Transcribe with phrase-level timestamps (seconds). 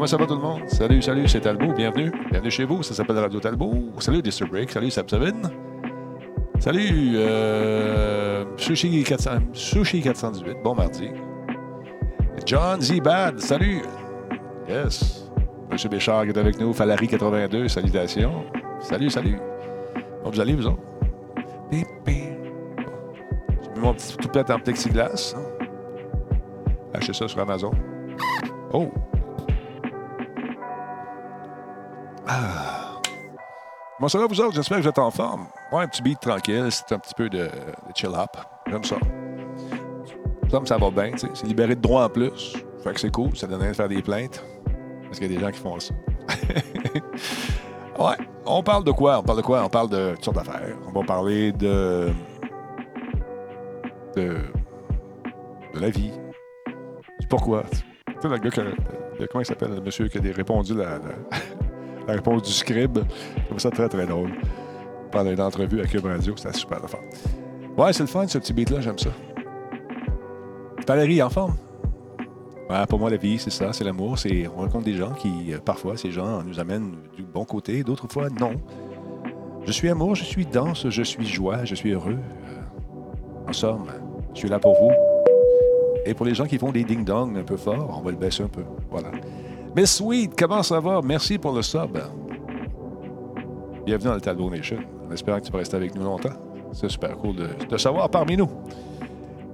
[0.00, 0.62] Comment ça va tout le monde?
[0.66, 1.74] Salut, salut, c'est Talbot.
[1.74, 2.10] Bienvenue.
[2.30, 2.82] Bienvenue chez vous.
[2.82, 3.74] Ça s'appelle Radio Talbot.
[3.98, 4.70] Salut, Disturb Break.
[4.70, 5.42] Salut, Sabsavin.
[6.58, 10.56] Salut, euh, Sushi, 400, Sushi 418.
[10.64, 11.10] Bon mardi.
[12.46, 12.98] John Z.
[13.02, 13.40] Bad.
[13.40, 13.82] Salut.
[14.66, 15.30] Yes.
[15.70, 16.72] Monsieur Béchard qui est avec nous.
[16.72, 17.68] Falari 82.
[17.68, 18.46] Salutations.
[18.80, 19.36] Salut, salut.
[20.24, 20.80] Bon, vous allez, vous autres?
[21.70, 25.36] J'ai mis mon petit toupette en plexiglas.
[26.94, 27.72] Achetez ça sur Amazon.
[28.72, 28.90] Oh!
[32.40, 33.00] Ah.
[33.96, 34.54] Comment ça va, vous autres?
[34.54, 35.46] J'espère que vous êtes en forme.
[35.72, 37.50] Ouais, un petit beat tranquille, c'est un petit peu de,
[37.94, 38.30] chill-up.
[38.66, 38.96] J'aime ça.
[40.50, 41.28] Ça, ça va bien, tu sais.
[41.34, 42.56] C'est libéré de droit en plus.
[42.82, 44.42] Fait que c'est cool, ça donne rien de faire des plaintes.
[45.04, 45.92] Parce qu'il y a des gens qui font ça.
[47.98, 48.16] ouais.
[48.46, 49.18] On parle de quoi?
[49.18, 49.62] On parle de quoi?
[49.64, 50.76] On parle de toutes sortes d'affaires.
[50.88, 52.08] On va parler de.
[54.16, 54.38] de.
[55.74, 56.12] de la vie.
[57.28, 57.64] Pourquoi.
[58.06, 59.26] Tu sais, le gars que.
[59.26, 61.00] comment il s'appelle, le monsieur qui a répondu la, la,
[62.10, 62.98] la réponse du scribe.
[63.36, 64.30] Je trouve ça très, très drôle.
[65.10, 66.98] Pendant une entrevue à Cube Radio, c'était super de fun.
[67.76, 69.10] Ouais, c'est le fun, ce petit beat-là, j'aime ça.
[70.86, 71.56] Valérie, en forme?
[72.68, 74.18] Ouais, pour moi, la vie, c'est ça, c'est l'amour.
[74.18, 77.82] C'est, on rencontre des gens qui, euh, parfois, ces gens nous amènent du bon côté,
[77.82, 78.52] d'autres fois, non.
[79.64, 82.18] Je suis amour, je suis danse, je suis joie, je suis heureux.
[83.48, 83.86] En somme,
[84.34, 84.90] je suis là pour vous.
[86.06, 88.42] Et pour les gens qui font des ding-dong un peu fort, on va le baisser
[88.42, 88.64] un peu.
[88.90, 89.10] Voilà.
[89.76, 91.00] Miss Sweet, comment ça va?
[91.04, 91.96] Merci pour le sub.
[93.86, 94.78] Bienvenue dans le Talbot Nation.
[95.08, 96.34] En espérant que tu vas rester avec nous longtemps.
[96.72, 98.48] C'est super cool de, de savoir parmi nous.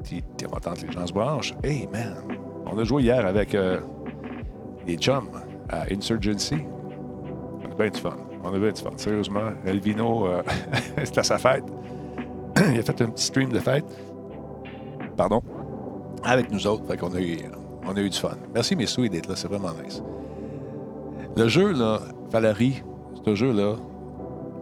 [0.05, 1.55] Tu es content que les gens se branchent?
[1.63, 2.15] Hey, man,
[2.65, 3.81] on a joué hier avec euh,
[4.87, 5.29] les chums
[5.69, 6.57] à Insurgency.
[7.69, 8.17] On a bien du fun.
[8.43, 8.91] On a bien du fun.
[8.97, 10.43] Sérieusement, Elvino, euh,
[11.05, 11.65] c'était sa fête.
[12.73, 13.85] Il a fait un petit stream de fête.
[15.17, 15.43] Pardon.
[16.25, 16.87] Avec nous autres.
[16.87, 17.39] Fait qu'on a eu,
[17.87, 18.37] on a eu du fun.
[18.55, 19.37] Merci, mes souhaits d'être là.
[19.37, 20.03] C'est vraiment nice.
[21.37, 22.01] Le jeu, là,
[22.31, 22.83] Valérie,
[23.25, 23.77] ce jeu-là,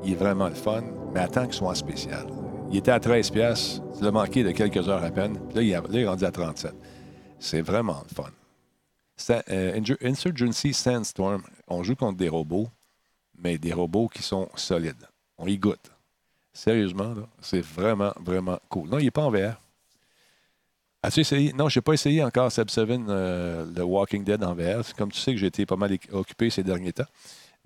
[0.05, 0.83] il est vraiment le fun,
[1.15, 2.27] mais attends qu'il soit en spécial.
[2.71, 5.39] Il était à 13 pièces, tu l'as manqué de quelques heures à peine.
[5.49, 6.75] Puis là, il, a- là, il est rendu à 37.
[7.39, 8.31] C'est vraiment le fun.
[9.51, 12.67] Euh, Insurgency Sandstorm, on joue contre des robots,
[13.39, 15.07] mais des robots qui sont solides.
[15.39, 15.91] On y goûte.
[16.53, 18.89] Sérieusement, c'est vraiment, vraiment cool.
[18.89, 19.61] Non, il n'est pas en VR.
[21.05, 21.53] As-tu essayé?
[21.53, 24.83] Non, je n'ai pas essayé encore Seb Seven, euh, le Walking Dead en VR.
[24.97, 27.05] Comme tu sais que j'ai été pas mal occupé ces derniers temps.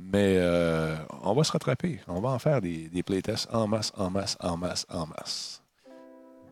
[0.01, 2.01] Mais euh, on va se rattraper.
[2.09, 5.63] On va en faire des, des playtests en masse, en masse, en masse, en masse.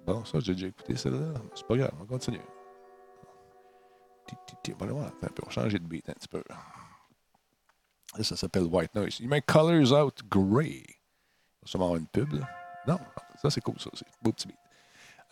[0.06, 1.34] Bon, ça, j'ai déjà écouté celle-là.
[1.56, 2.38] C'est pas grave, on continue.
[4.80, 5.10] On va
[5.50, 6.44] changer de beat un petit peu.
[6.48, 9.18] Là, ça s'appelle White Noise.
[9.18, 10.84] You make colors out gray.
[10.86, 12.48] On va sûrement avoir une pub, là.
[12.86, 13.00] Non,
[13.42, 14.04] ça, c'est cool, ça aussi.
[14.22, 14.56] Beau petit beat.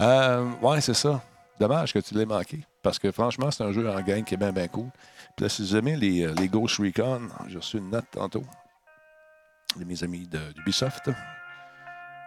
[0.00, 1.22] Euh, ouais, c'est ça.
[1.60, 2.64] Dommage que tu l'aies manqué.
[2.82, 4.88] Parce que franchement, c'est un jeu en gang qui est bien, bien cool.
[5.36, 8.42] Puis là, si vous aimez les, euh, les Ghost Recon, j'ai reçu une note tantôt
[9.78, 11.10] de mes amis d'Ubisoft.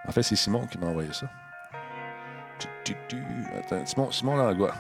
[0.08, 1.30] En fait, c'est Simon qui m'a envoyé ça.
[3.58, 4.74] Attends, Simon, Simon Langlois.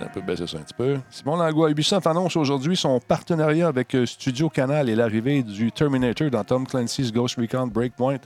[0.00, 0.98] Un peu baisser ça un petit peu.
[1.08, 6.30] Simon Langlois, Ubisoft annonce aujourd'hui son partenariat avec euh, Studio Canal et l'arrivée du Terminator
[6.30, 8.18] dans Tom Clancy's Ghost Recon Breakpoint.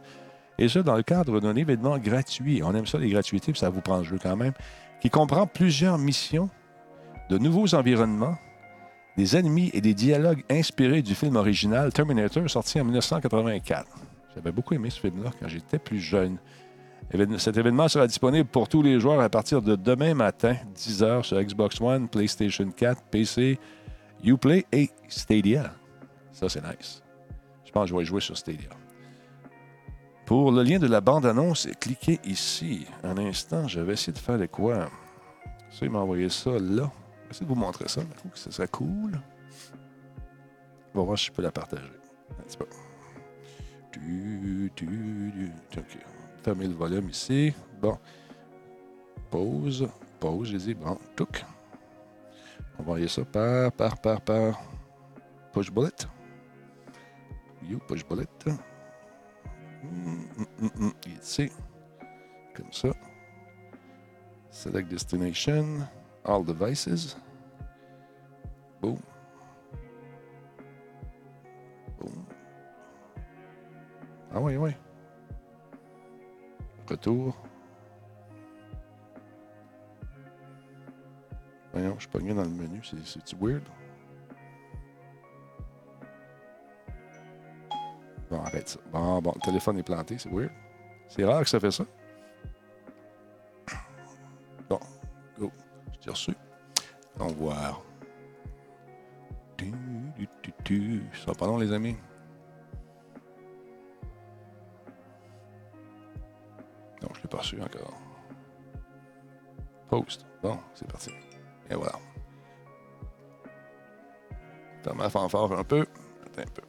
[0.59, 2.63] Et ça, dans le cadre d'un événement gratuit.
[2.65, 4.55] On aime ça, les gratuités, puis ça vous prend le jeu quand même.
[5.01, 6.51] Qui comprend plusieurs missions,
[7.31, 8.37] de nouveaux environnements,
[9.17, 13.87] des ennemis et des dialogues inspirés du film original Terminator, sorti en 1984.
[14.35, 16.39] J'avais beaucoup aimé ce film-là quand j'étais plus jeune.
[17.39, 21.43] Cet événement sera disponible pour tous les joueurs à partir de demain matin, 10h sur
[21.43, 23.59] Xbox One, PlayStation 4, PC,
[24.23, 25.73] Uplay et Stadia.
[26.33, 27.03] Ça, c'est nice.
[27.65, 28.69] Je pense que je vais jouer sur Stadia.
[30.29, 32.87] Pour le lien de la bande-annonce, cliquez ici.
[33.03, 34.91] Un instant, je vais essayer de faire de quoi.
[35.71, 36.59] Ça, il m'a envoyé ça là.
[36.61, 38.03] Je vais essayer de vous montrer ça.
[38.35, 39.19] Ce serait cool.
[40.93, 41.91] On va voir si je peux la partager.
[45.79, 45.99] OK.
[46.43, 47.55] Fermez le volume ici.
[47.81, 47.97] Bon.
[49.31, 49.89] Pause.
[50.21, 50.75] Pause, j'ai dit.
[50.75, 50.99] Bon.
[51.17, 51.43] Touc.
[52.75, 54.61] On va envoyer ça par, par, par, par.
[55.55, 55.89] Push bullet.
[57.67, 58.29] You, push bullet.
[59.83, 60.93] Hum, hum, hum, hum.
[61.21, 61.51] Ici.
[62.55, 62.89] Comme ça.
[64.51, 65.87] Select destination.
[66.25, 67.17] All devices.
[68.81, 68.99] Boom.
[71.99, 72.25] Boom.
[74.33, 74.71] Ah oui, oui.
[76.89, 77.37] Retour.
[81.73, 82.81] Voyons, je suis pas bien dans le menu.
[82.83, 83.63] C'est- C'est-tu weird?
[88.31, 88.81] Bon, arrête ça.
[88.93, 90.51] Bon, bon, le téléphone est planté, c'est weird.
[91.09, 91.85] C'est rare que ça fait ça.
[94.69, 94.79] Bon,
[95.39, 95.51] go.
[95.93, 96.35] Je t'ai reçu.
[97.19, 97.83] On voir.
[100.65, 101.03] Tu.
[101.15, 101.97] Ça va pas long, les amis?
[107.03, 107.99] Non, je l'ai pas reçu encore.
[109.89, 110.27] Post.
[110.43, 111.11] Bon, c'est parti.
[111.71, 111.99] Et voilà.
[114.83, 115.87] Ferme la fanfare un peu.
[116.37, 116.63] Un peu.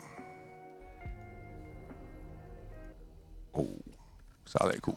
[4.50, 4.96] Ça a l'air cool.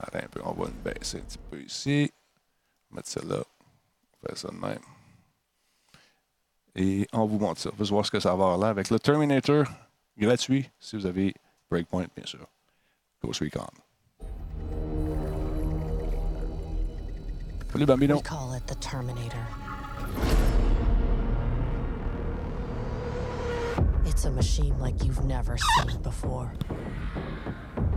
[0.00, 2.12] Attends un peu, on va le baisser un petit peu ici.
[2.90, 3.44] Mettre celle-là.
[4.28, 4.80] On ça de même.
[6.74, 7.70] Et on vous montre ça.
[7.72, 9.64] On va voir ce que ça va avoir là avec le Terminator
[10.18, 11.34] gratuit si vous avez
[11.70, 12.44] Breakpoint, bien sûr.
[13.22, 13.64] Ghost Recon.
[17.70, 18.16] Salut Bambino.
[18.16, 18.52] We call.
[24.06, 26.50] It's a machine like you've never seen before.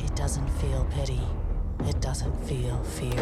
[0.03, 1.22] It doesn't feel pity.
[1.86, 3.20] It doesn't feel fear.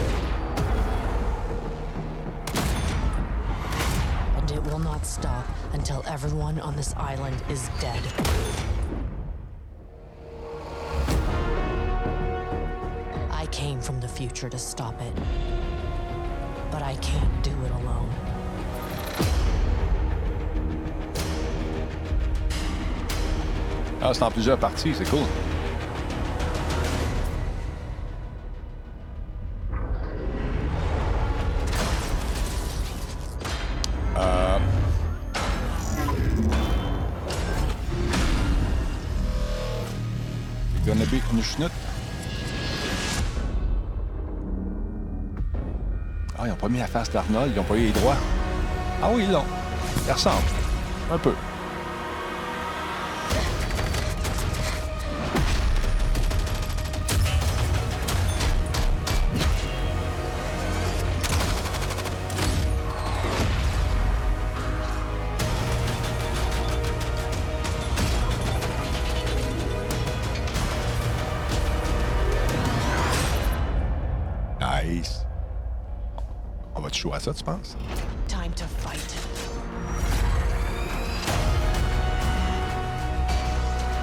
[4.35, 8.01] And it will not stop until everyone on this island is dead.
[13.31, 15.13] I came from the future to stop it.
[16.71, 18.09] But I can't do it alone.
[24.01, 25.25] Ah, c'est en plusieurs parties, c'est cool.
[46.39, 48.15] Ah, ils n'ont pas mis la face d'Arnold, ils n'ont pas eu les droits.
[49.01, 49.43] Ah oui, ils l'ont.
[50.05, 50.35] Ils ressemblent.
[51.11, 51.33] Un peu.
[77.27, 77.75] Ça, tu penses?
[78.27, 79.15] Time to fight.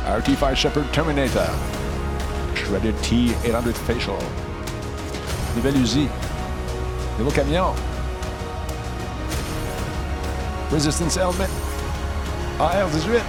[0.07, 1.49] RT5 Shepard Terminator.
[2.55, 4.19] Shredded T800 Facial.
[5.57, 6.09] Nouvelle Uzi.
[7.19, 7.75] Nouveau camion.
[10.71, 11.51] Resistance Helmet.
[12.61, 13.23] AR-18.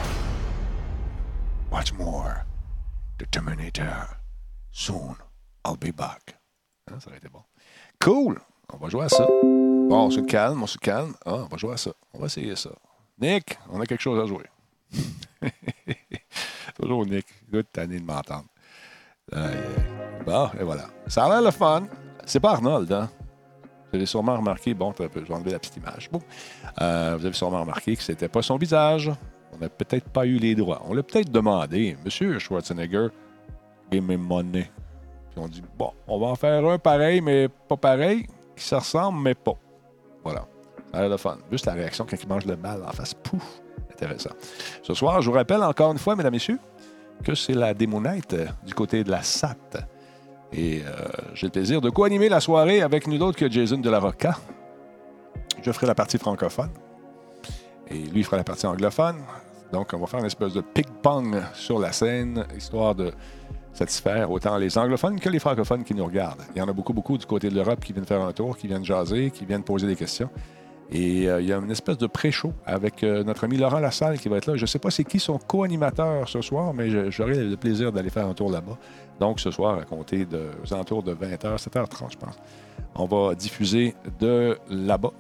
[1.72, 2.46] Watch more.
[3.18, 4.18] The Terminator.
[4.72, 5.16] Soon,
[5.64, 6.36] I'll be back.
[6.92, 7.44] Hein, ça aurait été bon.
[8.00, 8.42] Cool.
[8.74, 9.26] On va jouer à ça.
[9.26, 11.14] Bon, on se calme, on se calme.
[11.26, 11.92] Ah, on va jouer à ça.
[12.14, 12.72] On va essayer ça.
[13.20, 14.46] Nick, on a quelque chose à jouer.
[16.80, 17.26] Toujours Nick.
[17.52, 18.46] Good tanné de m'entendre.
[20.26, 20.88] Bon, et voilà.
[21.08, 21.84] Ça a l'air le fun.
[22.26, 23.10] C'est pas Arnold, hein?
[23.90, 26.10] Vous avez sûrement remarqué, bon, je vais enlever la petite image.
[26.12, 26.20] Bon.
[26.82, 29.12] Euh, vous avez sûrement remarqué que c'était pas son visage.
[29.54, 30.82] On n'a peut-être pas eu les droits.
[30.86, 33.08] On l'a peut-être demandé, Monsieur Schwarzenegger,
[33.92, 34.70] give me money.
[35.32, 38.26] Puis on dit, bon, on va en faire un pareil, mais pas pareil,
[38.56, 39.58] qui se ressemble, mais pas.
[40.24, 40.48] Voilà.
[40.94, 41.38] Ça a le fun.
[41.52, 43.14] Juste la réaction quand il mange le mal en face.
[43.14, 43.62] Pouf!
[43.92, 44.32] Intéressant.
[44.82, 46.60] Ce soir, je vous rappelle encore une fois, mesdames, messieurs,
[47.24, 49.56] que c'est la démo night euh, du côté de la SAT.
[50.52, 50.92] Et euh,
[51.34, 54.02] j'ai le plaisir de co-animer la soirée avec nul autre que Jason de la.
[55.62, 56.72] Je ferai la partie francophone.
[57.90, 59.18] Et lui fera la partie anglophone.
[59.72, 63.12] Donc, on va faire une espèce de ping-pong sur la scène, histoire de
[63.76, 66.42] satisfaire autant les anglophones que les francophones qui nous regardent.
[66.56, 68.58] Il y en a beaucoup, beaucoup du côté de l'Europe qui viennent faire un tour,
[68.58, 70.30] qui viennent jaser, qui viennent poser des questions.
[70.92, 74.20] Et euh, il y a une espèce de pré-show avec euh, notre ami Laurent Lassalle
[74.20, 74.56] qui va être là.
[74.56, 78.12] Je ne sais pas c'est qui son co-animateur ce soir, mais j'aurai le plaisir d'aller
[78.12, 78.78] faire un tour là-bas.
[79.20, 82.36] Donc, ce soir, à compter de, aux alentours de 20h, 7h30, je pense,
[82.94, 85.12] on va diffuser de là-bas.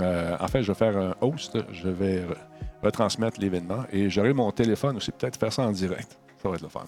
[0.00, 1.58] Euh, en fait, je vais faire un host.
[1.72, 2.36] Je vais re-
[2.82, 6.18] retransmettre l'événement et j'aurai mon téléphone aussi, peut-être faire ça en direct.
[6.42, 6.84] Ça va être le fun.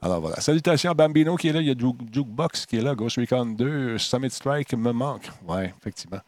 [0.00, 0.40] Alors voilà.
[0.40, 1.60] Salutations à Bambino qui est là.
[1.60, 2.94] Il y a Juke- Jukebox qui est là.
[2.94, 3.98] Ghost Recon 2.
[3.98, 5.28] Summit Strike me manque.
[5.46, 6.20] Ouais, effectivement.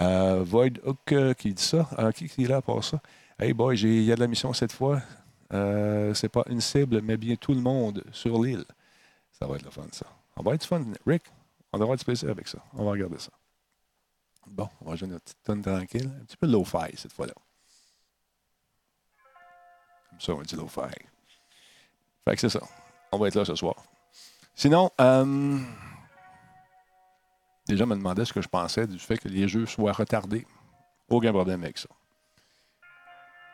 [0.00, 1.88] Euh, Void Hook euh, qui dit ça.
[1.98, 3.00] Euh, qui, qui est là pour ça?
[3.38, 5.00] Hey boy, il y a de la mission cette fois.
[5.50, 8.64] C'est pas une cible, mais bien tout le monde sur l'île.
[9.38, 10.06] Ça va être le fun, ça.
[10.36, 10.84] On va être fun.
[11.06, 11.22] Rick,
[11.72, 12.58] on avoir du plaisir avec ça.
[12.74, 13.30] On va regarder ça.
[14.46, 16.10] Bon, on va jouer notre petite tonne tranquille.
[16.20, 17.34] Un petit peu low-fi cette fois-là.
[20.10, 20.80] Comme ça, on dit low-fi.
[22.24, 22.60] Fait que c'est ça.
[23.14, 23.76] On va être là ce soir.
[24.56, 25.56] Sinon, euh,
[27.68, 30.44] les gens me demandaient ce que je pensais du fait que les jeux soient retardés.
[31.08, 31.88] Aucun problème avec ça.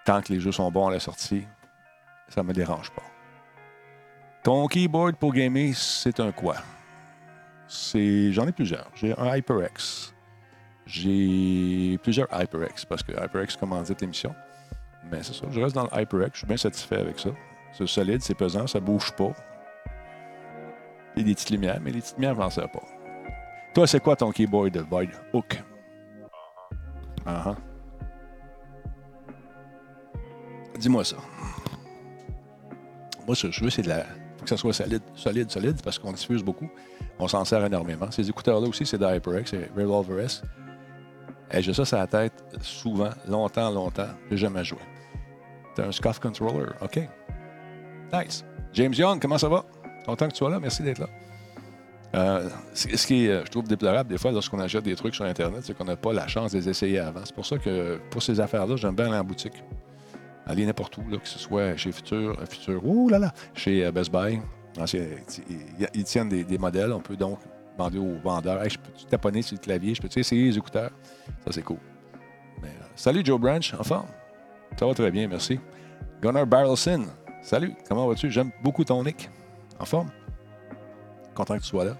[0.06, 1.44] Tant que les jeux sont bons à la sortie,
[2.28, 3.02] ça ne me dérange pas.
[4.42, 6.56] Ton keyboard pour gamer, c'est un quoi?
[7.68, 8.90] C'est, j'en ai plusieurs.
[8.94, 10.14] J'ai un HyperX.
[10.86, 14.34] J'ai plusieurs HyperX parce que HyperX commandite l'émission.
[15.12, 17.30] Mais c'est ça, je reste dans le HyperX, je suis bien satisfait avec ça.
[17.74, 19.32] C'est solide, c'est pesant, ça bouge pas.
[21.16, 22.82] Il y a des petites lumières, mais les petites lumières, je m'en sers pas.
[23.74, 25.62] Toi, c'est quoi ton keyboard de Void Hook?
[27.26, 27.70] Ah uh
[30.78, 31.16] Dis-moi ça.
[33.26, 34.04] Moi, ce que je veux, c'est de la.
[34.38, 36.68] faut que ça soit solide, solide, solide, parce qu'on diffuse beaucoup.
[37.18, 38.10] On s'en sert énormément.
[38.10, 39.06] Ces écouteurs-là aussi, c'est de
[39.44, 40.42] c'est Revolver S.
[41.52, 44.08] J'ai ça sur la tête souvent, longtemps, longtemps.
[44.30, 44.78] J'ai jamais joué.
[45.74, 46.70] T'as un Scuff Controller.
[46.80, 47.00] OK.
[48.12, 48.44] Nice.
[48.72, 49.64] James Young, comment ça va?
[50.07, 50.61] Content que tu sois là.
[50.61, 51.09] Merci d'être là.
[52.14, 55.25] Euh, ce qui est, euh, je trouve, déplorable des fois lorsqu'on achète des trucs sur
[55.25, 57.21] Internet, c'est qu'on n'a pas la chance de les essayer avant.
[57.25, 59.62] C'est pour ça que pour ces affaires-là, j'aime bien aller en boutique.
[60.47, 64.11] Aller n'importe où, que ce soit chez Future, euh, Future, ouh là là, chez Best
[64.11, 64.40] Buy.
[65.95, 66.92] Ils tiennent des, modèles.
[66.92, 67.38] On peut donc
[67.76, 70.90] demander aux vendeurs hey, je peux taponner sur le clavier, je peux essayer les écouteurs?
[71.45, 71.78] Ça, c'est cool.
[72.97, 74.07] salut Joe Branch, en forme?
[74.78, 75.59] Ça va très bien, merci.
[76.21, 77.04] Gunnar Barrelson,
[77.42, 78.30] salut, comment vas-tu?
[78.30, 79.28] J'aime beaucoup ton nick.
[79.80, 80.10] En forme?
[81.34, 81.96] Content que tu sois là.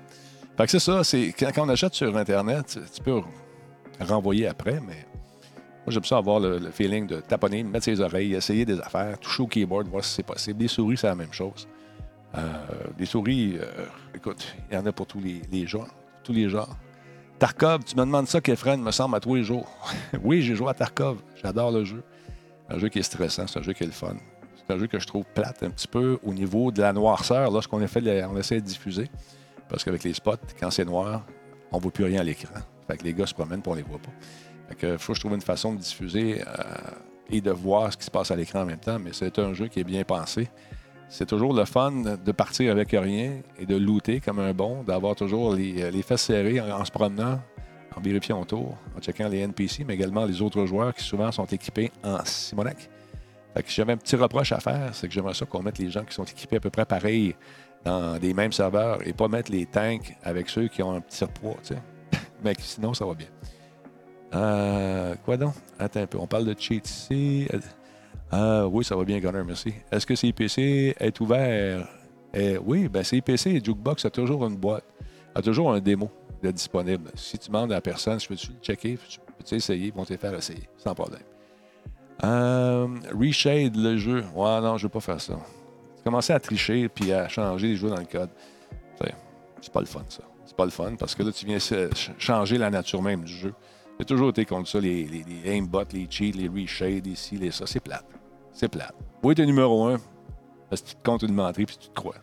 [0.57, 3.21] Fait que c'est ça, c'est quand, on achète sur Internet, tu peux
[3.99, 5.07] renvoyer après, mais
[5.85, 9.43] moi j'aime ça avoir le, feeling de taponner, mettre ses oreilles, essayer des affaires, toucher
[9.43, 10.59] au keyboard, voir si c'est possible.
[10.59, 11.67] Des souris, c'est la même chose.
[12.37, 12.43] Euh,
[12.99, 15.89] des souris, euh, écoute, il y en a pour tous les, les genres.
[16.23, 16.77] Tous les genres.
[17.39, 19.67] Tarkov, tu me demandes ça, Kefren, me semble, à tous les jours.
[20.23, 21.19] oui, j'ai joué à Tarkov.
[21.43, 22.03] J'adore le jeu.
[22.69, 24.17] Un jeu qui est stressant, c'est un jeu qui est le fun.
[24.71, 27.81] Un jeu que je trouve plate un petit peu au niveau de la noirceur lorsqu'on
[27.81, 29.09] on essaie de diffuser.
[29.69, 31.25] Parce qu'avec les spots, quand c'est noir,
[31.73, 32.55] on ne voit plus rien à l'écran.
[32.87, 34.11] Fait que les gars se promènent et on ne les voit pas.
[34.69, 36.63] Fait faut que je trouve une façon de diffuser euh,
[37.31, 38.99] et de voir ce qui se passe à l'écran en même temps.
[38.99, 40.49] Mais c'est un jeu qui est bien pensé.
[41.09, 41.91] C'est toujours le fun
[42.25, 46.23] de partir avec rien et de looter comme un bon, d'avoir toujours les, les fesses
[46.23, 47.41] serrées en, se promenant,
[47.97, 51.47] en vérifiant autour, en checkant les NPC, mais également les autres joueurs qui souvent sont
[51.47, 52.89] équipés en Simonac.
[53.55, 55.91] Fait que j'avais un petit reproche à faire, c'est que j'aimerais ça qu'on mette les
[55.91, 57.35] gens qui sont équipés à peu près pareil
[57.85, 61.17] dans des mêmes serveurs et pas mettre les tanks avec ceux qui ont un petit
[61.17, 61.83] surpoids, tu sais.
[62.45, 63.27] Mais sinon, ça va bien.
[64.35, 65.55] Euh, quoi donc?
[65.79, 66.19] Attends un peu.
[66.19, 67.49] On parle de cheat ici.
[68.33, 69.75] Euh, oui, ça va bien, Gunner, merci.
[69.91, 71.89] Est-ce que CIPC est ouvert?
[72.65, 74.85] Oui, ben CIPC et Jukebox a toujours une boîte,
[75.35, 76.09] a toujours un démo
[76.49, 77.11] disponible.
[77.15, 80.17] Si tu demandes à la personne, je peux-tu le checker, peux-tu essayer, ils vont te
[80.17, 81.21] faire essayer, sans problème.
[82.25, 84.25] Euh, reshade le jeu.
[84.35, 85.35] Ouais, non, je veux pas faire ça.
[86.05, 88.31] Commencer à tricher puis à changer les jeux dans le code.
[89.61, 90.23] C'est pas le fun, ça.
[90.45, 91.59] C'est pas le fun parce que là, tu viens
[92.19, 93.55] changer la nature même du jeu.
[93.99, 97.67] J'ai toujours été contre ça, les, les, aimbots, les cheats, les reshades ici, les ça.
[97.67, 98.07] C'est plate.
[98.53, 98.95] C'est plate.
[99.23, 99.99] Oui, t'es numéro un
[100.71, 102.15] parce que tu te comptes une menterie puis tu te crois.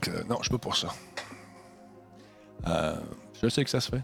[0.00, 0.88] Que, non, je peux pour ça.
[2.66, 2.96] Euh,
[3.42, 4.02] je sais que ça se fait.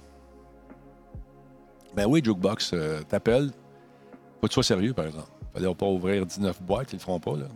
[1.97, 3.49] Ben oui, Jukebox, euh, t'appelles.
[3.49, 5.31] Faut que tu sois sérieux, par exemple.
[5.55, 7.47] Fallait pas ouvrir 19 boîtes, ils le feront pas, là.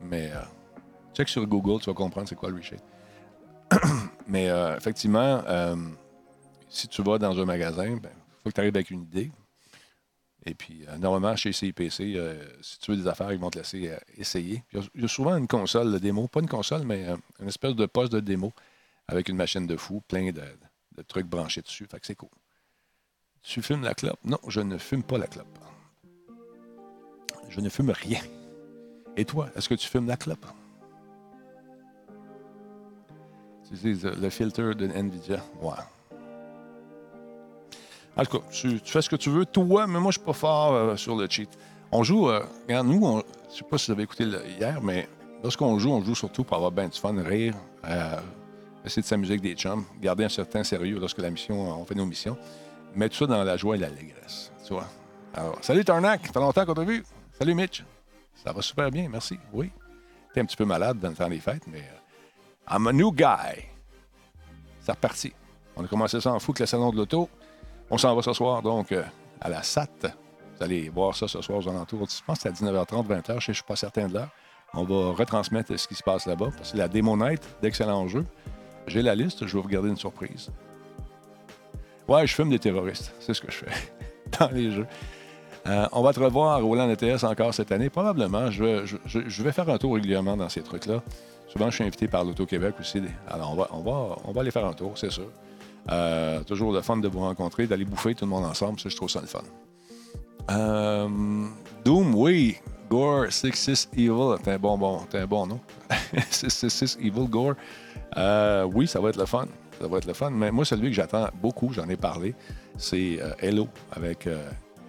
[0.00, 0.40] Mais euh,
[1.14, 2.80] check sur Google, tu vas comprendre c'est quoi le reshade.
[4.26, 5.76] Mais euh, effectivement, euh,
[6.68, 8.10] si tu vas dans un magasin, il ben,
[8.42, 9.30] faut que tu arrives avec une idée.
[10.44, 12.16] Et puis, normalement, chez CIPC,
[12.60, 14.62] si tu veux des affaires, ils vont te laisser essayer.
[14.72, 17.04] Il y, a, souvent une console de démo, pas une console, mais
[17.40, 18.52] une espèce de poste de démo
[19.08, 20.42] avec une machine de fou, plein de,
[20.96, 21.88] de trucs branchés dessus.
[21.90, 22.28] Fait que c'est cool.
[23.46, 24.18] Tu fumes la clope?
[24.24, 25.46] Non, je ne fume pas la clope.
[27.48, 28.20] Je ne fume rien.
[29.16, 30.44] Et toi, est-ce que tu fumes la clope?
[33.68, 35.40] Tu utilises le filtre de NVIDIA?
[35.62, 35.70] Ouais.
[38.16, 40.32] En tout cas, tu, fais ce que tu veux, toi, mais moi, je suis pas
[40.32, 41.50] fort euh, sur le cheat.
[41.92, 44.24] On joue, euh, regarde, nous, je sais pas si vous avez écouté
[44.58, 45.08] hier, mais
[45.44, 48.20] lorsqu'on joue, on joue surtout pour avoir bien du fun, rire, euh,
[48.84, 51.94] essayer de s'amuser avec des chums, garder un certain sérieux lorsque la mission, on fait
[51.94, 52.36] nos missions
[52.96, 54.52] mettre ça dans la joie et l'allégresse.
[54.66, 54.88] Tu vois?
[55.34, 57.04] Alors, salut Tarnac, ça fait longtemps qu'on t'a vu.
[57.38, 57.84] Salut Mitch.
[58.34, 59.38] Ça va super bien, merci.
[59.52, 59.70] Oui.
[60.32, 63.12] T'es un petit peu malade dans le temps des fêtes, mais euh, I'm a new
[63.12, 63.64] guy.
[64.80, 65.32] C'est reparti.
[65.76, 67.28] On a commencé ça en fou le salon de l'auto.
[67.90, 69.04] On s'en va ce soir, donc, euh,
[69.40, 69.88] à la SAT.
[70.56, 72.08] Vous allez voir ça ce soir aux alentours.
[72.08, 73.40] Je pense que c'est à 19h30, 20h.
[73.40, 74.30] Je ne suis pas certain de l'heure.
[74.72, 76.48] On va retransmettre ce qui se passe là-bas.
[76.62, 78.26] C'est la Démo Night, d'excellents jeux.
[78.86, 80.50] J'ai la liste, je vais vous regarder une surprise.
[82.08, 83.12] Ouais, je fume des terroristes.
[83.20, 83.70] C'est ce que je fais
[84.38, 84.86] dans les jeux.
[85.66, 87.90] Euh, on va te revoir au Land ETS encore cette année.
[87.90, 88.50] Probablement.
[88.50, 91.02] Je, vais faire un tour régulièrement dans ces trucs-là.
[91.48, 93.02] Souvent, je suis invité par l'Auto-Québec aussi.
[93.28, 95.28] Alors, on va, aller faire un tour, c'est sûr.
[95.90, 98.78] Euh, toujours le fun de vous rencontrer, d'aller bouffer tout le monde ensemble.
[98.78, 99.42] Ça, je trouve ça le fun.
[100.50, 101.08] Euh,
[101.84, 102.56] Doom, oui.
[102.88, 104.36] Gore 66 Evil.
[104.44, 105.60] C'est un bon, bon, un bon nom.
[106.30, 107.54] 666 Evil Gore.
[108.72, 109.46] oui, ça va être le fun
[109.80, 110.30] ça va être le fun.
[110.30, 112.34] Mais moi, celui que j'attends beaucoup, j'en ai parlé,
[112.76, 114.48] c'est euh, Hello avec euh,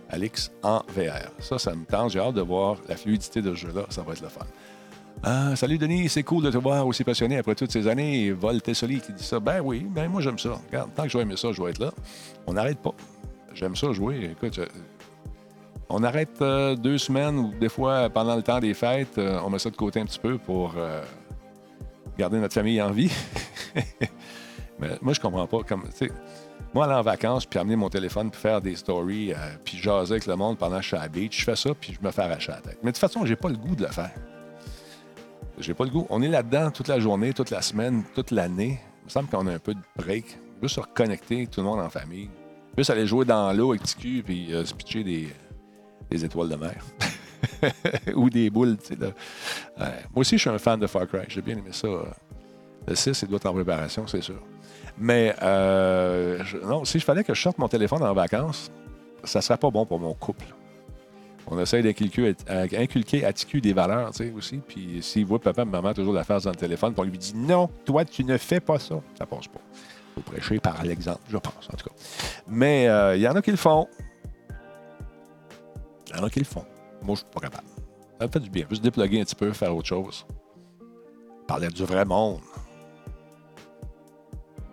[0.09, 1.31] Alix en VR.
[1.39, 2.11] Ça, ça me tente.
[2.11, 3.85] J'ai hâte de voir la fluidité de ce jeu-là.
[3.89, 4.45] Ça va être le fun.
[5.23, 8.31] Ah, salut Denis, c'est cool de te voir aussi passionné après toutes ces années.
[8.31, 9.39] Vol Tessoli qui dit ça.
[9.39, 10.59] Ben oui, ben moi j'aime ça.
[10.67, 11.91] Regarde, tant que je vais aimer ça, je vais être là.
[12.45, 12.93] On n'arrête pas.
[13.55, 14.29] J'aime ça jouer.
[14.31, 14.59] Écoute,
[15.89, 19.49] on arrête euh, deux semaines ou des fois pendant le temps des fêtes, euh, on
[19.49, 21.01] met ça de côté un petit peu pour euh,
[22.17, 23.11] garder notre famille en vie.
[24.79, 25.63] Mais moi, je comprends pas.
[25.63, 25.83] Comme,
[26.73, 30.27] moi, aller en vacances, puis amener mon téléphone, puis faire des stories, puis jaser avec
[30.27, 32.11] le monde pendant que je suis à la beach, je fais ça, puis je me
[32.11, 32.79] fais arracher la tête.
[32.83, 34.11] Mais de toute façon, j'ai pas le goût de le faire.
[35.59, 36.05] J'ai pas le goût.
[36.09, 38.79] On est là-dedans toute la journée, toute la semaine, toute l'année.
[39.01, 40.37] Il me semble qu'on a un peu de break.
[40.61, 42.29] Juste se reconnecter, tout le monde en famille.
[42.77, 45.29] Juste aller jouer dans l'eau avec TQ, puis se pitcher des
[46.09, 46.75] des étoiles de mer.
[48.15, 48.97] Ou des boules, tu sais.
[49.77, 51.25] moi aussi, je suis un fan de Far Cry.
[51.27, 51.87] J'ai bien aimé ça.
[52.87, 54.41] Le 6, il doit être en préparation, c'est sûr.
[54.99, 58.71] Mais euh, non, si je fallait que je sorte mon téléphone en vacances,
[59.23, 60.45] ça serait pas bon pour mon couple.
[61.49, 64.57] On essaie d'inculquer inculquer à TQ des valeurs, tu sais, aussi.
[64.57, 67.17] Puis s'il voit papa et maman toujours la face dans le téléphone, puis on lui
[67.17, 69.61] dit non, toi, tu ne fais pas ça, ça passe pas.
[70.15, 71.95] Faut prêcher par l'exemple, je pense, en tout cas.
[72.47, 73.87] Mais euh, il y en a qui le font.
[76.09, 76.65] Il y en a qui le font.
[77.01, 77.67] Moi, je suis pas capable.
[78.19, 78.65] Ça me fait du bien.
[78.69, 80.25] Juste déploguer un petit peu, faire autre chose.
[81.47, 82.39] Parler du vrai monde.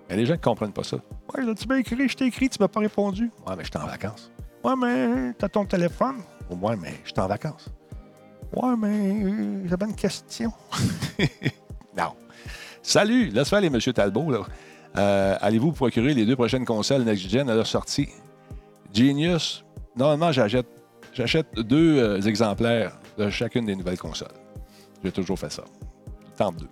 [0.09, 0.97] Il y a des gens qui ne comprennent pas ça.
[1.35, 3.31] Ouais, tu m'as écrit, je t'ai écrit, tu m'as pas répondu.
[3.47, 4.31] Ouais, mais je suis en vacances.
[4.63, 6.17] Ouais, mais tu as ton téléphone?
[6.51, 7.69] Ouais, mais je suis en vacances.
[8.55, 10.53] Ouais, mais j'avais une question.
[11.97, 12.13] non.
[12.83, 13.81] Salut, laisse faire les M.
[13.81, 14.31] Talbot.
[14.31, 14.41] Là.
[14.97, 18.09] Euh, allez-vous procurer les deux prochaines consoles Next-Gen à leur sortie?
[18.93, 19.65] Genius,
[19.97, 20.69] normalement, j'achète
[21.15, 24.35] J'achète deux euh, exemplaires de chacune des nouvelles consoles.
[25.05, 25.63] J'ai toujours fait ça.
[26.37, 26.69] Tente deux.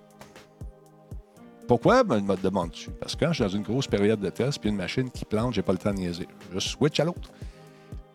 [1.73, 2.05] Pourquoi?
[2.05, 2.91] Ben, me demande-tu?
[3.01, 5.25] Parce que quand je suis dans une grosse période de test, puis une machine qui
[5.25, 6.29] plante, j'ai pas le temps de niaiser.
[6.53, 7.31] Je switch à l'autre.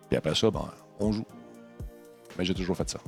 [0.08, 1.26] Puis après ça, ben, on joue.
[2.38, 3.00] Mais j'ai toujours fait ça.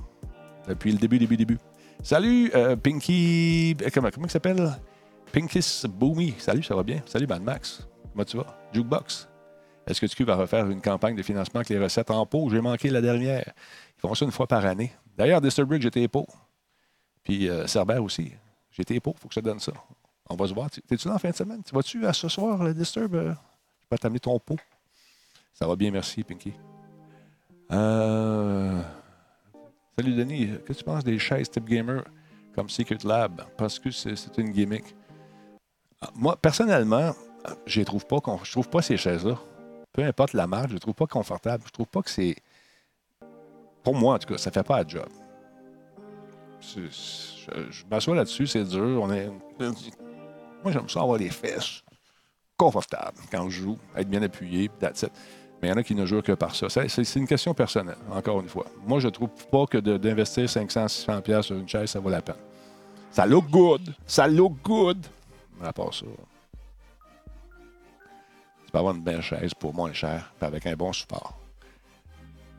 [0.67, 1.59] Depuis le début, début, début.
[2.03, 3.77] Salut, euh, Pinky.
[3.81, 4.73] Euh, comment, comment il s'appelle?
[5.31, 6.35] Pinkis Boomy.
[6.39, 7.01] Salut, ça va bien?
[7.07, 7.87] Salut, Mad Max.
[8.11, 8.59] Comment tu vas?
[8.73, 9.29] Jukebox.
[9.87, 12.51] Est-ce que tu vas refaire une campagne de financement avec les recettes en pot?
[12.51, 13.53] J'ai manqué la dernière.
[13.99, 14.91] Ils font ça une fois par année.
[15.17, 16.27] D'ailleurs, Disturbridge, j'étais pot.
[17.23, 18.33] Puis euh, Cerber aussi.
[18.73, 19.73] J'étais pot, il faut que te donne ça.
[20.31, 20.71] On va se voir.
[20.71, 21.63] T'es-tu là en fin de semaine?
[21.63, 23.15] Tu vas-tu à ce soir, le Disturb?
[23.15, 23.35] Euh,
[23.83, 24.59] je peux t'amener ton pot.
[25.53, 26.55] Ça va bien, merci, Pinky.
[27.73, 28.81] Euh,
[29.99, 30.51] salut, Denis.
[30.65, 32.05] Que tu penses des chaises type gamer
[32.55, 33.43] comme Secret Lab?
[33.59, 34.95] Parce que c'est une gimmick.
[36.01, 37.13] Ah, moi, personnellement,
[37.67, 39.37] je trouve pas, je trouve pas ces chaises-là
[39.93, 41.65] peu importe la marque, je ne trouve pas confortable.
[41.67, 42.37] Je trouve pas que c'est.
[43.83, 45.09] Pour moi, en tout cas, ça fait pas le job.
[46.61, 49.01] Je, m'assois là-dessus, c'est dur.
[49.03, 49.31] On est...
[50.63, 51.83] Moi, j'aime ça avoir les fesses
[52.57, 55.05] confortables quand je joue, être bien appuyé, that's.
[55.63, 56.69] Mais il y en a qui ne jouent que par ça.
[56.71, 58.67] C'est une question personnelle, encore une fois.
[58.87, 62.37] Moi, je trouve pas que d'investir 500, 600 sur une chaise, ça vaut la peine.
[63.11, 63.95] Ça look good.
[64.07, 65.07] Ça look good.
[65.61, 66.07] Mais à part ça.
[68.65, 71.39] Tu peux avoir une belle chaise pour moins cher, avec un bon support.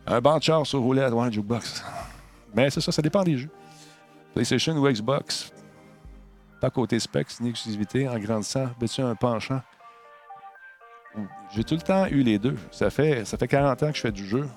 [0.05, 1.83] Un banc de char sur roulette, ouais, un jukebox.
[2.53, 3.49] Mais c'est ça, ça dépend des jeux.
[4.33, 5.51] PlayStation ou Xbox,
[6.62, 9.62] pas côté specs ni exclusivité, en grandissant, tu un penchant.
[11.54, 12.56] J'ai tout le temps eu les deux.
[12.71, 14.47] Ça fait, ça fait 40 ans que je fais du jeu.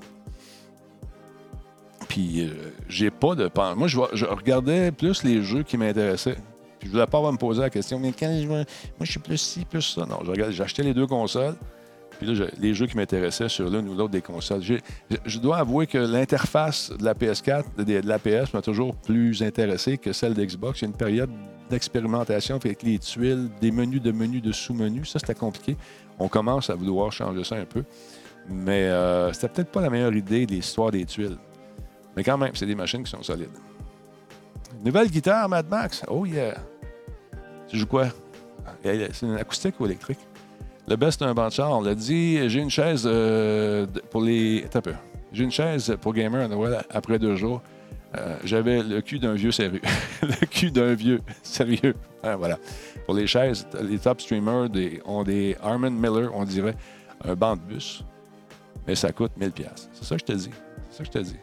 [2.09, 3.77] Puis euh, j'ai pas de penchant.
[3.77, 6.37] Moi, je, je regardais plus les jeux qui m'intéressaient
[6.85, 8.64] je ne voulais pas me poser la question, mais quand je, moi,
[9.01, 10.07] je suis plus ci, plus ça.
[10.07, 10.21] Non,
[10.61, 11.57] acheté les deux consoles.
[12.19, 14.62] Puis là, les jeux qui m'intéressaient sur l'une ou l'autre des consoles.
[14.62, 19.99] Je, dois avouer que l'interface de la PS4, de, la PS, m'a toujours plus intéressé
[19.99, 20.81] que celle d'Xbox.
[20.81, 21.31] Il y a une période
[21.70, 25.11] d'expérimentation avec les tuiles, des menus de menus, de sous-menus.
[25.11, 25.77] Ça, c'était compliqué.
[26.18, 27.85] On commence à vouloir changer ça un peu.
[28.48, 31.38] Mais euh, c'était peut-être pas la meilleure idée de l'histoire des tuiles.
[32.16, 33.48] Mais quand même, c'est des machines qui sont solides.
[34.85, 36.03] Nouvelle guitare, Mad Max.
[36.09, 36.55] Oh yeah!
[37.68, 38.09] Tu joues quoi?
[38.83, 40.18] C'est une acoustique ou électrique?
[40.87, 41.62] Le best, c'est un banc de.
[41.62, 42.48] On l'a dit.
[42.48, 44.64] J'ai une chaise euh, pour les.
[44.64, 44.90] Attends.
[45.33, 47.62] J'ai une chaise pour gamer à après deux jours.
[48.16, 49.81] Euh, j'avais le cul d'un vieux sérieux.
[50.22, 51.94] le cul d'un vieux sérieux.
[52.22, 52.59] Ah, voilà.
[53.07, 54.68] Pour les chaises, les top streamers
[55.05, 56.77] ont des Armin Miller, on dirait,
[57.24, 58.05] un banc de bus.
[58.87, 59.53] Mais ça coûte 1000$.
[59.92, 60.50] C'est ça que je te dis.
[60.90, 61.37] C'est ça que je te dis.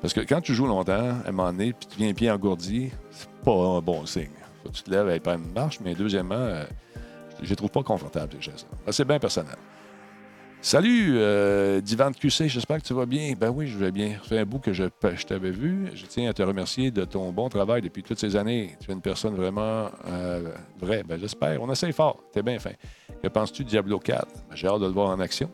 [0.00, 0.92] Parce que quand tu joues longtemps,
[1.24, 4.30] à un moment donné, puis tu viens pied engourdi, c'est pas un bon signe
[4.72, 6.64] tu te lèves et pas une marche, mais deuxièmement, euh,
[7.42, 9.56] je les trouve pas confortables, ces chaises C'est bien personnel.
[10.62, 13.32] Salut, euh, Divan QC, j'espère que tu vas bien.
[13.38, 14.16] Ben oui, je vais bien.
[14.22, 14.84] Ça fait un bout que je,
[15.16, 15.88] je t'avais vu.
[15.94, 18.76] Je tiens à te remercier de ton bon travail depuis toutes ces années.
[18.78, 21.02] Tu es une personne vraiment euh, vraie.
[21.02, 21.62] Ben, j'espère.
[21.62, 22.22] On essaye fort.
[22.32, 22.72] T'es bien fin.
[23.22, 24.26] Que penses-tu de Diablo 4?
[24.50, 25.50] Ben, j'ai hâte de le voir en action.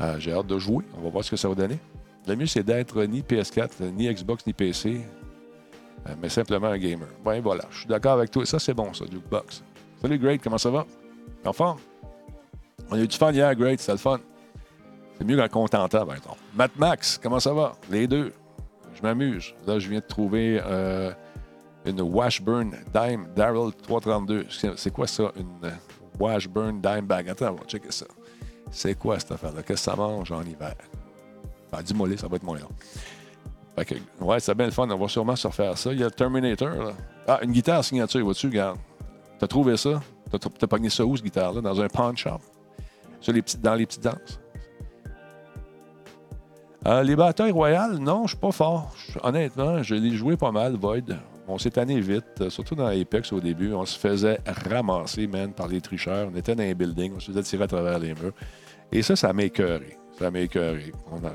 [0.00, 0.84] Euh, J'ai hâte de jouer.
[0.98, 1.78] On va voir ce que ça va donner.
[2.26, 5.00] Le mieux, c'est d'être ni PS4, ni Xbox, ni PC,
[6.20, 7.06] mais simplement un gamer.
[7.24, 8.44] Ben voilà, je suis d'accord avec toi.
[8.44, 9.62] Ça, c'est bon, ça, Jukebox.
[10.02, 10.84] Salut, Great, comment ça va?
[11.44, 11.76] En?
[12.90, 14.20] On a eu du fun hier, Great, c'était le fun.
[15.18, 16.38] C'est mieux qu'un contentant, par exemple.
[16.54, 17.72] Matt Max, comment ça va?
[17.90, 18.32] Les deux.
[18.94, 19.54] Je m'amuse.
[19.66, 21.12] Là, je viens de trouver euh,
[21.84, 24.46] une Washburn Dime Daryl 332.
[24.76, 25.32] C'est quoi ça?
[25.36, 25.70] Une
[26.18, 27.28] Washburn Dime Bag?
[27.28, 28.06] Attends, on va checker ça.
[28.70, 29.62] C'est quoi cette affaire-là?
[29.62, 30.74] Qu'est-ce que ça mange en hiver?
[31.72, 32.70] Ben, dis-moi, ça va être moins long.
[33.76, 34.88] Fait que, ouais, c'est bien le fun.
[34.88, 35.92] On va sûrement se refaire ça.
[35.92, 36.68] Il y a le Terminator.
[36.70, 36.92] Là.
[37.26, 38.78] Ah, une guitare signature, vois-tu, regarde.
[39.38, 40.00] T'as trouvé ça?
[40.30, 41.60] T'as, t'as pogné ça où, cette guitare-là?
[41.60, 42.40] Dans un pawn shop?
[43.32, 44.40] Les petites, dans les petites danses?
[46.86, 48.94] Euh, les batailles royales, non, je suis pas fort.
[49.22, 51.16] Honnêtement, je l'ai joué pas mal, Void.
[51.48, 53.72] On s'est tanné vite, euh, surtout dans Apex au début.
[53.72, 56.28] On se faisait ramasser, man, par les tricheurs.
[56.32, 58.32] On était dans un building, on se faisait tirer à travers les murs.
[58.92, 59.96] Et ça, ça m'a écœuré.
[60.18, 60.92] Ça m'a écœuré.
[61.12, 61.30] A-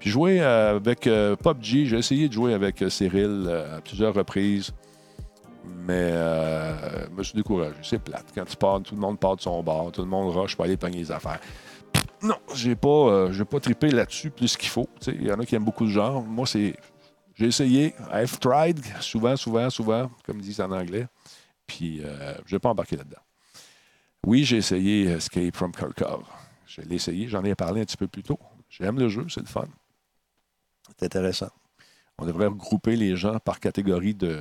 [0.00, 4.72] Puis jouer euh, avec PUBG, j'ai essayé de jouer avec Cyril à plusieurs reprises,
[5.66, 7.76] mais euh, je me suis découragé.
[7.82, 8.26] C'est plate.
[8.34, 10.64] Quand tu pars, tout le monde part de son bord, tout le monde rush pour
[10.64, 11.40] aller pogner les affaires.
[12.22, 14.88] Non, j'ai pas, euh, j'ai pas trippé là-dessus plus qu'il faut.
[15.06, 16.22] Il y en a qui aiment beaucoup le genre.
[16.22, 16.76] Moi, c'est.
[17.34, 17.94] J'ai essayé.
[18.12, 18.80] I've tried.
[19.00, 21.06] Souvent, souvent, souvent, comme ils disent en anglais.
[21.66, 23.20] Puis, euh, je n'ai pas embarqué là-dedans.
[24.24, 26.22] Oui, j'ai essayé Escape from Kharkov.
[26.66, 27.28] Je l'ai essayé.
[27.28, 28.38] J'en ai parlé un petit peu plus tôt.
[28.68, 29.26] J'aime le jeu.
[29.28, 29.68] C'est le fun.
[30.98, 31.50] C'est intéressant.
[32.18, 34.40] On devrait regrouper les gens par catégorie de,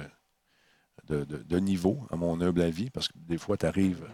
[1.08, 4.06] de, niveau, à mon humble avis, parce que des fois, tu arrives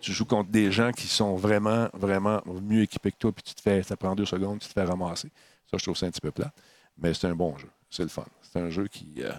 [0.00, 3.54] tu joues contre des gens qui sont vraiment, vraiment mieux équipés que toi, puis tu
[3.54, 5.30] te fais, ça prend deux secondes, tu te fais ramasser.
[5.70, 6.52] Ça, je trouve ça un petit peu plat.
[6.98, 7.68] Mais c'est un bon jeu.
[7.90, 8.24] C'est le fun.
[8.40, 9.32] C'est un jeu qui, euh,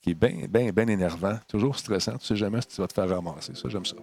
[0.00, 2.16] qui est bien, bien, bien énervant, toujours stressant.
[2.18, 3.54] Tu sais jamais si tu vas te faire ramasser.
[3.54, 3.96] Ça, j'aime ça.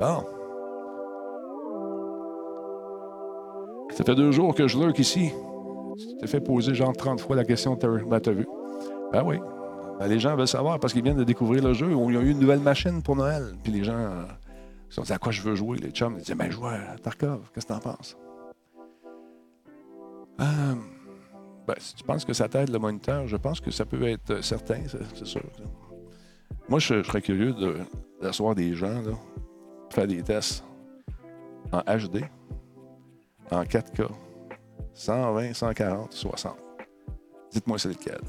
[0.00, 0.24] Bon.
[3.90, 5.32] Ça fait deux jours que je lurk ici.
[5.98, 8.46] Tu t'es fait poser genre 30 fois la question, t'as ben, t'as vu.
[9.12, 9.38] Ben oui.
[9.98, 11.90] Ben, les gens veulent savoir parce qu'ils viennent de découvrir le jeu.
[11.90, 13.54] Ils ont eu une nouvelle machine pour Noël.
[13.62, 14.24] Puis les gens euh,
[14.88, 15.78] se sont dit à quoi je veux jouer?
[15.78, 17.50] Les chums ils disaient ben, joue à Tarkov.
[17.54, 18.16] Qu'est-ce que t'en penses?
[20.40, 20.74] Euh,
[21.66, 24.30] ben, si tu penses que ça t'aide le moniteur, je pense que ça peut être
[24.30, 24.82] euh, certain,
[25.14, 25.42] c'est sûr.
[26.68, 27.54] Moi, je, serais curieux
[28.20, 29.12] d'asseoir des gens, là,
[29.90, 30.64] faire des tests
[31.72, 32.24] en HD,
[33.50, 34.08] en 4K,
[34.94, 36.56] 120, 140, 60.
[37.52, 38.20] Dites-moi c'est lequel.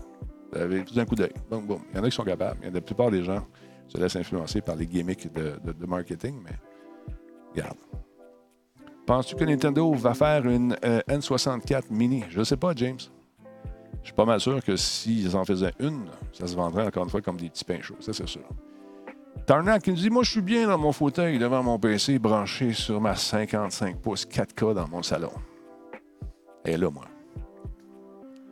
[0.56, 1.34] Avez tout un coup d'œil.
[1.52, 1.58] Il
[1.96, 2.60] y en a qui sont capables.
[2.62, 3.46] Il y a la plupart des gens
[3.88, 6.56] se laissent influencer par les gimmicks de, marketing, mais
[7.54, 7.78] regarde.
[9.06, 12.24] Penses-tu que Nintendo va faire une euh, N64 mini?
[12.30, 13.00] Je ne sais pas, James.
[14.02, 17.10] Je suis pas mal sûr que s'ils en faisaient une, ça se vendrait encore une
[17.10, 17.98] fois comme des petits pains chauds.
[18.00, 18.42] Ça, c'est sûr.
[19.46, 22.74] Tarnac qui nous dit Moi, je suis bien dans mon fauteuil devant mon PC branché
[22.74, 25.32] sur ma 55 pouces 4K dans mon salon.
[26.66, 27.06] Et là, moi.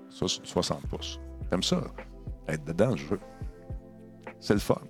[0.09, 1.19] Ça, c'est 60 pouces.
[1.53, 1.83] T'aimes ça?
[2.47, 3.19] Être dedans le jeu.
[4.39, 4.81] C'est le fun.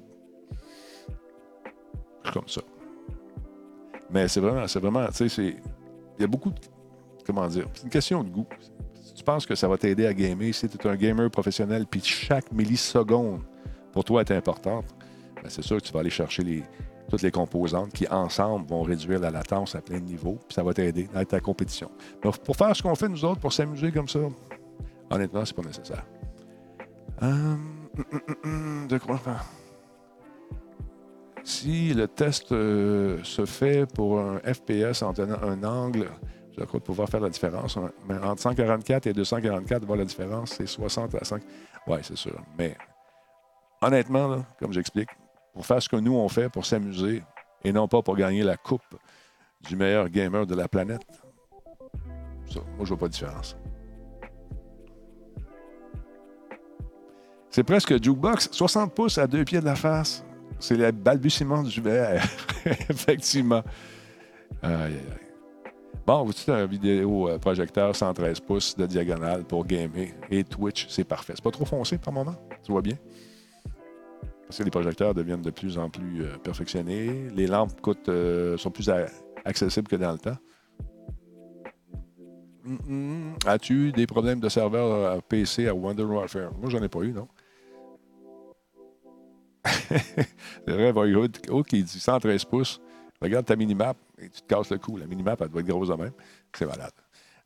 [2.23, 2.61] Je comme ça.
[4.09, 5.57] Mais c'est vraiment, c'est vraiment, tu sais, c'est.
[6.17, 6.59] Il y a beaucoup de.
[7.25, 7.67] Comment dire?
[7.73, 8.47] C'est une question de goût.
[8.93, 11.85] Si tu penses que ça va t'aider à gamer, si tu es un gamer professionnel,
[11.85, 13.41] puis chaque milliseconde
[13.91, 14.85] pour toi est importante,
[15.35, 16.63] ben c'est sûr que tu vas aller chercher
[17.09, 20.63] toutes les composantes qui, ensemble, vont réduire la latence à plein de niveaux, puis ça
[20.63, 21.91] va t'aider dans ta compétition.
[22.23, 24.19] Mais pour faire ce qu'on fait, nous autres, pour s'amuser comme ça,
[25.09, 26.05] honnêtement, c'est pas nécessaire.
[27.21, 29.19] Hum, de quoi?
[31.43, 36.09] Si le test euh, se fait pour un FPS en tenant un angle,
[36.57, 37.77] je crois pouvoir faire la différence.
[38.07, 41.41] Mais entre 144 et 244, voir la différence, c'est 60 à 5.
[41.87, 42.39] Oui, c'est sûr.
[42.57, 42.77] Mais
[43.81, 45.09] honnêtement, comme j'explique,
[45.53, 47.23] pour faire ce que nous on fait, pour s'amuser,
[47.63, 48.81] et non pas pour gagner la coupe
[49.61, 51.05] du meilleur gamer de la planète,
[52.55, 53.57] moi, je vois pas de différence.
[57.53, 58.49] C'est presque jukebox.
[58.51, 60.25] 60 pouces à deux pieds de la face.
[60.59, 62.25] C'est le balbutiement du verre.
[62.89, 63.61] Effectivement.
[64.63, 65.71] Aïe, aïe.
[66.07, 71.03] Bon, vous un vidéo euh, projecteur 113 pouces de diagonale pour gamer et Twitch, c'est
[71.03, 71.33] parfait.
[71.35, 72.97] C'est pas trop foncé par moment, tu vois bien?
[74.47, 77.29] Parce que les projecteurs deviennent de plus en plus euh, perfectionnés.
[77.35, 78.89] Les lampes coûtent, euh, sont plus
[79.45, 80.37] accessibles que dans le temps.
[83.45, 86.51] As-tu des problèmes de serveur PC à Wonder Warfare?
[86.59, 87.27] Moi, j'en ai pas eu, non.
[90.67, 91.37] C'est vrai, Boyhood.
[91.49, 92.79] Oh, qui dit 113 pouces.
[93.21, 94.97] Regarde ta minimap et tu te casses le cou.
[94.97, 96.11] La minimap, elle doit être grosse de même.
[96.53, 96.91] C'est malade.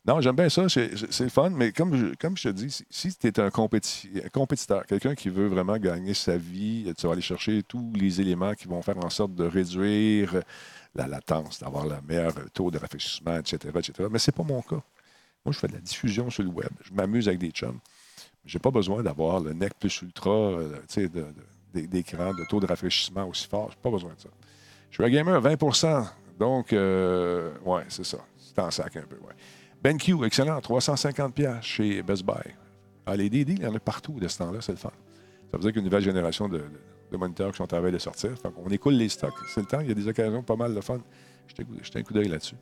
[0.04, 0.68] Non, j'aime bien ça.
[0.68, 1.50] C'est le fun.
[1.50, 5.14] Mais comme je, comme je te dis, si, tu es un, compéti- un compétiteur, quelqu'un
[5.14, 8.82] qui veut vraiment gagner sa vie, tu vas aller chercher tous les éléments qui vont
[8.82, 10.42] faire en sorte de réduire
[10.94, 14.08] la latence, d'avoir le meilleur taux de rafraîchissement, etc., etc.
[14.10, 14.82] Mais ce n'est pas mon cas.
[15.44, 16.70] Moi, je fais de la diffusion sur le web.
[16.82, 17.78] Je m'amuse avec des chums.
[18.44, 21.26] Je n'ai pas besoin d'avoir le nec plus ultra, euh, tu sais, de,
[22.48, 23.70] taux de rafraîchissement aussi fort.
[23.70, 24.28] Je n'ai pas besoin de ça.
[24.90, 26.06] Je suis un gamer 20%
[26.38, 28.18] donc, euh, ouais, c'est ça.
[28.36, 29.16] C'est en sac un peu.
[29.82, 32.54] BenQ, excellent, 350$ chez Best Buy.
[33.06, 34.92] Ah, les DD, il y en a partout de ce temps-là, c'est le fun.
[35.50, 36.62] Ça veut dire qu'une nouvelle génération de,
[37.12, 38.34] moniteurs qui sont en train de sortir.
[38.56, 40.80] on écoule les stocks, c'est le temps, il y a des occasions pas mal de
[40.80, 40.98] fun.
[41.46, 42.56] Jetez un coup d'œil là-dessus.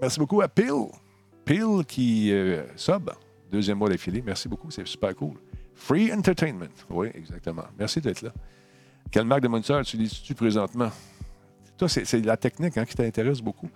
[0.00, 0.88] Merci beaucoup à Pill.
[1.44, 3.10] Pill qui euh, sub,
[3.50, 4.22] deuxième mois d'affilée.
[4.24, 5.34] Merci beaucoup, c'est super cool.
[5.74, 6.72] Free Entertainment.
[6.90, 7.64] Oui, exactement.
[7.78, 8.32] Merci d'être là.
[9.10, 10.90] Quelle marque de moniteur utilises-tu présentement?
[11.76, 13.68] Toi, c'est la technique hein, qui t'intéresse beaucoup.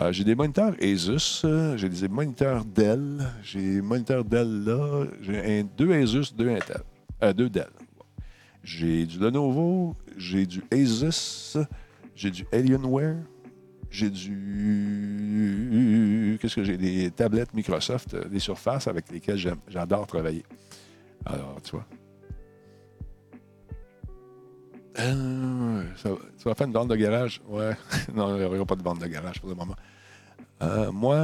[0.00, 5.04] Euh, j'ai des moniteurs Asus, euh, j'ai des moniteurs Dell, j'ai des moniteurs Dell là,
[5.20, 6.80] j'ai deux Asus, deux Intel,
[7.22, 7.68] euh, deux Dell.
[8.64, 11.58] J'ai du Lenovo, j'ai du Asus,
[12.14, 13.16] j'ai du Alienware,
[13.90, 14.38] j'ai du.
[16.40, 16.78] Qu'est-ce que j'ai?
[16.78, 19.36] Des tablettes Microsoft, des surfaces avec lesquelles
[19.68, 20.44] j'adore travailler.
[21.26, 21.86] Alors, tu vois.
[24.98, 26.10] Euh, ça,
[26.44, 27.40] va faire une vente de garage?
[27.48, 27.72] Ouais.
[28.14, 29.74] non, il n'y aura pas de vente de garage pour le moment.
[30.62, 31.16] Euh, moi,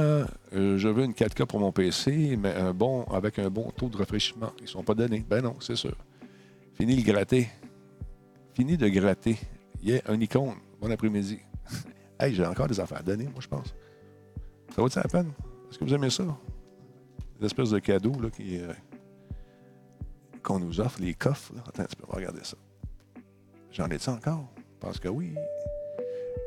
[0.53, 3.87] euh, je veux une 4K pour mon PC, mais un bon, avec un bon taux
[3.87, 4.51] de rafraîchissement.
[4.59, 5.23] Ils ne sont pas donnés.
[5.29, 5.95] Ben non, c'est sûr.
[6.73, 7.47] Fini le gratter.
[8.53, 9.37] Fini de gratter.
[9.81, 10.55] Il y a un icône.
[10.81, 11.39] Bon après-midi.
[12.19, 13.73] hey, j'ai encore des affaires à donner, moi, je pense.
[14.75, 15.31] Ça vaut-il la peine?
[15.69, 16.25] Est-ce que vous aimez ça?
[17.39, 18.59] Des espèces de cadeaux là, qui,
[20.43, 21.53] qu'on nous offre, les coffres.
[21.67, 22.57] Attends, tu peux regarder ça.
[23.71, 24.47] J'en ai-tu encore?
[24.57, 25.35] Je pense que oui.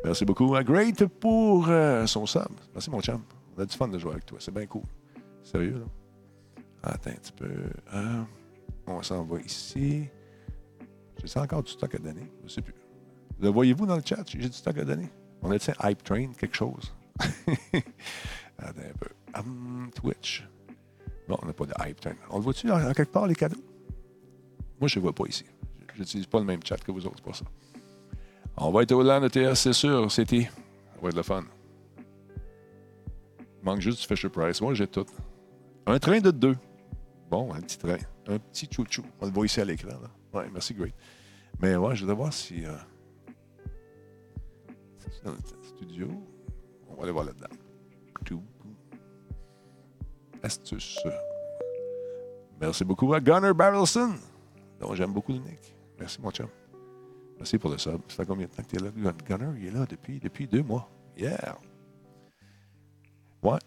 [0.05, 2.43] Merci beaucoup à Great pour euh, son sub.
[2.73, 3.23] Merci, mon chum.
[3.57, 4.39] On a du fun de jouer avec toi.
[4.41, 4.83] C'est bien cool.
[5.43, 5.87] Sérieux, là?
[6.83, 7.51] Attends un petit peu.
[7.95, 8.23] Euh,
[8.87, 10.09] on s'en va ici.
[11.23, 12.33] J'ai encore du stock à donner?
[12.41, 12.75] Je ne sais plus.
[13.41, 14.25] Le voyez-vous dans le chat?
[14.27, 15.09] J'ai du stock à donner?
[15.43, 16.93] On a dit Hype Train, quelque chose?
[18.59, 19.09] Attends un peu.
[19.39, 20.49] Um, Twitch.
[21.29, 22.17] Non, on n'a pas de Hype Train.
[22.31, 23.61] On le voit-tu en quelque part, les cadeaux?
[24.83, 25.45] Moi, je ne vois pas ici.
[25.95, 27.45] Je n'utilise pas le même chat que vous autres pour ça.
[28.57, 30.43] On va être au land ETS, c'est sûr, c'était.
[30.43, 31.45] Ça va être le fun.
[33.39, 34.61] Il manque juste du Fisher Price.
[34.61, 35.07] Moi, j'ai tout.
[35.87, 36.57] Un train de deux.
[37.31, 37.99] Bon, un petit train.
[38.27, 39.05] Un petit chouchou.
[39.21, 39.91] On le voit ici à l'écran.
[40.35, 40.95] Oui, merci, great.
[41.61, 42.67] Mais ouais, je voudrais voir si.
[42.67, 42.73] Euh...
[45.25, 46.09] Dans le studio.
[46.91, 47.47] On va aller voir là-dedans.
[50.43, 50.99] Astuce.
[52.61, 54.17] Merci beaucoup à Gunnar Barrelson.
[54.95, 55.75] J'aime beaucoup le nick.
[55.99, 56.49] Merci, mon chum.
[57.39, 58.01] Merci pour le sub.
[58.09, 59.13] Ça fait combien de temps que tu es là?
[59.27, 60.89] Gunner, il est là depuis, depuis deux mois.
[61.17, 61.59] Yeah!
[63.43, 63.59] Ouais.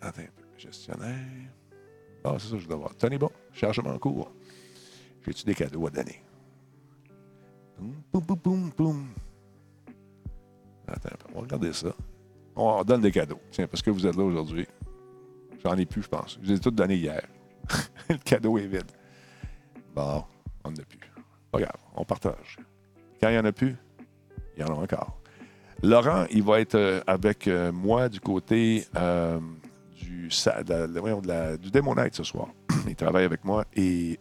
[0.00, 0.44] Attends un peu.
[0.56, 1.50] Gestionnaire.
[2.24, 2.96] Ah, c'est ça, je dois voir.
[2.96, 3.30] Tenez bon.
[3.52, 4.32] Chargement en cours.
[5.26, 6.22] J'ai-tu des cadeaux à donner?
[7.78, 9.08] Boum, boum, boum, boum.
[10.86, 11.26] Attends un peu.
[11.32, 11.94] On va regarder ça.
[12.54, 13.40] On donne des cadeaux.
[13.50, 14.66] Tiens, parce que vous êtes là aujourd'hui.
[15.62, 16.38] J'en ai plus, je pense.
[16.42, 17.26] Je les ai tous donnés hier.
[18.08, 18.90] le cadeau est vide.
[19.96, 20.98] On n'en a plus.
[21.50, 21.60] Pas
[21.94, 22.58] on partage.
[23.20, 23.76] Quand il n'y en a plus,
[24.56, 25.18] il y en a encore.
[25.82, 30.30] Laurent, il va être euh, avec euh, moi du côté du,
[32.08, 32.48] de ce soir.
[32.88, 34.18] il travaille avec moi et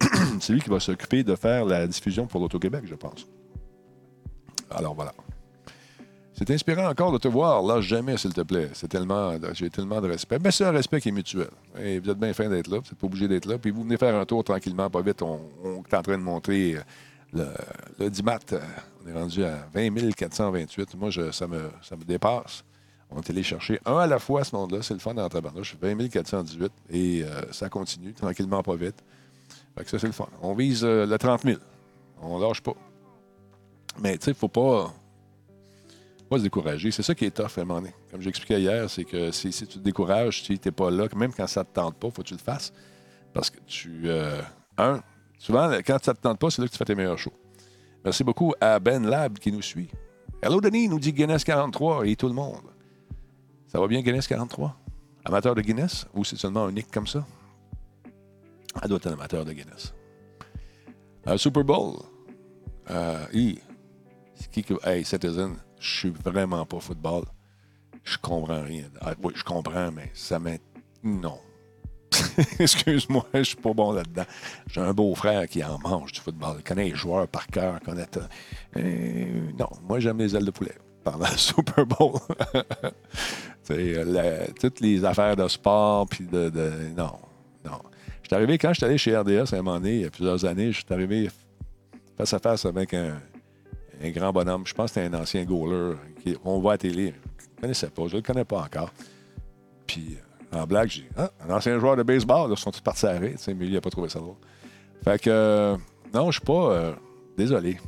[0.40, 3.28] c'est lui qui va s'occuper de faire la diffusion pour l'Auto-Québec, je pense.
[4.70, 5.12] Alors voilà.
[6.44, 7.62] C'est inspirant encore de te voir.
[7.62, 8.70] là jamais, s'il te plaît.
[8.72, 10.38] C'est tellement, j'ai tellement de respect.
[10.42, 11.46] Mais c'est un respect qui est mutuel.
[11.78, 12.78] Et vous êtes bien fin d'être là.
[12.78, 13.58] Vous n'êtes pas obligé d'être là.
[13.58, 15.22] Puis vous venez faire un tour tranquillement, pas vite.
[15.22, 15.38] On,
[15.88, 16.78] est en train de montrer
[17.32, 17.46] le,
[18.00, 18.56] le 10 mat.
[19.04, 20.96] On est rendu à 20 428.
[20.96, 21.70] Moi, ça, me,
[22.04, 22.64] dépasse.
[23.12, 24.78] On est allé chercher un à la fois à ce monde-là.
[24.82, 25.28] C'est le fun dans
[25.62, 26.72] suis 20 418.
[26.90, 28.96] Et euh, ça continue tranquillement, pas vite.
[29.78, 30.26] Fait que ça, c'est le fun.
[30.42, 31.60] On vise euh, le 30 000.
[32.20, 32.74] On lâche pas.
[34.00, 34.92] Mais tu sais, il ne faut pas
[36.38, 36.90] se décourager.
[36.90, 37.94] C'est ça qui est tough à un moment donné.
[38.10, 41.32] Comme j'expliquais hier, c'est que si, tu te décourages, si tu n'es pas là, même
[41.32, 42.72] quand ça ne te tente pas, faut que tu le fasses.
[43.32, 44.02] Parce que tu.
[44.06, 44.40] Euh,
[44.78, 45.00] un,
[45.38, 47.32] souvent, quand ça ne te tente pas, c'est là que tu fais tes meilleurs shows.
[48.04, 49.88] Merci beaucoup à Ben Lab qui nous suit.
[50.42, 52.62] Hello Denis, nous dit Guinness 43 et tout le monde.
[53.68, 54.76] Ça va bien Guinness 43?
[55.24, 57.24] Amateur de Guinness ou c'est seulement un nick comme ça?
[58.82, 59.94] Elle doit être un amateur de Guinness.
[61.28, 61.96] Euh, Super Bowl.
[62.90, 67.24] Euh, hey, Citizen, je suis vraiment pas football.
[68.04, 68.84] Je comprends rien.
[69.00, 70.62] Ah, oui, je comprends, mais ça m'est.
[71.02, 71.38] Non.
[72.58, 74.24] Excuse-moi, je suis pas bon là-dedans.
[74.68, 76.56] J'ai un beau-frère qui en mange du football.
[76.58, 77.80] Il connaît les joueurs par cœur.
[77.80, 78.06] Connaît...
[78.76, 82.20] Euh, non, moi, j'aime les ailes de poulet pendant le Super Bowl.
[84.60, 86.50] toutes les affaires de sport, puis de,
[86.96, 87.18] Non,
[87.64, 87.80] non.
[88.22, 90.04] Je suis arrivé, quand je suis allé chez RDS à un moment donné, il y
[90.04, 91.28] a plusieurs années, je suis arrivé
[92.16, 93.18] face à face avec un,
[94.02, 94.66] un grand bonhomme.
[94.66, 95.96] Je pense que c'était un ancien goaler
[96.42, 97.14] qu'on voit à télé.
[97.38, 98.92] Je ne connaissais pas, je ne le connais pas encore.
[99.86, 100.16] Puis,
[100.54, 103.06] euh, en blague, j'ai dit ah, un ancien joueur de baseball, ils sont tous partis
[103.06, 104.36] à mais il n'a pas trouvé ça drôle.
[105.04, 105.76] Fait que, euh,
[106.12, 106.72] non, je suis pas.
[106.72, 106.92] Euh,
[107.36, 107.78] désolé.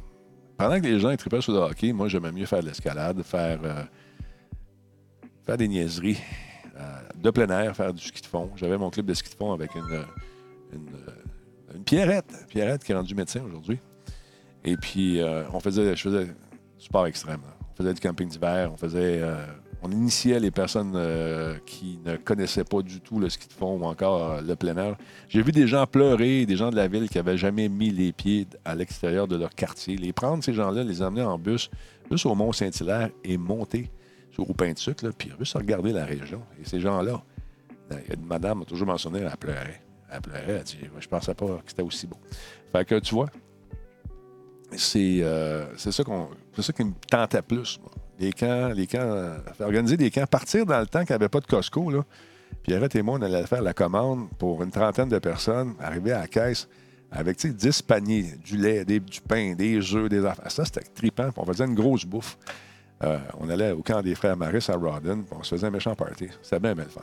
[0.57, 3.59] Pendant que les gens tripaient sur le hockey, moi, j'aimais mieux faire de l'escalade, faire,
[5.45, 6.19] faire des niaiseries
[7.17, 8.51] de plein air, faire du ski de fond.
[8.55, 10.05] J'avais mon club de ski de fond avec une,
[10.73, 12.47] une, Pierrette.
[12.49, 13.79] Pierrette qui est rendue médecin aujourd'hui.
[14.65, 15.21] Et puis,
[15.53, 17.41] on faisait, je faisais du sport extrême.
[17.73, 19.21] On faisait du camping d'hiver, on faisait
[19.85, 23.79] on initiait les personnes euh, qui ne connaissaient pas du tout le ski de fond
[23.79, 24.97] ou encore euh, le plein air.
[25.29, 28.13] J'ai vu des gens pleurer, des gens de la ville qui n'avaient jamais mis les
[28.13, 29.99] pieds à l'extérieur de leur quartier.
[29.99, 31.71] Les prendre, ces gens-là, les emmener en bus
[32.11, 33.91] juste au Mont-Saint-Hilaire et monter
[34.39, 36.41] au Pain de Sucre, puis juste regarder la région.
[36.61, 37.23] Et ces gens-là,
[38.11, 39.83] une madame a toujours mentionné, elle pleurait.
[40.11, 42.17] Elle pleurait, elle dit Je pensais pas que c'était aussi beau.
[42.73, 43.29] Fait que tu vois,
[44.77, 47.81] c'est euh, ça, ça qui me tentait plus.
[48.19, 51.41] Les camps, les euh, organiser des camps, partir dans le temps qu'il n'y avait pas
[51.41, 51.91] de Costco.
[51.91, 52.05] Là.
[52.63, 56.21] Pierrette et moi, on allait faire la commande pour une trentaine de personnes, arriver à
[56.21, 56.69] la caisse
[57.11, 60.51] avec 10 paniers, du lait, du pain, des œufs, des affaires.
[60.51, 61.31] Ça, c'était trippant.
[61.37, 62.37] On faisait une grosse bouffe.
[63.03, 65.95] Euh, on allait au camp des frères Maris à Rawdon, on se faisait un méchant
[65.95, 66.29] party.
[66.43, 67.03] C'était bien, bien le fun.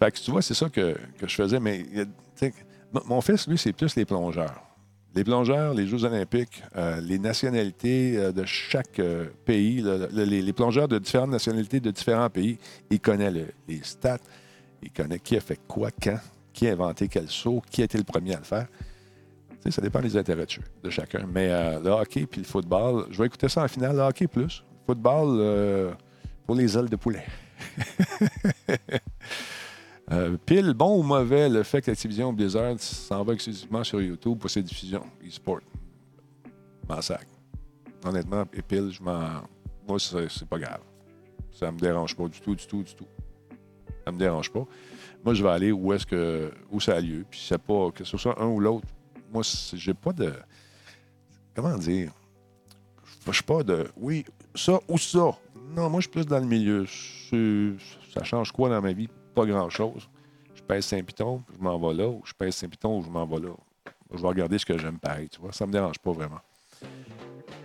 [0.00, 1.60] Fait que tu vois, c'est ça que, que, je faisais.
[1.60, 1.84] Mais
[3.04, 4.73] mon fils, lui, c'est plus les plongeurs
[5.14, 10.88] les plongeurs, les Jeux olympiques, euh, les nationalités euh, de chaque euh, pays, les, plongeurs
[10.88, 12.58] de différentes nationalités de différents pays,
[12.90, 14.18] il connaît les stats,
[14.82, 16.18] il connaît qui a fait quoi, quand,
[16.52, 18.66] qui a inventé quel saut, qui a été le premier à le faire.
[19.70, 20.46] ça dépend des intérêts
[20.82, 21.26] de, chacun.
[21.32, 24.64] Mais le hockey puis le football, je vais écouter ça en finale, le hockey plus.
[24.86, 25.96] Football
[26.46, 27.24] pour les ailes de poulet.
[30.12, 34.38] Euh, pile, bon ou mauvais, le fait que la Blizzard s'en va exclusivement sur YouTube
[34.38, 35.60] pour ses diffusions e-sport.
[36.88, 37.30] Massacre.
[38.04, 39.42] Honnêtement, et pile, je m'en.
[39.88, 40.80] Moi, c'est pas grave.
[41.50, 43.06] Ça me dérange pas du tout, du tout, du tout.
[44.04, 44.66] Ça me dérange pas.
[45.24, 47.24] Moi, je vais aller où est-ce que où ça a lieu.
[47.30, 48.88] Puis c'est pas que ce soit un ou l'autre.
[49.32, 49.42] Moi,
[49.72, 50.34] j'ai pas de.
[51.54, 52.12] Comment dire?
[53.26, 53.88] Je suis pas de.
[53.96, 55.30] Oui, ça ou ça.
[55.74, 56.84] Non, moi, je suis plus dans le milieu.
[58.12, 59.08] Ça change quoi dans ma vie?
[59.34, 60.08] Pas grand-chose.
[60.54, 63.54] Je pèse Saint-Piton, je m'en vais là, ou je pèse Saint-Piton, je m'en vais là.
[64.12, 65.52] Je vais regarder ce que j'aime pareil, tu vois.
[65.52, 66.40] Ça me dérange pas vraiment.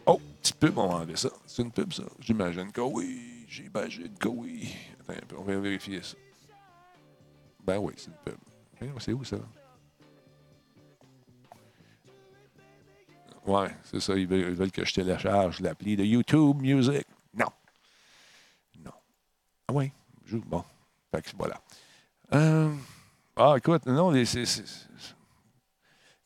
[0.05, 1.30] Oh, petit pub, on va enlever ça.
[1.45, 2.03] C'est une pub, ça?
[2.20, 3.45] J'imagine que oui.
[3.47, 4.76] J'imagine que oui.
[5.01, 6.17] Attends un peu, on va vérifier ça.
[7.63, 8.38] Ben oui, c'est une pub.
[8.99, 9.38] C'est où ça?
[13.45, 14.15] Ouais, c'est ça.
[14.15, 17.05] Ils veulent, que je télécharge l'appli de YouTube Music.
[17.34, 17.47] Non.
[18.84, 18.91] Non.
[19.67, 19.91] Ah oui,
[20.26, 20.41] joue.
[20.45, 20.63] Bon.
[21.12, 21.62] Fait que voilà.
[22.34, 22.72] Euh,
[23.36, 24.14] ah, écoute, non,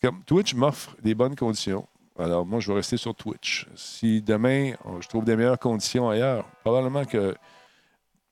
[0.02, 1.88] comme Twitch m'offre des bonnes conditions.
[2.20, 3.68] Alors, moi, je vais rester sur Twitch.
[3.76, 7.36] Si demain, je trouve des meilleures conditions ailleurs, probablement que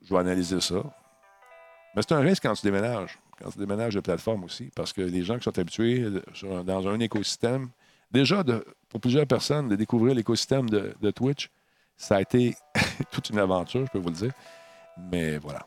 [0.03, 0.83] je vais analyser ça.
[1.95, 5.01] Mais c'est un risque quand tu déménages, quand tu déménages de plateforme aussi, parce que
[5.01, 6.05] les gens qui sont habitués
[6.43, 7.69] dans un écosystème,
[8.11, 8.43] déjà,
[8.89, 11.49] pour plusieurs personnes, de découvrir l'écosystème de, de Twitch,
[11.97, 12.55] ça a été
[13.11, 14.33] toute une aventure, je peux vous le dire.
[14.97, 15.65] Mais voilà.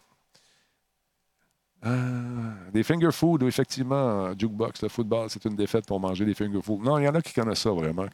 [1.84, 6.62] Ah, des finger food, effectivement, jukebox, le football, c'est une défaite pour manger des finger
[6.62, 6.82] food.
[6.82, 8.06] Non, il y en a qui connaissent ça vraiment.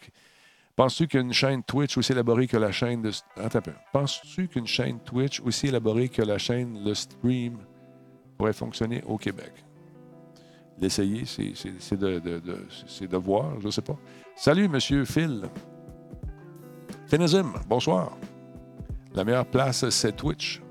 [0.75, 3.11] Penses-tu qu'une chaîne Twitch aussi élaborée que la chaîne de.
[3.37, 3.73] Attends un peu.
[3.93, 7.59] Penses-tu qu'une chaîne Twitch aussi élaborée que la chaîne Le Stream
[8.37, 9.53] pourrait fonctionner au Québec?
[10.81, 13.99] L'essayer, c'est de, voir, je ne sais pas.
[14.35, 15.43] Salut, monsieur Phil.
[17.07, 18.17] Finizim, bonsoir.
[19.15, 20.63] La meilleure place, c'est Twitch.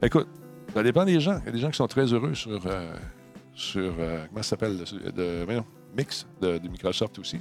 [0.00, 0.28] Écoute,
[0.76, 1.38] ça dépend des gens.
[1.40, 2.94] Il y a des gens qui sont très heureux sur, euh,
[3.54, 5.46] sur euh, comment ça s'appelle, de,
[5.96, 7.38] Mix de, Microsoft aussi.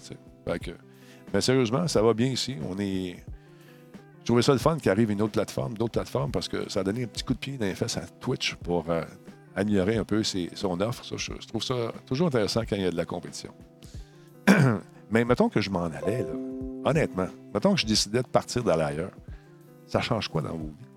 [1.33, 2.55] mais sérieusement, ça va bien ici.
[2.69, 3.17] On est.
[4.19, 6.79] Je trouvais ça le fun qu'il arrive une autre plateforme, d'autres plateformes, parce que ça
[6.79, 9.03] a donné un petit coup de pied dans les fesses à Twitch pour euh,
[9.53, 11.03] améliorer un peu son offre.
[11.17, 13.53] je, trouve ça toujours intéressant quand il y a de la compétition.
[15.11, 16.25] mais mettons que je m'en allais,
[16.85, 19.11] honnêtement, mettons que je décidais de partir d'aller ailleurs,
[19.87, 20.94] ça change quoi dans vos vies?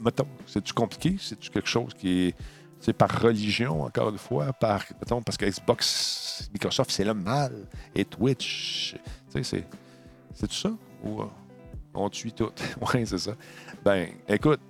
[0.00, 1.16] Mettons, c'est-tu compliqué?
[1.18, 2.34] C'est-tu quelque chose qui est.
[2.80, 7.66] C'est par religion, encore une fois, par, mettons, parce que Xbox, Microsoft, c'est le mal,
[7.94, 8.98] et Twitch, tu
[9.32, 9.64] sais, c'est,
[10.34, 10.70] c'est tout ça?
[11.02, 11.26] Ou euh,
[11.94, 12.50] on tue tout?
[12.94, 13.32] oui, c'est ça.
[13.82, 14.60] Ben, écoute,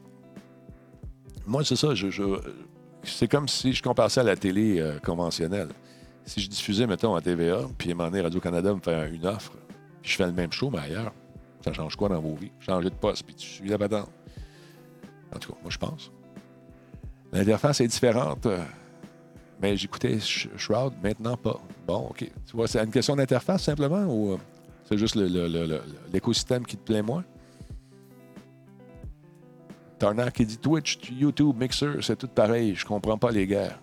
[1.45, 2.07] moi, c'est ça, je,
[3.03, 5.69] c'est comme si je comparais à la télé euh, conventionnelle.
[6.25, 9.27] Si je diffusais, mettons, à TVA, puis à un moment donné, Radio-Canada me fait une
[9.27, 9.53] offre,
[10.03, 11.13] puis je fais le même show, mais ailleurs,
[11.63, 12.53] ça change quoi dans vos vies?
[12.61, 14.11] Changer de poste, puis tu suis la patente.
[15.35, 16.13] En tout cas, moi, je pense.
[17.33, 18.47] L'interface est différente.
[18.47, 18.63] Euh,
[19.61, 21.61] mais j'écoutais Shroud, maintenant pas.
[21.87, 22.19] Bon, OK.
[22.19, 24.33] Tu vois, c'est une question d'interface simplement ou.
[24.33, 24.39] Euh?
[24.85, 25.17] C'est juste
[26.13, 27.25] l'écosystème qui te plaît moins?
[29.99, 32.75] Turner qui dit Twitch, YouTube, Mixer, c'est tout pareil.
[32.75, 33.81] Je comprends pas les guerres.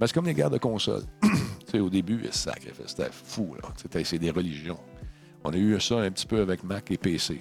[0.00, 1.02] Mais c'est comme les guerres de console.
[1.22, 1.28] tu
[1.70, 3.56] sais, au début, c'était fou.
[3.76, 4.78] C'était, c'est des religions.
[5.44, 7.40] On a eu ça un petit peu avec Mac et PC.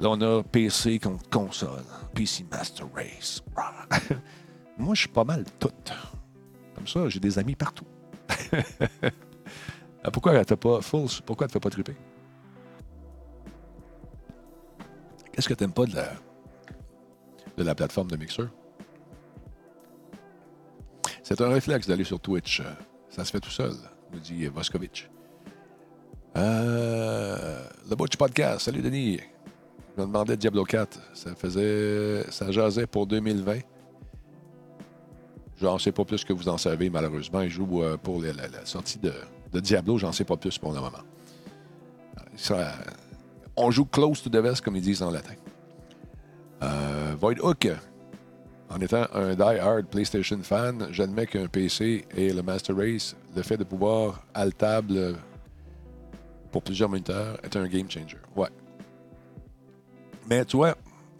[0.00, 1.84] Là, on a PC contre console.
[2.14, 3.42] PC Master Race.
[4.78, 5.70] Moi, je suis pas mal tout.
[6.74, 7.86] Comme ça, j'ai des amis partout.
[10.06, 11.08] Ah, pourquoi elle fait pas full?
[11.24, 11.96] Pourquoi elle fait pas triper?
[15.32, 16.12] Qu'est-ce que t'aimes pas de la,
[17.56, 18.48] de la plateforme de Mixer?
[21.22, 22.60] C'est un réflexe d'aller sur Twitch.
[22.60, 22.64] Euh,
[23.08, 23.72] Ça se fait tout seul,
[24.12, 25.08] nous dit Voskovitch.
[26.36, 28.66] Euh, le Butch Podcast.
[28.66, 29.20] Salut Denis.
[29.96, 30.98] Je me demandais Diablo 4.
[31.14, 32.24] Ça faisait.
[32.30, 33.58] Ça jasait pour 2020.
[35.60, 37.40] J'en sais pas plus que vous en savez, malheureusement.
[37.42, 38.32] Il joue euh, pour la,
[38.64, 39.12] sortie de,
[39.52, 40.98] de Diablo, j'en sais pas plus pour le moment.
[43.56, 45.34] On joue close to the vest, comme ils disent en latin.
[46.62, 47.68] Euh, Void Hook.
[48.68, 53.56] En étant un die-hard PlayStation fan, j'admets qu'un PC et le Master Race, le fait
[53.56, 55.16] de pouvoir à la table
[56.50, 58.18] pour plusieurs moniteurs est un game changer.
[58.34, 58.48] Ouais.
[60.26, 60.76] Mais tu vois,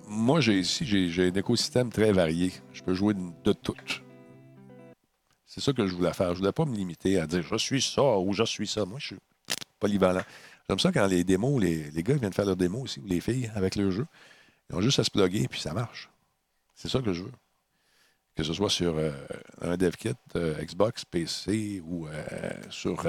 [0.09, 2.52] moi, j'ai ici, j'ai un écosystème très varié.
[2.72, 3.74] Je peux jouer de, tout.
[5.46, 6.34] C'est ça que je voulais faire.
[6.34, 8.84] Je voulais pas me limiter à dire je suis ça ou je suis ça.
[8.84, 9.16] Moi, je suis
[9.78, 10.22] polyvalent.
[10.68, 13.20] J'aime ça quand les démos, les, les gars viennent faire leurs démos aussi, ou les
[13.20, 14.07] filles avec leur jeu.
[14.70, 16.11] Ils ont juste à se plugger, puis ça marche.
[16.74, 17.32] C'est ça que je veux.
[18.34, 19.12] Que ce soit sur euh,
[19.61, 23.07] un DevKit, euh, Xbox, PC ou euh, sur,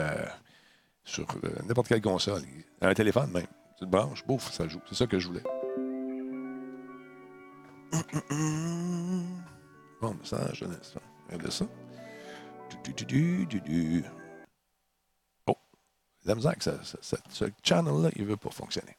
[1.03, 1.25] sur
[1.67, 2.43] n'importe quelle console.
[2.81, 3.47] Un téléphone même.
[3.79, 4.81] Tu te branches, bouf, ça joue.
[4.87, 5.43] C'est ça que je voulais.
[10.01, 10.99] Bon, message de l'instant.
[11.27, 11.65] Regardez ça.
[12.83, 14.03] Du, du, du.
[15.47, 15.55] Oh,
[16.25, 16.73] la misère que ça,
[17.29, 18.95] ce channel-là, il ne veut pas fonctionner.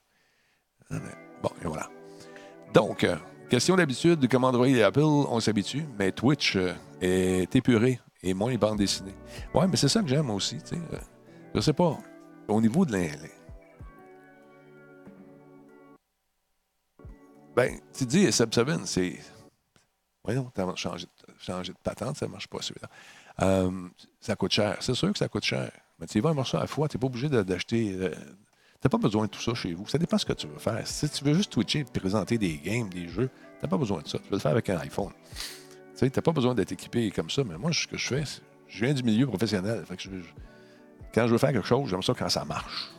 [0.91, 1.11] Ah, mais
[1.43, 1.89] Bon, et voilà.
[2.73, 3.17] Donc, euh,
[3.51, 8.55] question d'habitude, comme Android et Apple, on s'habitue, mais Twitch euh, est épuré et moins
[8.57, 9.15] bande dessinée.
[9.55, 10.77] Ouais, mais c'est ça que j'aime aussi, sais.
[10.77, 10.99] euh,
[11.55, 11.99] je sais pas.
[12.49, 13.09] Au niveau de l'in-
[17.57, 19.19] Ben, tu dis, Seb Seven, c'est.
[20.23, 21.07] Voyons, t'as changé,
[21.39, 22.89] changé de patente, ça marche pas celui-là.
[23.43, 23.89] Euh,
[24.21, 24.77] ça coûte cher.
[24.81, 25.71] C'est sûr que ça coûte cher.
[25.99, 27.97] Mais tu y vas un morceau à la fois, tu n'es pas obligé d'acheter.
[27.99, 28.15] euh,
[28.81, 29.87] T'as pas besoin de tout ça chez vous.
[29.89, 30.87] Ça dépend ce que tu veux faire.
[30.87, 33.31] Si tu veux juste twitcher et présenter des games, des jeux,
[33.61, 34.19] t'as pas besoin de ça.
[34.19, 35.13] Tu veux le faire avec un iPhone.
[35.33, 35.39] Tu
[35.95, 37.43] sais, t'as pas besoin d'être équipé comme ça.
[37.43, 38.25] Mais moi, ce que je fais,
[38.69, 39.85] je viens du milieu professionnel.
[39.89, 42.91] Quand je veux faire quelque chose, j'aime ça quand ça marche.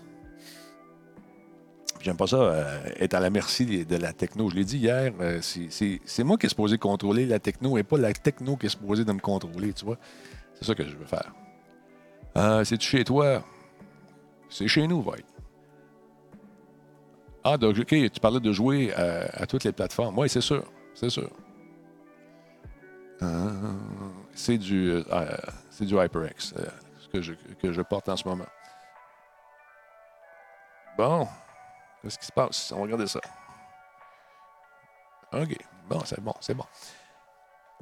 [2.02, 4.50] J'aime pas ça euh, être à la merci de la techno.
[4.50, 7.78] Je l'ai dit hier, euh, c'est- c'est c'est moi qui est supposé contrôler la techno
[7.78, 9.98] et pas la techno qui est supposée de me contrôler, tu vois.
[10.56, 11.34] C'est ça que je veux faire.
[12.38, 13.44] Euh, C'est-tu chez toi?
[14.50, 15.18] C'est chez nous, Void.
[17.44, 20.18] Ah, donc, OK, tu parlais de jouer à, toutes les plateformes.
[20.20, 20.64] Oui, c'est sûr.
[20.94, 21.30] C'est sûr.
[24.34, 24.94] C'est du,
[25.72, 26.54] c'est du HyperX
[27.12, 28.46] que je, que je porte en ce moment.
[30.98, 31.28] Bon.
[32.08, 32.72] Qu'est-ce qui se passe?
[32.72, 33.20] On va regarder ça.
[35.34, 35.58] OK.
[35.90, 36.64] Bon, c'est bon, c'est bon.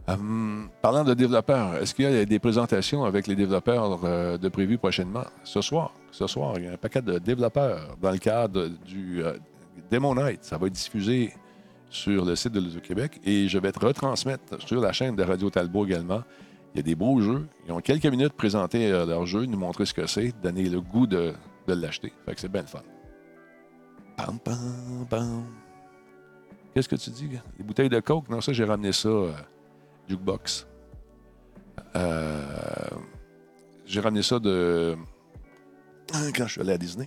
[0.08, 4.50] Hum, parlant de développeurs, est-ce qu'il y a des présentations avec les développeurs euh, de
[4.50, 5.26] prévues prochainement?
[5.44, 9.24] Ce soir, ce soir, il y a un paquet de développeurs dans le cadre du
[9.24, 9.38] euh,
[9.92, 10.44] Demo Night.
[10.44, 11.32] Ça va être diffusé
[11.92, 15.52] sur le site de l'Auto-Québec et je vais te retransmettre sur la chaîne de Radio
[15.52, 16.24] Talbot également.
[16.74, 17.48] Il y a des beaux jeux.
[17.68, 20.68] Ils ont quelques minutes pour présenter euh, leur jeu, nous montrer ce que c'est, donner
[20.68, 21.32] le goût de,
[21.68, 22.12] de l'acheter.
[22.26, 22.82] Fait que c'est bien le fun.
[24.18, 25.46] Pam, pam, pam.
[26.74, 27.30] Qu'est-ce que tu dis?
[27.58, 28.30] Les bouteilles de Coke?
[28.30, 29.08] Non, ça, j'ai ramené ça.
[29.10, 29.32] euh,
[30.08, 30.68] jukebox.
[31.96, 32.90] Euh,
[33.86, 34.96] j'ai ramené ça de.
[36.36, 37.06] Quand je suis allé à Disney.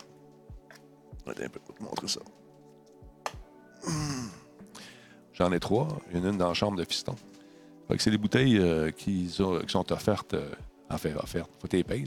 [1.26, 2.20] Attends un te montrer ça.
[5.34, 5.88] J'en ai trois.
[6.11, 7.14] Il y en a une dans la chambre de fiston.
[7.86, 10.34] Fait que c'est les bouteilles euh, qui, ont- qui sont offertes.
[10.34, 10.50] euh,
[10.90, 11.50] enfin, offertes.
[11.61, 12.04] Faut que tu les payes,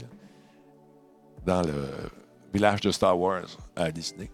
[1.46, 1.86] Dans le
[2.52, 3.46] village de Star Wars
[3.76, 4.30] à Disney.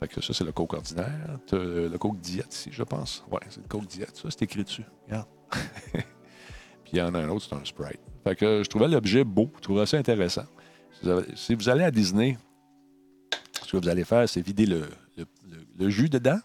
[0.00, 1.38] Fait que ça, c'est le Coke ordinaire.
[1.46, 3.22] T'as le Coke Diet ici, je pense.
[3.30, 4.08] Ouais, c'est le Coke Diet.
[4.14, 4.84] Ça, c'est écrit dessus.
[5.06, 5.28] Regarde.
[5.92, 8.00] Puis il y en a un autre, c'est un Sprite.
[8.24, 9.50] Fait que euh, je trouvais l'objet beau.
[9.56, 10.44] Je trouvais ça intéressant.
[11.34, 12.38] Si vous, allez à Disney,
[13.62, 14.88] ce que vous allez faire, c'est vider le,
[15.78, 16.38] le- jus dedans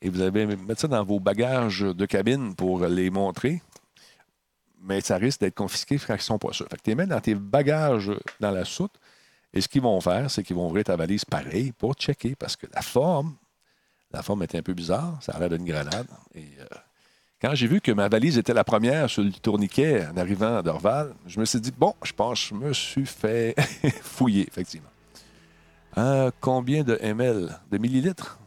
[0.00, 3.62] et vous allez mettre ça dans vos bagages de cabine pour les montrer.
[4.80, 6.66] Mais ça risque d'être confisqué quand ils ne pas sûrs.
[6.68, 8.92] Fait que tu les mets dans tes bagages dans la soute.
[9.56, 12.56] Et ce qu'ils vont faire, c'est qu'ils vont ouvrir ta valise pareil pour checker parce
[12.56, 13.36] que la forme,
[14.10, 15.16] la forme était un peu bizarre.
[15.22, 16.06] Ça a l'air d'une grenade.
[16.34, 16.66] Et euh,
[17.40, 20.62] quand j'ai vu que ma valise était la première sur le tourniquet en arrivant à
[20.62, 23.54] Dorval, je me suis dit, bon, je pense que je me suis fait
[24.02, 24.90] fouiller, effectivement.
[25.96, 27.58] Euh, combien de ml?
[27.70, 28.38] De millilitres?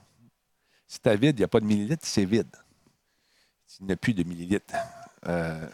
[0.87, 2.55] Si t'as vide, il n'y a pas de millilitres, c'est vide.
[3.79, 4.75] Il n'y a plus de millilitres.
[5.25, 5.67] Euh,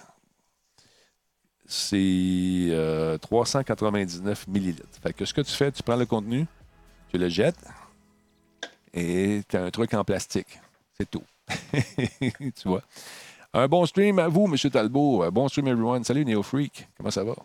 [1.67, 4.85] c'est euh, 399 millilitres.
[5.01, 6.45] Fait que ce que tu fais, tu prends le contenu,
[7.09, 7.65] tu le jettes
[8.93, 10.59] et tu as un truc en plastique.
[10.97, 11.23] C'est tout.
[12.55, 12.81] tu vois?
[13.53, 14.71] Un bon stream à vous, M.
[14.71, 15.23] Talbot.
[15.23, 16.03] Un bon stream, everyone.
[16.03, 16.87] Salut, Neo Freak.
[16.97, 17.35] Comment ça va?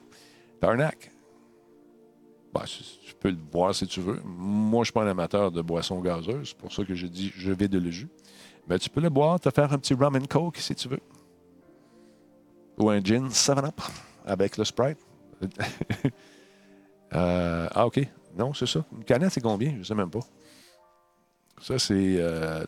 [0.60, 1.10] Tarnac.
[2.52, 4.20] Bah, tu peux le boire si tu veux.
[4.24, 6.48] Moi, je suis pas un amateur de boissons gazeuses.
[6.48, 8.08] C'est pour ça que je dis je vais de le jus.
[8.68, 11.00] Mais tu peux le boire, te faire un petit rum and coke si tu veux.
[12.78, 13.80] Ou un gin 7-up
[14.24, 14.98] avec le Sprite.
[17.12, 17.98] Euh, ah, OK.
[18.38, 18.84] Non, c'est ça.
[18.92, 19.72] Une canette, c'est combien?
[19.72, 20.20] Je ne sais même pas.
[21.60, 21.94] Ça, c'est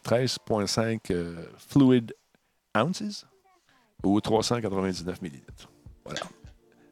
[0.05, 2.13] 13,5 euh, fluid
[2.77, 3.25] ounces
[4.03, 5.71] ou 399 millilitres.
[6.05, 6.23] Voilà.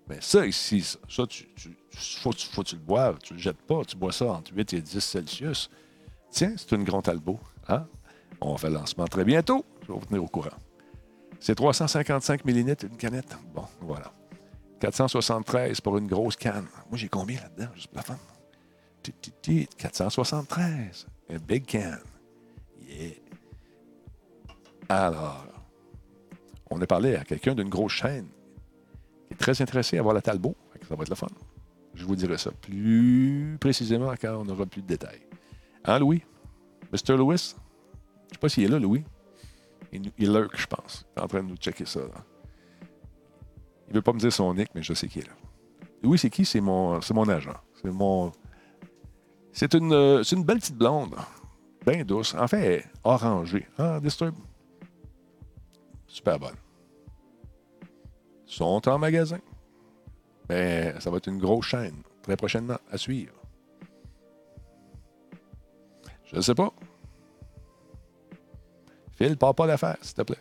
[0.08, 1.48] Mais ça ici, ça, tu,
[1.92, 3.18] faut, que tu le boives.
[3.22, 3.84] Tu ne le jettes pas.
[3.84, 5.70] Tu bois ça entre 8 et 10 Celsius.
[6.30, 7.38] Tiens, c'est une grande albo.
[7.68, 7.86] Hein?
[8.40, 9.64] On va faire le lancement très bientôt.
[9.82, 10.56] Je vais vous tenir au courant.
[11.38, 13.36] C'est 355 millilitres une canette.
[13.54, 14.12] Bon, voilà.
[14.81, 16.66] 473 pour une grosse canne.
[16.89, 17.68] Moi, j'ai combien là-dedans?
[17.74, 18.18] Juste pour la fun.
[19.76, 21.07] 473.
[21.31, 21.99] Un big can.
[22.89, 23.14] Yeah.
[24.89, 25.47] Alors,
[26.70, 28.26] on a parlé à quelqu'un d'une grosse chaîne
[29.28, 30.57] qui est très intéressé à voir la Talbot.
[30.89, 31.28] Ça va être le fun.
[31.95, 35.20] Je vous dirai ça plus précisément quand on aura plus de détails.
[35.85, 36.22] Hein, Louis?
[36.93, 37.16] Mr.
[37.16, 37.55] Lewis?
[37.55, 39.05] Je ne sais pas s'il est là, Louis.
[39.93, 41.07] Il, il lurk, je pense.
[41.16, 42.01] Il est en train de nous checker ça.
[42.01, 42.24] Là.
[43.91, 45.34] Il ne veut pas me dire son nick, mais je sais qu'il est là.
[46.03, 46.45] Louis, c'est qui?
[46.45, 47.57] C'est mon, c'est mon agent.
[47.82, 48.32] C'est mon.
[49.53, 51.16] C'est une, euh, c'est une belle petite blonde.
[51.84, 52.34] Bien douce.
[52.34, 53.66] En fait, orangée.
[53.78, 54.34] Ah, Disturb.
[56.07, 56.57] Super bonne.
[58.47, 59.41] Sont en magasin.
[60.49, 62.03] Mais ça va être une grosse chaîne.
[62.22, 63.34] Très prochainement à suivre.
[66.26, 66.72] Je ne sais pas.
[69.16, 70.38] Phil, parle pas d'affaires, s'il te plaît.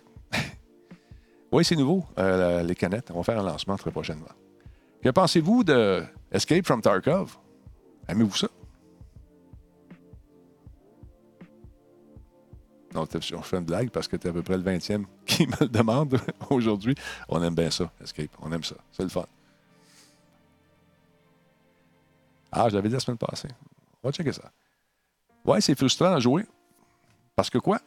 [1.52, 3.12] Oui, c'est nouveau, euh, les canettes.
[3.12, 4.30] On va faire un lancement très prochainement.
[5.02, 7.38] Que pensez-vous de Escape from Tarkov?
[8.08, 8.48] Aimez-vous ça?
[12.94, 15.48] Non, on fait une blague parce que tu es à peu près le 20e qui
[15.48, 16.20] me le demande
[16.50, 16.96] aujourd'hui.
[17.28, 18.32] On aime bien ça, Escape.
[18.42, 18.76] On aime ça.
[18.92, 19.26] C'est le fun.
[22.52, 23.50] Ah, je l'avais dit la semaine passée.
[24.02, 24.52] On va checker ça.
[25.46, 26.46] Ouais, c'est frustrant à jouer.
[27.36, 27.80] Parce que quoi?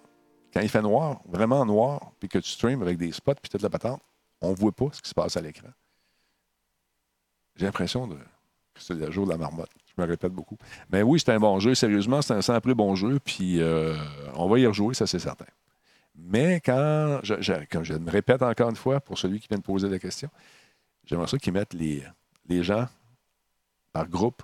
[0.53, 3.63] Quand il fait noir, vraiment noir, puis que tu streams avec des spots, puis toute
[3.63, 4.03] la patente,
[4.41, 5.69] on ne voit pas ce qui se passe à l'écran.
[7.57, 8.17] J'ai l'impression de...
[8.17, 9.71] que c'est le jour de la marmotte.
[9.97, 10.57] Je me répète beaucoup.
[10.91, 11.75] Mais oui, c'est un bon jeu.
[11.75, 13.19] Sérieusement, c'est un simple bon jeu.
[13.25, 13.97] Puis euh,
[14.35, 15.47] on va y rejouer, ça c'est certain.
[16.15, 19.99] Mais quand je, me répète encore une fois pour celui qui vient de poser la
[19.99, 20.29] question,
[21.05, 22.03] j'aimerais ça qu'ils mettent les,
[22.49, 22.87] les gens
[23.93, 24.43] par groupe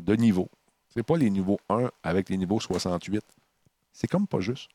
[0.00, 0.48] de niveau.
[0.88, 3.22] C'est pas les niveaux 1 avec les niveaux 68.
[3.92, 4.70] C'est comme pas juste.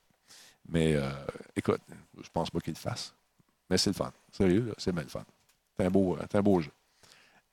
[0.72, 1.10] Mais euh,
[1.56, 1.82] écoute,
[2.22, 3.14] je pense pas qu'ils le fassent.
[3.70, 4.12] Mais c'est le fun.
[4.32, 5.24] Sérieux, c'est bien le fun.
[5.78, 6.72] C'est un beau, un beau jeu.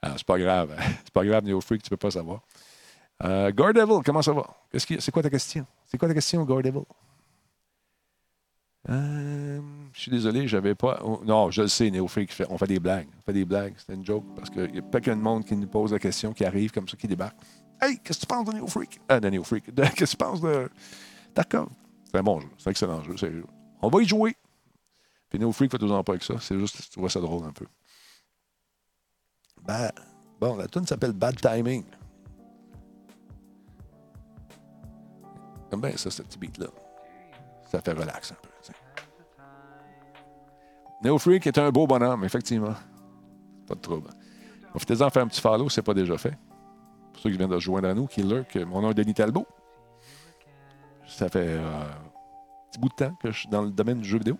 [0.02, 0.74] Ah, c'est pas grave.
[1.04, 2.42] C'est pas grave, Neo Freak, tu peux pas savoir.
[3.24, 4.46] Euh, Devil, comment ça va?
[4.76, 5.66] c'est quoi ta question?
[5.86, 6.82] C'est quoi ta question, Devil?
[8.88, 9.60] Euh,
[9.92, 11.00] je suis désolé, j'avais pas.
[11.02, 13.08] Oh, non, je le sais, Neo Freak, on fait des blagues.
[13.18, 13.74] On fait des blagues.
[13.78, 16.32] C'est une joke parce qu'il y a pas qu'un monde qui nous pose la question,
[16.32, 17.36] qui arrive comme ça, qui débarque.
[17.80, 19.00] Hey, qu'est-ce que tu penses de Neo Freak?
[19.08, 19.74] Ah, de Neo Freak.
[19.74, 20.70] Qu'est-ce que tu penses de.
[21.34, 21.68] D'accord.
[22.16, 22.40] C'est un bon.
[22.56, 23.44] C'est excellent jeu.
[23.82, 24.34] On va y jouer.
[25.28, 26.36] Puis Neo Freak fait tout en pas avec ça.
[26.40, 27.66] C'est juste, tu vois ça drôle un peu.
[29.62, 29.90] Ben,
[30.40, 31.84] bon, la tune s'appelle Bad Timing.
[35.70, 36.68] J'aime bien ça, ce petit beat-là.
[37.70, 38.48] Ça fait relax un peu.
[41.04, 42.74] Neo Freak est un beau bonhomme, effectivement.
[43.66, 44.08] Pas de trouble.
[44.70, 46.38] Profitez-en faire un petit follow, c'est pas déjà fait.
[47.12, 49.46] Pour ceux qui viennent de rejoindre à nous, Killer, que mon nom est Denis Talbot.
[51.06, 51.84] Ça fait euh,
[52.78, 54.38] bout de temps que je suis dans le domaine du jeu vidéo.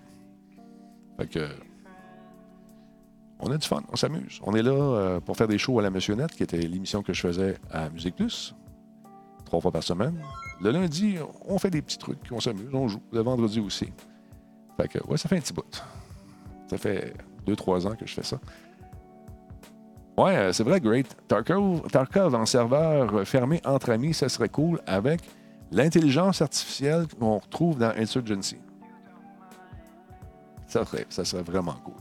[1.19, 1.49] Fait que
[3.39, 4.41] on a du fun, on s'amuse.
[4.43, 7.13] On est là euh, pour faire des shows à la Net, qui était l'émission que
[7.13, 8.55] je faisais à Musique Plus,
[9.45, 10.19] trois fois par semaine.
[10.61, 13.03] Le lundi, on fait des petits trucs, on s'amuse, on joue.
[13.13, 13.93] Le vendredi aussi.
[14.79, 15.85] Fait que, ouais, ça fait un petit bout.
[16.69, 17.15] Ça fait
[17.45, 18.39] deux, trois ans que je fais ça.
[20.17, 21.15] Ouais, euh, c'est vrai, great.
[21.29, 25.21] Tarkov en serveur fermé entre amis, ça serait cool avec
[25.71, 28.59] l'intelligence artificielle qu'on retrouve dans Insurgency.
[30.67, 31.95] Ça serait, ça serait vraiment cool.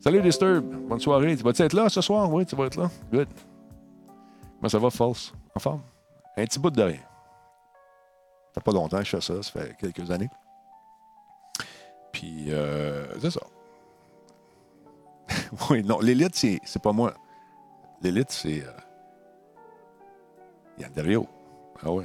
[0.00, 1.36] Salut Disturb, bonne soirée.
[1.36, 2.32] Tu vas-tu être là ce soir?
[2.32, 2.90] Oui, tu vas être là.
[3.12, 3.28] Good.
[4.56, 5.32] Comment ça va, False?
[5.54, 5.82] En forme?
[6.36, 7.00] Un petit bout de rien.
[8.54, 10.30] Ça fait pas longtemps que je fais ça, ça fait quelques années.
[12.12, 13.40] Puis, euh, c'est ça.
[15.70, 17.14] oui, non, l'élite, c'est, c'est pas moi.
[18.02, 18.70] L'élite, c'est euh,
[20.78, 21.26] Yann Dario.
[21.82, 22.04] Ah oui.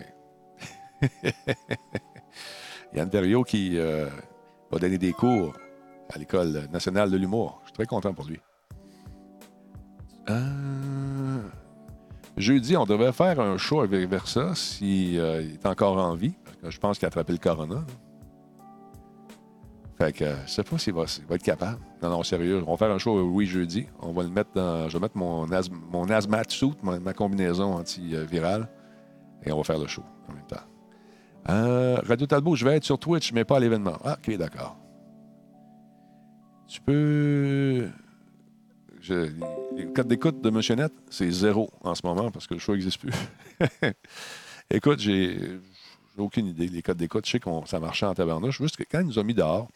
[2.93, 4.07] Yann Terriot qui euh,
[4.71, 5.53] va donner des cours
[6.13, 7.59] à l'École nationale de l'humour.
[7.63, 8.39] Je suis très content pour lui.
[10.29, 11.41] Euh,
[12.37, 16.33] jeudi, on devrait faire un show avec Versa s'il euh, est encore en vie.
[16.63, 17.83] Je pense qu'il a attrapé le corona.
[19.97, 21.79] Fait que je sais pas s'il va, être capable.
[22.01, 22.63] Non, non, sérieux.
[22.65, 23.87] On va faire un show oui jeudi.
[23.99, 24.89] On va le mettre dans.
[24.89, 28.67] Je vais mettre mon, asm- mon hazmat suit, ma, ma combinaison antivirale.
[29.43, 30.70] Et on va faire le show en même temps.
[31.49, 33.97] Euh, Radio Talbot, je vais être sur Twitch, mais pas à l'événement.
[34.03, 34.77] Ah, ok, d'accord.
[36.67, 37.89] Tu peux.
[39.01, 39.31] Je-
[39.75, 42.73] les codes d'écoute de Monsieur Net, c'est zéro en ce moment parce que le show
[42.73, 43.11] n'existe plus.
[44.69, 45.59] Écoute, j'ai
[46.17, 46.67] aucune idée.
[46.67, 48.59] Les codes d'écoute, je sais que ça marchait en tabarnouche.
[48.61, 49.67] Juste que quand ils nous ont mis dehors,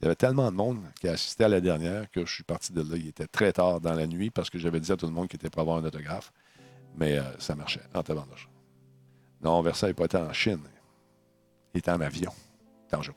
[0.00, 2.44] il y avait tellement de monde qui a assisté à la dernière que je suis
[2.44, 2.96] parti de là.
[2.96, 5.28] Il était très tard dans la nuit parce que j'avais dit à tout le monde
[5.28, 6.30] qu'il était pour avoir un autographe.
[6.96, 8.48] Mais euh, ça marchait en tabarnouche.
[9.42, 10.60] Non, Versailles n'est pas été en Chine.
[11.74, 12.32] Il était en avion.
[12.90, 13.14] Dangereux.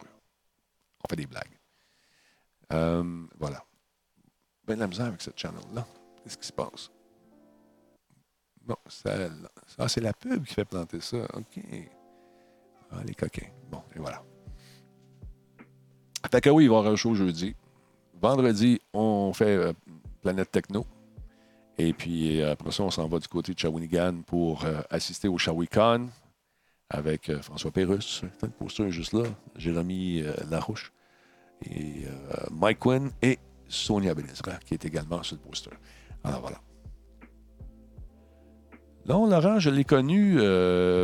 [1.03, 1.57] On fait des blagues.
[2.73, 3.63] Euh, voilà.
[4.65, 5.85] Ben de la misère avec cette channel-là.
[6.23, 6.91] Qu'est-ce qui se passe?
[8.63, 8.75] Bon,
[9.77, 11.17] ah, c'est la pub qui fait planter ça.
[11.33, 11.59] OK.
[12.91, 13.49] Ah, les coquins.
[13.69, 14.23] Bon, et voilà.
[16.31, 17.55] Fait que oui, il va y avoir un show jeudi.
[18.21, 19.73] Vendredi, on fait euh,
[20.21, 20.85] Planète Techno.
[21.77, 25.37] Et puis euh, après ça, on s'en va du côté de Shawinigan pour assister au
[25.37, 26.09] ShawiCon
[26.91, 28.21] avec euh, François Pérusse.
[28.41, 29.23] Le poster juste là.
[29.55, 30.91] Jérémy euh, Larouche.
[31.63, 35.71] Et euh, Mike Quinn et Sonia Benezra, qui est également sur le poster.
[36.23, 36.57] Alors voilà.
[39.07, 40.37] Non, Laurent, je l'ai connu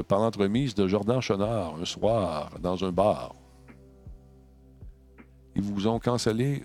[0.07, 3.33] par l'entremise de Jordan Chenard un soir dans un bar.
[5.55, 6.63] Ils vous ont cancellé?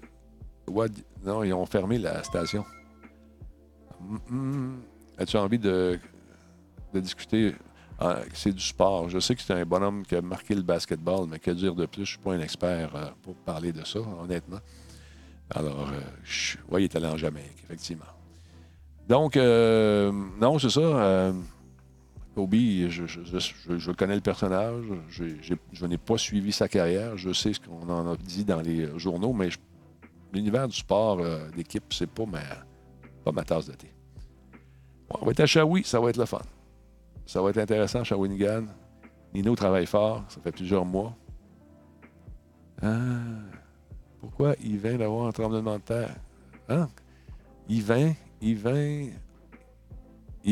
[1.24, 2.66] Non, ils ont fermé la station.
[5.16, 5.98] As-tu envie de
[6.92, 7.54] discuter?
[8.04, 9.08] Ah, c'est du sport.
[9.08, 11.86] Je sais que c'est un bonhomme qui a marqué le basketball, mais que dire de
[11.86, 11.98] plus?
[11.98, 14.58] Je ne suis pas un expert euh, pour parler de ça, honnêtement.
[15.50, 18.06] Alors, euh, je- oui, il est allé en Jamaïque, effectivement.
[19.08, 21.32] Donc, euh, non, c'est ça.
[22.34, 24.84] Kobe, je, connais le personnage.
[25.08, 27.16] Je n'ai pas suivi sa carrière.
[27.16, 29.50] Je sais ce qu'on en a dit dans les journaux, mais
[30.32, 31.20] l'univers du sport
[31.54, 32.40] d'équipe, c'est pas ma,
[33.24, 33.92] pas ma tasse de thé.
[35.08, 36.40] Bon, on va être à Shawi, ça va être le fun.
[37.26, 38.66] Ça va être intéressant, Shawinigan.
[39.34, 41.16] Nino travaille fort, ça fait plusieurs mois.
[42.82, 42.98] Ah,
[44.20, 46.16] pourquoi il vient d'avoir un tremblement de terre?
[46.68, 46.88] Hein?
[47.68, 48.54] Il vient, il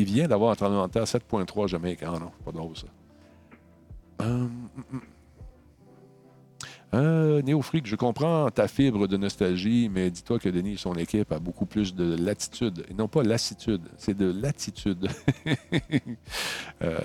[0.05, 2.03] vient d'avoir un tremblement de terre 7.3 Jamaïque.
[2.03, 2.87] Ah non, pas drôle ça.
[4.19, 5.01] Hum, hum, hum.
[6.93, 11.31] Euh, Néofric, je comprends ta fibre de nostalgie, mais dis-toi que Denis et son équipe
[11.31, 12.85] a beaucoup plus de latitude.
[12.89, 15.07] Et non pas lassitude, c'est de latitude.
[16.83, 16.97] Euh,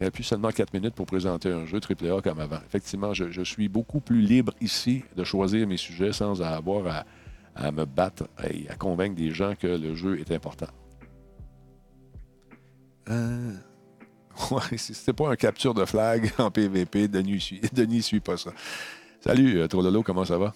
[0.00, 2.58] il n'y a plus seulement 4 minutes pour présenter un jeu AAA comme avant.
[2.66, 7.04] Effectivement, je, suis beaucoup plus libre ici de choisir mes sujets sans avoir à,
[7.54, 10.66] à me battre et à convaincre des gens que le jeu est important.
[13.10, 13.52] Euh,
[14.76, 18.52] C'était pas un capture de flag en PVP, Denis suit, Denis suit pas ça.
[19.20, 20.54] Salut, euh, Trololo, comment ça va?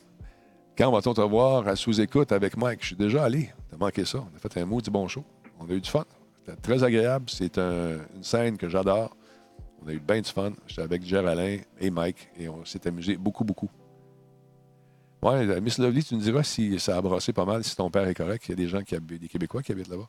[0.77, 2.81] Quand va-t-on te voir à sous-écoute avec Mike?
[2.83, 3.51] Je suis déjà allé.
[3.71, 4.19] T'as manqué ça.
[4.19, 5.25] On a fait un mot du bon show.
[5.61, 6.05] On a eu du fun.
[6.45, 7.27] C'était très agréable.
[7.29, 9.17] C'est un- une scène que j'adore.
[9.85, 10.53] On a eu bien du fun.
[10.67, 13.71] J'étais avec Jer Alain et Mike et on s'est amusé beaucoup, beaucoup.
[15.23, 17.89] Ouais, euh, Miss Lovely, tu nous diras si ça a brassé pas mal, si ton
[17.91, 18.45] père est correct.
[18.49, 20.09] Il y a des gens qui habitent, des Québécois qui habitent là-bas.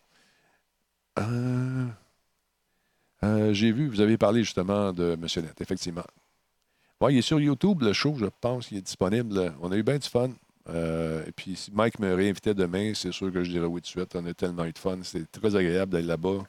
[1.19, 1.85] Euh,
[3.23, 5.21] euh, J'ai vu, vous avez parlé justement de M.
[5.43, 6.05] Net, effectivement.
[7.01, 9.53] Ouais, il est sur YouTube, le show, je pense qu'il est disponible.
[9.61, 10.31] On a eu bien du fun.
[10.69, 13.85] Euh, et puis, si Mike me réinvitait demain, c'est sûr que je dirais oui de
[13.85, 14.15] suite.
[14.15, 14.97] On a tellement eu de fun.
[15.03, 16.43] C'était très agréable d'aller là-bas.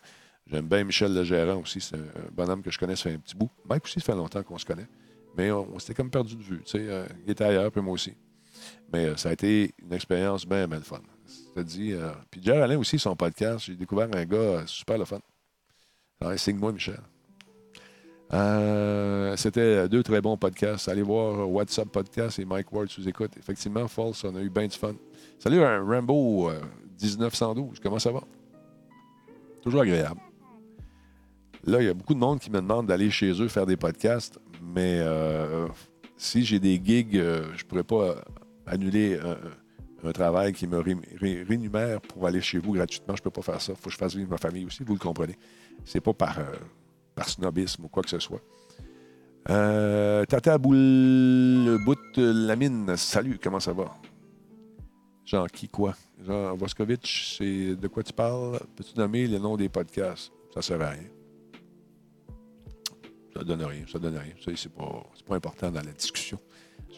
[0.46, 1.80] J'aime bien Michel le gérant aussi.
[1.80, 3.50] C'est un bonhomme que je connais, ça fait un petit bout.
[3.68, 4.86] Mike aussi, ça fait longtemps qu'on se connaît.
[5.36, 6.62] Mais on, s'était comme perdu de vue.
[6.76, 8.14] euh, il était ailleurs, puis moi aussi.
[8.92, 11.02] Mais ça a été une expérience bien, bien le fun.
[11.26, 15.20] C'est-à-dire, puis Jerry Alain aussi, son podcast, j'ai découvert un gars super le fun.
[16.20, 17.00] Alors, signe-moi, Michel.
[18.32, 20.88] Euh, C'était deux très bons podcasts.
[20.88, 23.32] Allez voir WhatsApp Podcast et Mike Ward sous écoute.
[23.38, 24.94] Effectivement, False, on a eu bien du fun.
[25.38, 26.60] Salut, Rambo euh,
[27.00, 27.78] 1912.
[27.80, 28.20] Comment ça va?
[29.62, 30.20] Toujours agréable.
[31.64, 33.76] Là, il y a beaucoup de monde qui me demande d'aller chez eux faire des
[33.76, 35.66] podcasts, mais euh,
[36.16, 38.14] si j'ai des gigs, euh, je ne pourrais pas euh,
[38.66, 39.18] annuler
[40.04, 40.96] un, travail qui me ré-
[41.48, 43.16] rémunère pour aller chez vous gratuitement.
[43.16, 43.72] Je ne peux pas faire ça.
[43.72, 45.36] Il faut que je fasse vivre ma famille aussi, vous le comprenez.
[45.84, 46.54] C'est pas par, euh,
[47.14, 48.40] par snobisme ou quoi que ce soit.
[49.48, 53.94] Euh, Tata Boule Bout Lamine, salut, comment ça va?
[55.24, 55.94] Jean qui quoi?
[56.24, 58.60] Jean Voskovitch, c'est de quoi tu parles?
[58.74, 60.32] Peux-tu nommer le nom des podcasts?
[60.54, 61.08] Ça sert à rien.
[63.44, 63.84] donne rien.
[63.90, 64.32] Ça donne rien.
[64.44, 66.38] Ça, c'est pas, pas important dans la discussion.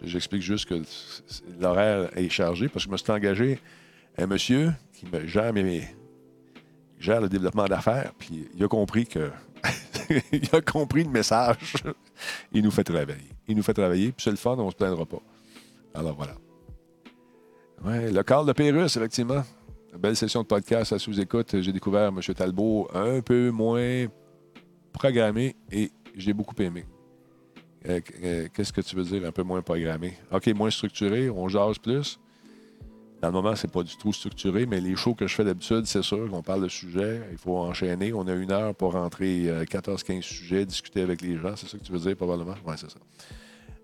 [0.02, 0.82] J'explique juste que
[1.60, 3.60] l'horaire est chargé parce que je me suis engagé
[4.16, 5.88] un monsieur qui me gère, mes,
[6.98, 9.30] gère le développement d'affaires, puis il a compris que.
[10.32, 11.74] il a compris le message.
[12.52, 13.30] il nous fait travailler.
[13.46, 15.22] Il nous fait travailler, puis c'est le fun, on ne se plaindra pas.
[15.94, 16.34] Alors voilà.
[17.84, 19.42] Ouais, le Carl de Pérus, effectivement.
[19.96, 21.60] Belle session de podcast à sous-écoute.
[21.60, 22.20] J'ai découvert M.
[22.34, 24.06] Talbot un peu moins
[24.92, 26.84] programmé et j'ai beaucoup aimé.
[27.88, 30.18] Euh, euh, qu'est-ce que tu veux dire un peu moins programmé?
[30.30, 32.18] OK, moins structuré, on jase plus.
[33.20, 35.86] Dans le moment, c'est pas du tout structuré, mais les shows que je fais d'habitude,
[35.86, 37.20] c'est sûr qu'on parle de sujets.
[37.32, 38.12] Il faut enchaîner.
[38.12, 41.56] On a une heure pour rentrer 14-15 euh, sujets, discuter avec les gens.
[41.56, 42.54] C'est ça que tu veux dire, probablement?
[42.64, 42.98] Oui, c'est ça.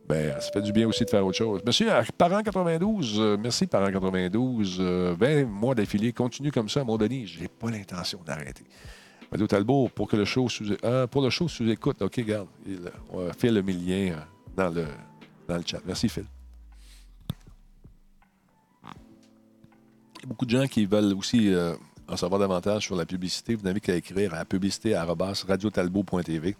[0.09, 1.62] Ben, ça fait du bien aussi de faire autre chose.
[1.66, 4.80] Monsieur Parent 92, merci Parent 92.
[5.18, 7.26] 20 mois d'affilée, continue comme ça, mon Denis.
[7.26, 8.64] J'ai pas l'intention d'arrêter.
[9.35, 12.47] Mario Talbot, pour que le show sous, euh, pour le show sous écoute, OK, garde.
[13.12, 14.16] on fait le lien euh,
[14.57, 14.87] dans le,
[15.49, 15.80] dans le chat.
[15.85, 16.24] Merci, Phil.
[20.26, 21.74] Beaucoup de gens qui veulent aussi euh,
[22.08, 23.54] en savoir davantage sur la publicité.
[23.54, 26.56] Vous n'avez qu'à écrire à publicité.radiotalbot.tv.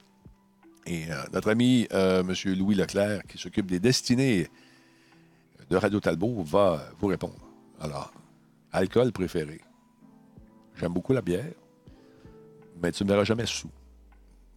[0.87, 2.31] Et notre ami M.
[2.59, 4.49] Louis Leclerc, qui s'occupe des destinées
[5.71, 7.39] de Radio Talbot, va vous répondre.
[7.81, 8.13] Alors,
[8.71, 9.63] alcool préféré.
[10.77, 11.55] J'aime beaucoup la bière
[12.83, 13.71] mais tu ne verras jamais sous.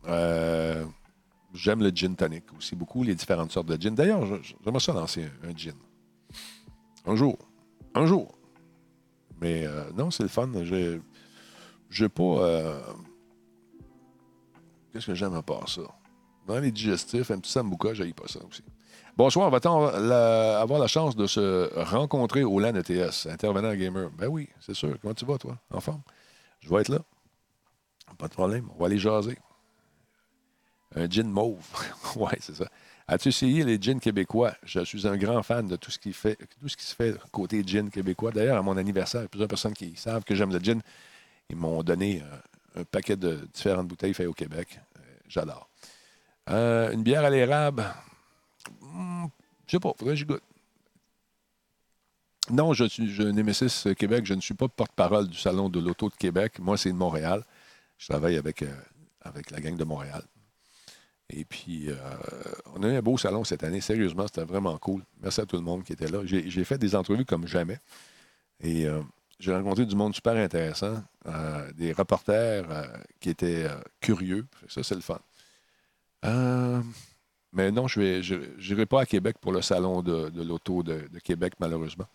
[0.07, 0.85] Euh,
[1.53, 3.95] j'aime le gin tonic aussi beaucoup, les différentes sortes de gin.
[3.95, 4.25] D'ailleurs,
[4.63, 5.75] j'aimerais ça lancer un, gin.
[7.05, 7.37] Un jour.
[7.93, 8.36] Un jour.
[9.41, 10.49] Mais euh, non, c'est le fun.
[10.63, 11.01] J'ai,
[11.89, 12.23] j'ai pas.
[12.23, 12.79] Euh,
[14.91, 15.81] qu'est-ce que j'aime à part ça?
[16.47, 18.63] Dans les digestifs, un petit sambuca, j'ai pas ça aussi.
[19.17, 24.09] Bonsoir, va-t-on avoir la chance de se rencontrer au LAN ETS, intervenant gamer?
[24.11, 24.95] Ben oui, c'est sûr.
[25.01, 26.03] Comment tu vas, toi, en forme?
[26.59, 26.99] Je vais être là.
[28.17, 28.69] Pas de problème.
[28.75, 29.37] On va aller jaser.
[30.95, 31.65] Un gin mauve.
[32.15, 32.67] oui, c'est ça.
[33.09, 34.53] As-tu essayé les gins québécois?
[34.63, 36.35] Je suis un grand fan de tout ce qui, se
[36.95, 38.31] fait côté gin québécois.
[38.31, 40.81] D'ailleurs, à mon anniversaire, plusieurs personnes qui savent que j'aime le gin.
[41.49, 42.21] Ils m'ont donné
[42.75, 44.79] un paquet de différentes bouteilles faites au Québec.
[44.97, 45.69] Euh, j'adore.
[46.49, 47.85] Euh, une bière à l'érable?
[48.81, 49.27] Hmm,
[49.65, 50.43] je sais pas, faudrait que j'y goûte.
[52.49, 56.09] Non, je suis je, Némésis Québec, je ne suis pas porte-parole du Salon de l'Auto
[56.09, 56.59] de Québec.
[56.59, 57.43] Moi, c'est de Montréal.
[57.97, 58.73] Je travaille avec, euh,
[59.21, 60.23] avec la gang de Montréal.
[61.29, 61.95] Et puis, euh,
[62.75, 63.81] on a eu un beau salon cette année.
[63.81, 65.03] Sérieusement, c'était vraiment cool.
[65.21, 66.21] Merci à tout le monde qui était là.
[66.23, 67.79] J'ai fait des entrevues comme jamais.
[68.61, 69.01] Et euh,
[69.39, 71.03] j'ai rencontré du monde super intéressant,
[71.75, 72.65] des reporters
[73.19, 73.67] qui étaient
[73.99, 74.47] curieux.
[74.67, 75.19] Ça, c'est le fun.
[77.53, 77.99] mais non, je
[78.57, 82.07] n'irai pas à Québec pour le salon de, l'auto de, Québec, malheureusement.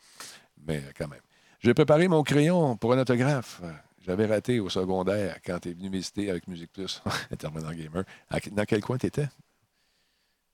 [0.67, 1.21] Mais quand même.
[1.61, 3.61] J'ai préparé mon crayon pour un autographe.
[4.05, 7.01] J'avais raté au secondaire quand tu es venu visiter avec Musique Plus,
[7.31, 8.05] intervenant gamer.
[8.51, 9.29] Dans quel coin tu étais?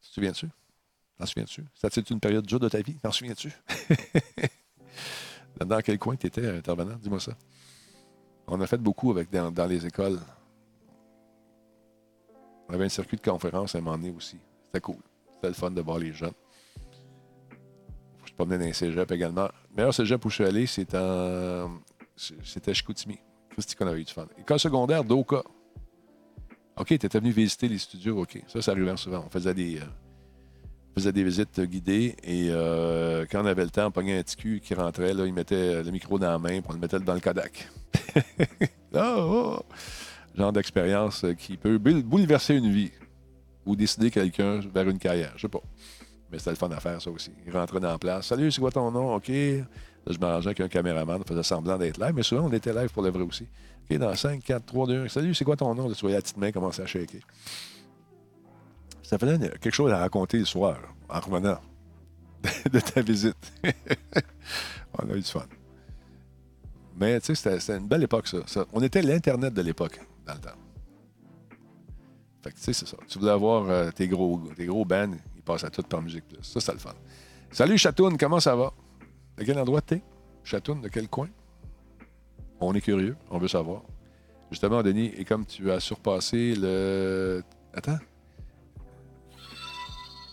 [0.02, 0.48] Tu te souviens-tu?
[1.16, 1.64] T'en souviens-tu?
[1.74, 2.96] C'était une période dure de ta vie?
[2.96, 3.50] T'en souviens-tu?
[5.64, 6.96] dans quel coin tu étais intervenant?
[6.96, 7.32] Dis-moi ça.
[8.46, 10.20] On a fait beaucoup avec dans, les écoles.
[12.68, 14.38] On avait un circuit de conférence à un moment donné aussi.
[14.66, 15.00] C'était cool.
[15.34, 16.34] C'était le fun de voir les jeunes.
[18.26, 19.48] Je promenais dans les cégep également.
[19.70, 21.64] Le meilleur cégep où je suis allé, c'était
[22.74, 23.18] Chicoutimi.
[23.58, 24.26] Christy qu'on avait eu du fun.
[24.38, 25.42] École secondaire d'Oka.
[26.76, 28.20] OK, tu étais venu visiter les studios.
[28.20, 28.40] OK.
[28.46, 29.24] Ça, ça arrivait souvent.
[29.26, 29.84] On faisait des, euh,
[30.94, 34.36] faisait des visites guidées et euh, quand on avait le temps, on pognait un petit
[34.36, 35.12] cul qui rentrait.
[35.12, 37.68] Là, il mettait le micro dans la main pour on le mettait dans le Kodak.
[38.94, 39.58] oh,
[40.36, 42.92] Genre d'expérience qui peut bouleverser une vie
[43.66, 45.32] ou décider quelqu'un vers une carrière.
[45.34, 45.62] Je sais pas.
[46.30, 47.32] Mais c'était le fun à faire, ça aussi.
[47.44, 48.28] Il rentrait dans la place.
[48.28, 49.16] Salut, c'est quoi ton nom?
[49.16, 49.32] OK
[50.06, 52.90] je m'arrangeais avec un caméraman, on faisait semblant d'être live, mais souvent, on était live
[52.90, 53.46] pour le vrai aussi.
[53.90, 55.08] OK, dans 5, 4, 3, 2, 1.
[55.08, 55.90] Salut, c'est quoi ton nom?
[55.92, 57.20] tu voyais la petite main commencer à shaker.
[59.02, 60.78] Ça faisait quelque chose à raconter le soir,
[61.08, 61.58] en revenant
[62.72, 63.52] de ta visite.
[64.94, 65.46] on a eu du fun.
[66.96, 68.66] Mais tu sais, c'était une belle époque, ça.
[68.72, 70.58] On était l'Internet de l'époque, dans le temps.
[72.42, 72.96] Fait que tu sais, c'est ça.
[73.08, 76.24] Tu voulais avoir euh, tes gros, tes gros bands, ils passent à tout par musique.
[76.42, 76.94] Ça, c'est le fun.
[77.50, 78.72] Salut Chatoun, comment ça va?
[79.38, 80.02] De quel endroit t'es?
[80.42, 81.28] Chatoun, de quel coin?
[82.60, 83.82] On est curieux, on veut savoir.
[84.50, 87.42] Justement, Denis, et comme tu as surpassé le.
[87.72, 87.98] Attends.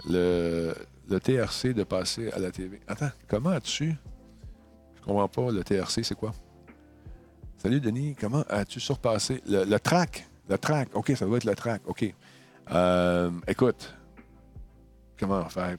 [0.07, 0.73] Le,
[1.21, 2.79] TRC de passer à la TV.
[2.87, 3.95] Attends, comment as-tu?
[4.95, 6.31] Je comprends pas, le TRC, c'est quoi?
[7.57, 10.27] Salut Denis, comment as-tu surpassé le, le, track?
[10.49, 12.11] Le track, OK, ça doit être le track, OK.
[12.71, 13.95] Euh, écoute,
[15.19, 15.77] comment faire?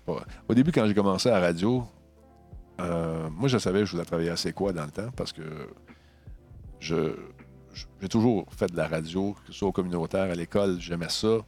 [0.49, 1.87] Au début, quand j'ai commencé à la radio,
[2.81, 5.33] euh, moi, je savais que je voulais travailler à C'est quoi dans le temps parce
[5.33, 5.43] que
[6.81, 11.39] j'ai toujours fait de la radio, que ce soit au communautaire, à l'école, j'aimais ça.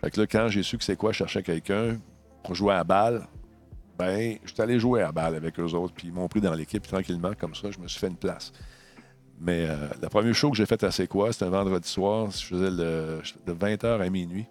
[0.00, 1.98] Fait que là, quand j'ai su que c'est quoi, je cherchais quelqu'un
[2.42, 3.26] pour jouer à balle,
[3.98, 6.52] ben, je suis allé jouer à balle avec eux autres, puis ils m'ont pris dans
[6.54, 8.52] l'équipe tranquillement, comme ça, je me suis fait une place.
[9.40, 12.30] Mais euh, la première show que j'ai faite à C'est quoi, c'était un vendredi soir,
[12.30, 14.46] je faisais le, de 20h à minuit.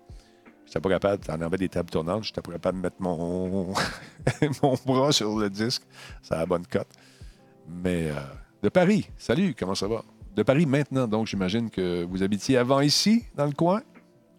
[0.66, 3.74] J'étais pas capable, en avait des tables tournantes, j'étais pas capable de mettre mon,
[4.64, 5.84] mon bras sur le disque.
[6.22, 6.88] C'est la bonne cote.
[7.68, 8.16] Mais euh,
[8.62, 10.04] de Paris, salut, comment ça va?
[10.36, 13.82] De Paris maintenant, donc j'imagine que vous habitiez avant ici, dans le coin,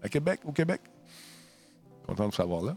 [0.03, 0.81] à Québec, au Québec.
[2.07, 2.77] Content de savoir là.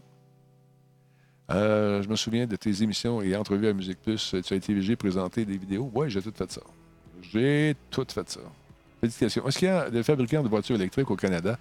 [1.50, 4.34] Euh, je me souviens de tes émissions et entrevues à Musique Plus.
[4.44, 5.90] Tu as été VG présenter des vidéos.
[5.94, 6.60] Oui, j'ai tout fait ça.
[7.22, 8.40] J'ai tout fait ça.
[9.00, 9.46] Petite question.
[9.46, 11.58] Est-ce qu'il y a des fabricants de voitures électriques au Canada,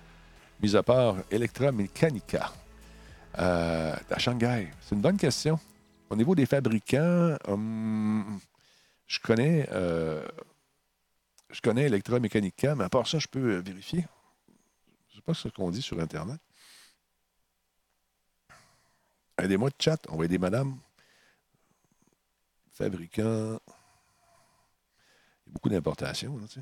[0.61, 2.51] mis à part Electra Mechanica,
[3.37, 4.69] euh, à Shanghai?
[4.81, 5.59] C'est une bonne question.
[6.09, 8.39] Au niveau des fabricants, hum,
[9.07, 10.25] je connais euh,
[11.49, 14.05] je connais Electra Mechanica, mais à part ça, je peux vérifier.
[15.09, 16.39] Je ne sais pas ce qu'on dit sur Internet.
[19.37, 20.77] Aidez-moi de chat, on va aider madame.
[22.73, 23.59] Fabricant.
[25.45, 26.61] Il y a beaucoup d'importations, sais.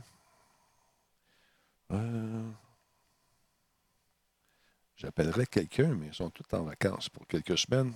[1.92, 2.52] Euh,
[4.96, 7.94] j'appellerais quelqu'un, mais ils sont tous en vacances pour quelques semaines.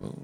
[0.00, 0.14] Bon.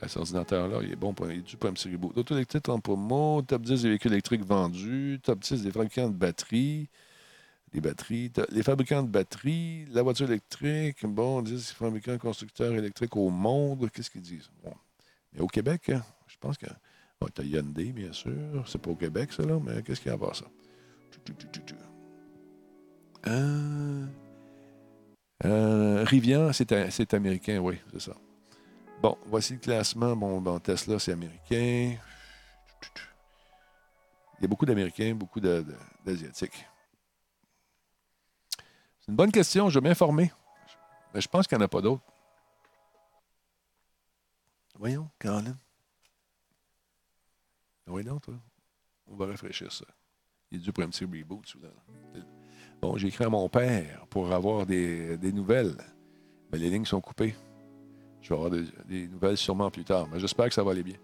[0.00, 2.14] Cet ordinateur-là, il est bon pour, il est dû pour un petit reboot.
[2.14, 6.14] L'auto électrique en promo, top 10 des véhicules électriques vendus, top 10 des fabricants de
[6.14, 6.88] batteries,
[7.72, 13.28] des batteries, les fabricants de batteries, la voiture électrique, bon, 10 fabricants constructeurs électriques au
[13.30, 14.50] monde, qu'est-ce qu'ils disent?
[14.62, 14.72] Bon.
[15.32, 16.66] Mais au Québec, hein, je pense que.
[17.20, 18.64] Bon, tu as Hyundai, bien sûr.
[18.66, 20.44] C'est pas au Québec, ça, là, mais qu'est-ce qu'il y a à part ça?
[23.26, 24.06] Euh,
[25.44, 28.14] euh, Rivian, c'est américain, oui, c'est ça.
[29.02, 30.16] Bon, voici le classement.
[30.16, 31.96] Bon, Tesla, c'est américain.
[34.38, 36.66] Il y a beaucoup d'Américains, beaucoup d'Asiatiques.
[39.00, 39.68] C'est une bonne question.
[39.68, 40.32] Je vais m'informer.
[41.12, 42.02] Mais je pense qu'il n'y en a pas d'autres.
[44.78, 45.56] Voyons, Caroline.
[47.88, 48.20] Oui, non.
[49.06, 49.84] On va réfléchir ça.
[50.50, 51.56] Il est dû pour un petit reboot.
[52.80, 55.76] Bon, j'ai écrit à mon père pour avoir des, nouvelles.
[56.52, 57.34] Mais les lignes sont coupées.
[58.20, 60.98] Je vais avoir des, nouvelles sûrement plus tard, mais j'espère que ça va aller bien.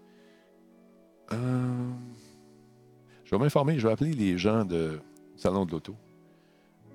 [1.31, 1.91] Euh,
[3.23, 4.99] je vais m'informer, je vais appeler les gens du
[5.35, 5.95] Salon de l'Auto.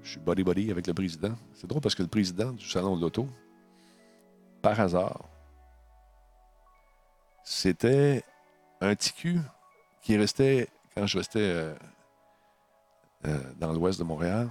[0.02, 1.34] Je suis body-body avec le président.
[1.52, 3.26] C'est drôle parce que le président du Salon de l'Auto,
[4.62, 5.28] par hasard,
[7.44, 8.22] c'était
[8.80, 9.40] un TQ
[10.02, 11.74] qui restait, quand je restais euh,
[13.26, 14.50] euh, dans l'ouest de Montréal,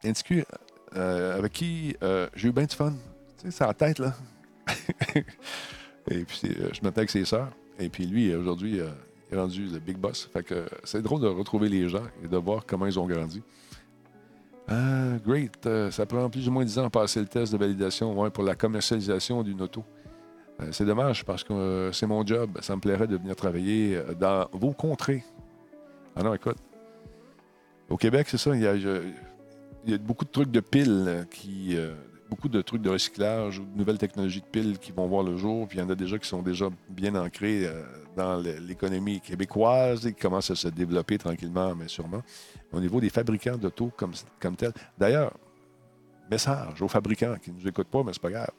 [0.00, 0.44] TQ
[0.92, 1.96] avec qui
[2.34, 2.92] j'ai eu bien de fun.
[3.38, 4.14] Tu sais, c'est la tête, là.
[6.10, 7.50] et puis, euh, je m'attends avec ses sœurs.
[7.78, 8.88] Et puis, lui, aujourd'hui, euh,
[9.30, 10.28] il est rendu le big boss.
[10.32, 13.42] Fait que c'est drôle de retrouver les gens et de voir comment ils ont grandi.
[14.68, 15.64] Ah, great.
[15.66, 18.44] Euh, ça prend plus ou moins 10 ans à passer le test de validation pour
[18.44, 19.84] la commercialisation d'une auto.
[20.70, 22.58] C'est dommage parce que c'est mon job.
[22.62, 25.24] Ça me plairait de venir travailler dans vos contrées.
[26.14, 26.56] Ah non, écoute.
[27.88, 28.54] Au Québec, c'est ça.
[28.54, 31.76] Il y, a, beaucoup de trucs de piles qui,
[32.28, 35.36] beaucoup de trucs de recyclage ou de nouvelles technologies de piles qui vont voir le
[35.36, 35.66] jour.
[35.68, 37.82] Puis il y en a déjà qui sont déjà bien ancrés euh,
[38.16, 42.22] dans l'économie québécoise et qui commencent à se développer tranquillement, mais sûrement.
[42.72, 44.72] Au niveau des fabricants d'auto comme, comme tel.
[44.98, 45.32] D'ailleurs,
[46.30, 48.52] message aux fabricants qui ne nous écoutent pas, mais c'est pas grave.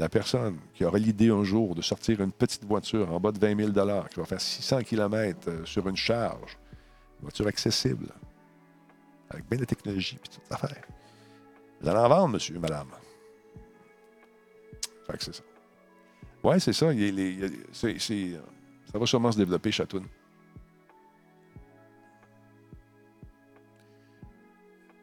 [0.00, 3.38] La personne qui aura l'idée un jour de sortir une petite voiture en bas de
[3.38, 6.56] 20 000 qui va faire 600 km euh, sur une charge,
[7.18, 8.06] une voiture accessible,
[9.28, 10.86] avec bien de technologie et toute l'affaire.
[11.82, 12.88] Vous allez en vendre, monsieur, madame.
[15.06, 15.42] Fait que c'est ça.
[16.44, 16.86] Oui, c'est ça.
[18.90, 20.06] ça va sûrement se développer, Chatoun.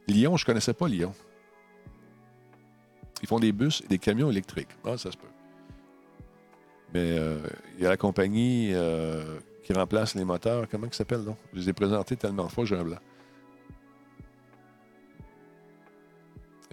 [0.07, 1.13] Lyon, je ne connaissais pas Lyon.
[3.21, 4.69] Ils font des bus et des camions électriques.
[4.85, 5.27] Ah, ça se peut.
[6.93, 7.39] Mais euh,
[7.77, 10.67] il y a la compagnie euh, qui remplace les moteurs.
[10.69, 11.35] Comment ça s'appelle, non?
[11.53, 12.97] Je les ai présentés tellement de fois, j'ai un blanc.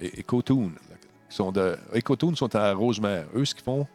[0.00, 0.24] et
[1.30, 3.26] sont à Rosemère.
[3.34, 3.86] Eux, ce qu'ils font,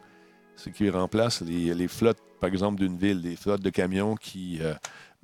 [0.56, 4.74] c'est qu'ils remplacent les, flottes, par exemple, d'une ville, les flottes de camions qui euh,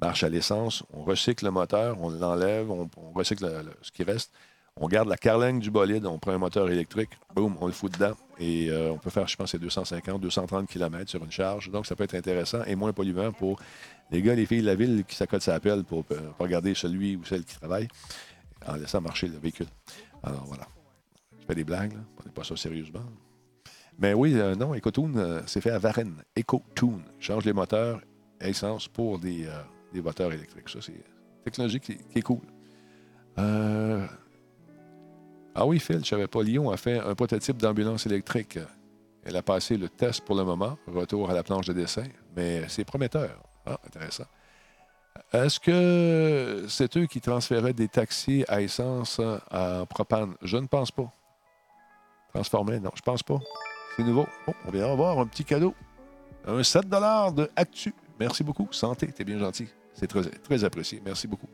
[0.00, 0.84] marchent à l'essence.
[0.92, 3.46] On recycle le moteur, on l'enlève, on, recycle
[3.82, 4.32] ce qui reste.
[4.78, 7.92] On garde la carlingue du bolide, on prend un moteur électrique, boum, on le fout
[7.92, 8.14] dedans.
[8.38, 11.70] Et euh, on peut faire, je pense, 250, 230 km sur une charge.
[11.70, 13.58] Donc, ça peut être intéressant et moins polluant pour
[14.10, 17.16] les gars, les filles de la ville qui s'accotent sa pelle pour, pour regarder celui
[17.16, 17.88] ou celle qui travaille
[18.66, 19.68] en laissant marcher le véhicule.
[20.22, 20.66] Alors, voilà.
[21.40, 22.00] Je fais des blagues, là.
[22.16, 23.04] Prenez pas ça sérieusement.
[23.98, 26.22] Mais oui, euh, non, euh, c'est fait à Varennes.
[26.38, 27.02] EcoTune.
[27.18, 28.00] Change les moteurs
[28.40, 30.68] essence pour des, euh, moteurs électriques.
[30.68, 32.40] Ça, c'est une technologie qui, qui est cool.
[33.38, 34.06] Euh,
[35.58, 36.42] Ah oui, Phil, je savais pas.
[36.42, 38.58] Lyon a fait un prototype d'ambulance électrique.
[39.24, 40.76] Elle a passé le test pour le moment.
[40.86, 42.04] Retour à la planche de dessin.
[42.36, 43.42] Mais c'est prometteur.
[43.64, 44.26] Ah, intéressant.
[45.32, 49.18] Est-ce que c'est eux qui transféraient des taxis à essence
[49.50, 50.34] en propane?
[50.42, 51.10] Je ne pense pas.
[52.34, 53.38] Transformé, non, je pense pas.
[53.96, 54.26] C'est nouveau.
[54.66, 55.74] On vient avoir un petit cadeau.
[56.46, 57.94] Un 7 de Actu.
[58.20, 58.68] Merci beaucoup.
[58.72, 59.68] Santé, t'es bien gentil.
[59.94, 61.00] C'est très, très apprécié.
[61.02, 61.48] Merci beaucoup.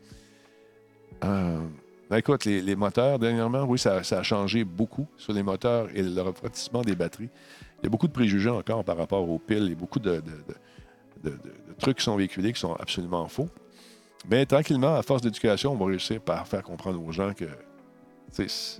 [1.23, 1.61] Euh,
[2.09, 6.21] ben écoute, les, moteurs, dernièrement, oui, ça, a changé beaucoup sur les moteurs et le
[6.21, 7.29] refroidissement des batteries.
[7.79, 10.21] Il y a beaucoup de préjugés encore par rapport aux piles et beaucoup de,
[11.23, 11.31] de-
[11.79, 13.49] trucs qui sont véhiculés qui sont absolument faux.
[14.29, 17.45] Mais tranquillement, à force d'éducation, on va réussir par faire comprendre aux gens que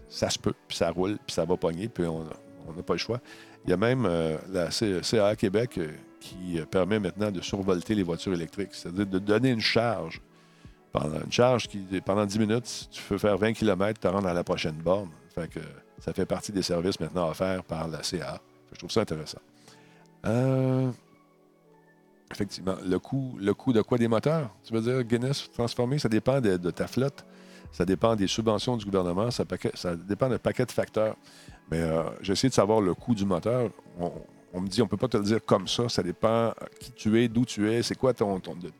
[0.07, 2.99] ça se peut, puis ça roule, puis ça va pogner, puis on n'a pas le
[2.99, 3.19] choix.
[3.65, 5.88] Il y a même euh, la C- CA Québec euh,
[6.19, 10.21] qui euh, permet maintenant de survolter les voitures électriques, c'est-à-dire de donner une charge.
[10.95, 14.43] Une charge qui, pendant 10 minutes, tu peux faire 20 km, tu rentres à la
[14.43, 15.09] prochaine borne.
[15.33, 15.59] Fait que
[15.99, 18.39] ça fait partie des services maintenant offerts par la CA.
[18.71, 19.39] Je trouve ça intéressant.
[20.25, 20.91] Euh,
[22.31, 23.97] effectivement, le coût, le coût de quoi?
[23.97, 24.49] Des moteurs?
[24.63, 27.25] Tu veux dire Guinness transformé, ça dépend de, ta flotte,
[27.71, 29.45] ça dépend des subventions du gouvernement, ça,
[29.95, 31.15] dépend d'un paquet de facteurs.
[31.71, 33.71] Mais euh, j'ai essayé de savoir le coût du moteur.
[34.54, 35.89] On me dit, on ne peut pas te le dire comme ça.
[35.89, 38.39] Ça dépend qui tu es, d'où tu es, c'est quoi ton,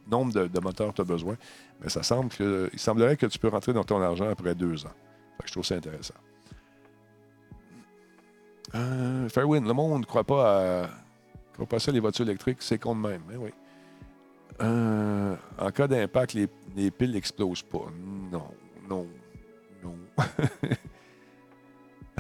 [0.10, 1.36] nombre de, de moteurs tu as besoin.
[1.82, 4.86] Mais ça semble que, il semblerait que tu peux rentrer dans ton argent après deux
[4.86, 4.94] ans.
[5.44, 6.14] Je trouve ça intéressant.
[8.76, 10.90] Euh, Fairwind, le monde ne croit pas à,
[11.54, 13.22] croit pas à ça, les voitures électriques, c'est con de même.
[13.28, 13.50] Mais oui.
[14.62, 17.86] Euh, en cas d'impact, les, les piles n'explosent pas.
[18.32, 18.48] Non,
[18.88, 19.08] non,
[19.84, 19.96] non.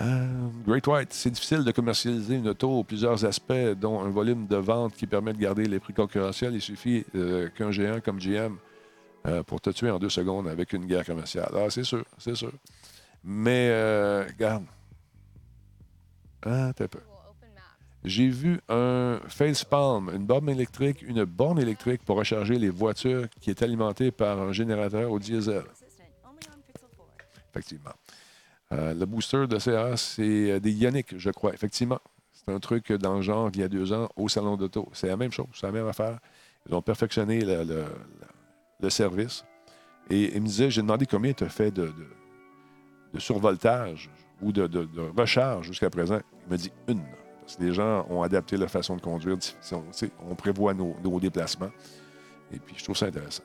[0.01, 4.47] Euh, Great White, c'est difficile de commercialiser une auto aux plusieurs aspects, dont un volume
[4.47, 6.55] de vente qui permet de garder les prix concurrentiels.
[6.55, 8.57] Il suffit euh, qu'un géant comme GM
[9.27, 11.51] euh, pour te tuer en deux secondes avec une guerre commerciale.
[11.55, 12.51] Ah, c'est sûr, c'est sûr.
[13.23, 13.69] Mais,
[14.27, 14.65] regarde.
[16.45, 16.99] Ah, t'as peu.
[18.03, 23.49] J'ai vu un facepalm, une borne électrique, une borne électrique pour recharger les voitures qui
[23.49, 25.63] est alimentée par un générateur au diesel.
[27.51, 27.93] Effectivement.
[28.73, 31.53] Euh, le booster de CA, c'est euh, des Ioniq, je crois.
[31.53, 31.99] Effectivement.
[32.31, 34.89] C'est un truc dans le genre il y a deux ans au salon d'auto.
[34.93, 36.19] C'est la même chose, c'est la même affaire.
[36.67, 39.45] Ils ont perfectionné le, service.
[40.09, 41.93] Et il me disait, j'ai demandé combien tu as fait de,
[43.17, 44.09] survoltage
[44.41, 44.69] ou de,
[45.17, 46.19] recharge jusqu'à présent.
[46.45, 47.03] Il m'a dit une.
[47.41, 49.37] Parce que les gens ont adapté leur façon de conduire.
[50.29, 51.71] On, prévoit nos déplacements.
[52.51, 53.43] Et puis, je trouve ça intéressant.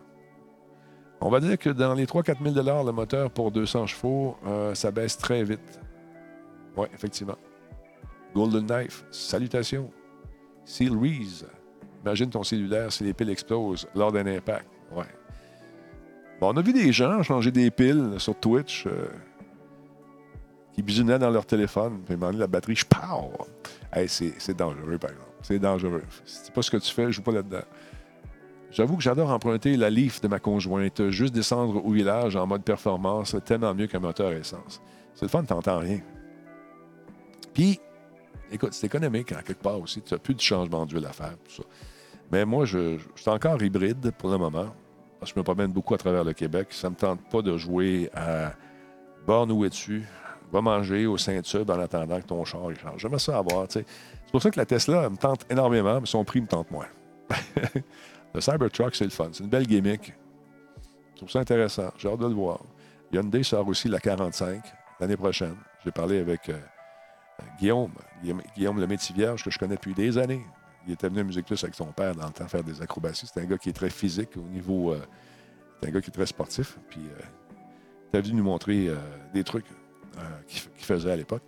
[1.20, 4.90] On va dire que dans les 3-4 000 le moteur pour 200 chevaux, euh, ça
[4.90, 5.80] baisse très vite.
[6.76, 7.36] Oui, effectivement.
[8.34, 9.90] Golden Knife, salutations.
[10.64, 11.46] Seal Reese,
[12.04, 14.66] imagine ton cellulaire si les piles explosent lors d'un impact.
[14.94, 15.04] Ouais.
[16.40, 19.08] Bon, on a vu des gens changer des piles sur Twitch euh,
[20.74, 23.28] qui bisounaient dans leur téléphone, puis demander la batterie, je pars.
[23.92, 25.30] Hey, c'est c'est dangereux, par exemple.
[25.42, 26.02] C'est dangereux.
[26.24, 27.64] Si c'est pas ce que tu fais, je joue pas là-dedans.
[28.70, 32.62] J'avoue que j'adore emprunter la Leaf de ma conjointe, juste descendre au village en mode
[32.62, 34.82] performance, tellement mieux qu'un moteur essence.
[35.14, 36.00] C'est le fun, t'entends rien.
[37.54, 37.80] Puis,
[38.52, 40.02] écoute, c'est économique en quelque part aussi.
[40.02, 41.62] Tu n'as plus de changement d'huile à faire, tout ça.
[42.30, 44.66] Mais moi, je, suis encore hybride pour le moment.
[45.18, 46.68] Parce que je me promène beaucoup à travers le Québec.
[46.70, 48.52] Ça ne me tente pas de jouer à
[49.26, 50.04] borne où es-tu?
[50.52, 53.00] Va manger au Saint-Tube en attendant que ton char il change.
[53.00, 53.66] J'aimerais ça avoir.
[53.68, 53.84] C'est
[54.30, 56.86] pour ça que la Tesla me tente énormément, mais son prix me tente moins.
[58.38, 59.30] le Cybertruck, c'est le fun.
[59.32, 60.14] C'est une belle gimmick.
[61.12, 61.92] Je trouve ça intéressant.
[61.98, 62.60] J'ai hâte de le voir.
[63.12, 64.62] Hyundai sort aussi la 45
[65.00, 65.56] l'année prochaine.
[65.84, 66.58] J'ai parlé avec euh,
[67.58, 67.92] Guillaume,
[68.54, 70.42] Guillaume, le métier vierge que je connais depuis des années.
[70.86, 73.28] Il était venu à Musique Plus avec son père dans le temps faire des acrobaties.
[73.32, 74.92] C'est un gars qui est très physique au niveau.
[74.92, 75.00] euh,
[75.80, 76.78] c'est un gars qui est très sportif.
[76.88, 77.00] Puis,
[78.12, 78.96] il est venu nous montrer euh,
[79.34, 79.66] des trucs
[80.46, 81.42] qu'il faisait à l'époque.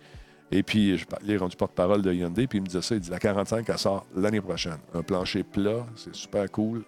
[0.51, 2.47] Et puis, je, par- il est rendu porte-parole de Hyundai.
[2.47, 2.95] Puis, il me disait ça.
[2.95, 4.77] Il dit la 45, elle sort l'année prochaine.
[4.93, 6.83] Un plancher plat, c'est super cool.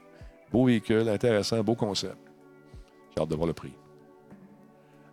[0.51, 2.17] Beau véhicule, intéressant, beau concept.
[3.15, 3.73] J'ai hâte de voir le prix.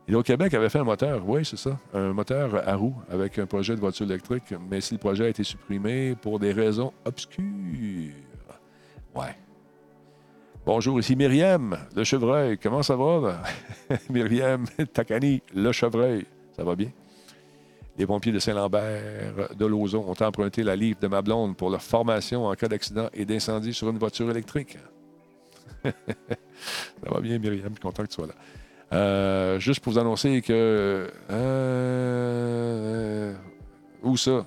[0.09, 3.39] Et au Québec avait fait un moteur, oui, c'est ça, un moteur à roues avec
[3.39, 6.93] un projet de voiture électrique, mais si le projet a été supprimé pour des raisons
[7.05, 7.45] obscures.
[9.15, 9.37] Ouais.
[10.67, 12.59] Bonjour, ici Myriam, le chevreuil.
[12.59, 13.41] Comment ça va?
[14.11, 16.27] Myriam Takani, le chevreuil.
[16.57, 16.91] Ça va bien?
[18.01, 21.83] Les pompiers de Saint-Lambert de Lauson ont emprunté la livre de ma blonde pour leur
[21.83, 24.79] formation en cas d'accident et d'incendie sur une voiture électrique.
[25.85, 25.93] ça
[27.03, 28.33] va bien, Myriam, je suis content que tu sois là.
[28.95, 31.11] Euh, juste pour vous annoncer que.
[31.31, 33.35] euh,
[34.03, 34.47] où ça?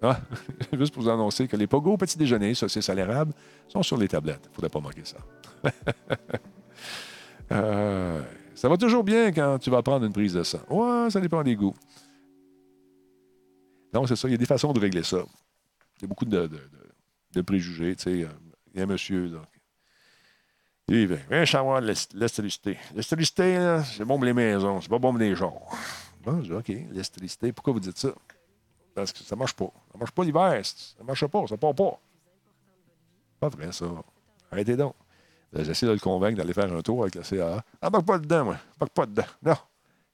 [0.00, 0.18] Ah,
[0.72, 3.34] juste pour vous annoncer que les pogos au petit déjeuner, ça c'est salérable,
[3.68, 4.48] sont sur les tablettes.
[4.50, 5.18] Il faudrait pas manquer ça.
[7.50, 8.22] Euh,
[8.54, 10.60] ça va toujours bien quand tu vas prendre une prise de sang.
[10.70, 11.74] Ouais, ça dépend des goûts.
[13.92, 14.28] Non, c'est ça.
[14.28, 15.18] Il y a des façons de régler ça.
[15.98, 16.48] Il y a beaucoup de,
[17.44, 17.94] préjugés.
[17.96, 18.12] Tu sais.
[18.12, 19.42] Il y a un monsieur, là.
[20.88, 22.76] Il vient, viens savoir l'estérilité.
[22.94, 25.58] L'estérilité, c'est bon pour les maisons, c'est pas bon pour les gens.
[26.22, 28.10] Bon, je dis, OK, l'estérilité, pourquoi vous dites ça?
[28.94, 29.72] Parce que ça marche pas.
[29.92, 30.60] Ça marche pas l'hiver.
[30.64, 31.98] Ça marche pas, ça part pas.
[33.40, 33.86] Pas vrai, ça.
[34.50, 34.94] Arrêtez donc.
[35.52, 37.64] J'essaie de le convaincre d'aller faire un tour avec la CAA.
[37.80, 38.56] Embarque pas dedans, moi.
[38.76, 39.26] Embarque pas dedans.
[39.42, 39.56] Non.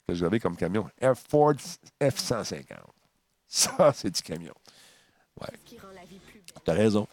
[0.06, 0.88] Que j'avais comme camion?
[1.00, 1.54] Air Ford
[2.00, 2.64] F-150.
[3.48, 4.54] Ça, c'est du camion.
[5.40, 5.48] Ouais.
[6.64, 7.08] T'as raison.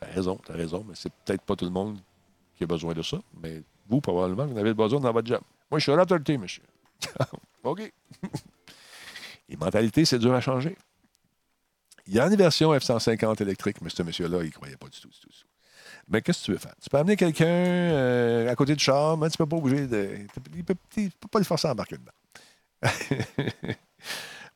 [0.00, 0.84] T'as raison, t'as raison.
[0.88, 1.98] Mais c'est peut-être pas tout le monde
[2.56, 3.18] qui a besoin de ça.
[3.42, 5.40] Mais vous, probablement, vous avez besoin dans votre job.
[5.70, 6.62] Moi, je suis l'autorité, monsieur.
[7.62, 7.92] OK.
[9.48, 10.76] Les mentalités, c'est dur à changer.
[12.06, 15.00] Il y a une version F-150 électrique, mais ce monsieur-là, il ne croyait pas du
[15.00, 15.28] tout, du tout.
[16.08, 16.74] Mais qu'est-ce que tu veux faire?
[16.82, 19.86] Tu peux amener quelqu'un euh, à côté du char, mais tu ne peux pas bouger.
[19.86, 20.18] De,
[20.52, 20.74] il ne peut,
[21.30, 22.12] pas le forcer à embarquer dedans.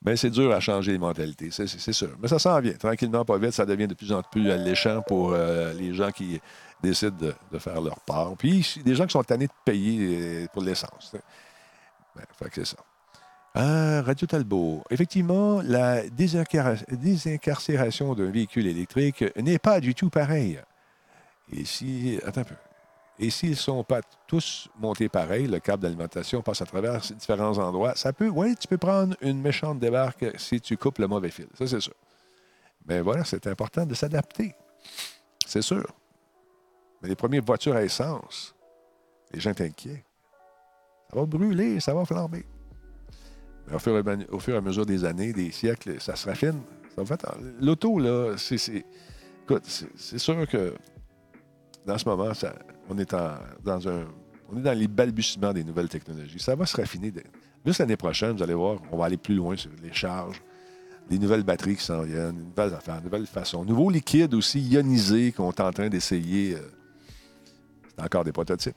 [0.02, 2.10] Mais c'est dur à changer les mentalités, c'est sûr.
[2.20, 2.74] Mais ça s'en vient.
[2.74, 6.40] Tranquillement, pas vite, ça devient de plus en plus alléchant pour euh, les gens qui
[6.82, 7.16] décident
[7.50, 8.36] de, faire leur part.
[8.36, 11.16] Puis, des gens qui sont tannés de payer euh, pour l'essence.
[12.14, 12.76] Ben, c'est ça.
[13.54, 14.84] Radio Talbot.
[14.90, 20.60] Effectivement, la désincarcération d'un véhicule électrique n'est pas du tout pareil.
[21.52, 22.20] Et si.
[22.24, 22.54] Attends un peu.
[23.20, 27.58] Et s'ils ne sont pas tous montés pareil, le câble d'alimentation passe à travers différents
[27.58, 28.28] endroits, ça peut.
[28.28, 31.48] Oui, tu peux prendre une méchante débarque si tu coupes le mauvais fil.
[31.54, 31.94] Ça, c'est sûr.
[32.86, 34.54] Mais voilà, c'est important de s'adapter.
[35.44, 35.84] C'est sûr.
[37.02, 38.54] Mais les premières voitures à essence,
[39.32, 40.04] les gens inquiets.
[41.10, 42.44] Ça va brûler, ça va flamber.
[43.66, 43.78] Mais au
[44.38, 46.60] fur, et à, mesure des années, des siècles, ça se raffine.
[47.60, 48.84] L'auto, là, c'est.
[49.44, 49.64] Écoute,
[49.96, 50.74] c'est sûr que
[51.86, 52.32] dans ce moment,
[52.88, 56.38] on, est dans les balbutiements des nouvelles technologies.
[56.38, 57.12] Ça va se raffiner.
[57.64, 60.42] Juste l'année prochaine, vous allez voir, on va aller plus loin sur les charges,
[61.10, 63.64] les nouvelles batteries qui s'en viennent, de nouvelles affaires, nouvelles façons.
[63.64, 66.54] Nouveaux liquides aussi ionisés qu'on est en train d'essayer.
[66.54, 66.60] Euh,
[67.88, 68.76] c'est encore des prototypes.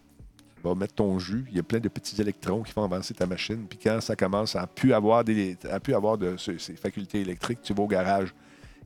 [0.62, 3.14] Tu vas mettre ton jus, il y a plein de petits électrons qui vont avancer
[3.14, 3.66] ta machine.
[3.68, 7.74] Puis quand ça commence à plus avoir, des, à avoir de, ces, facultés électriques, tu
[7.74, 8.34] vas au garage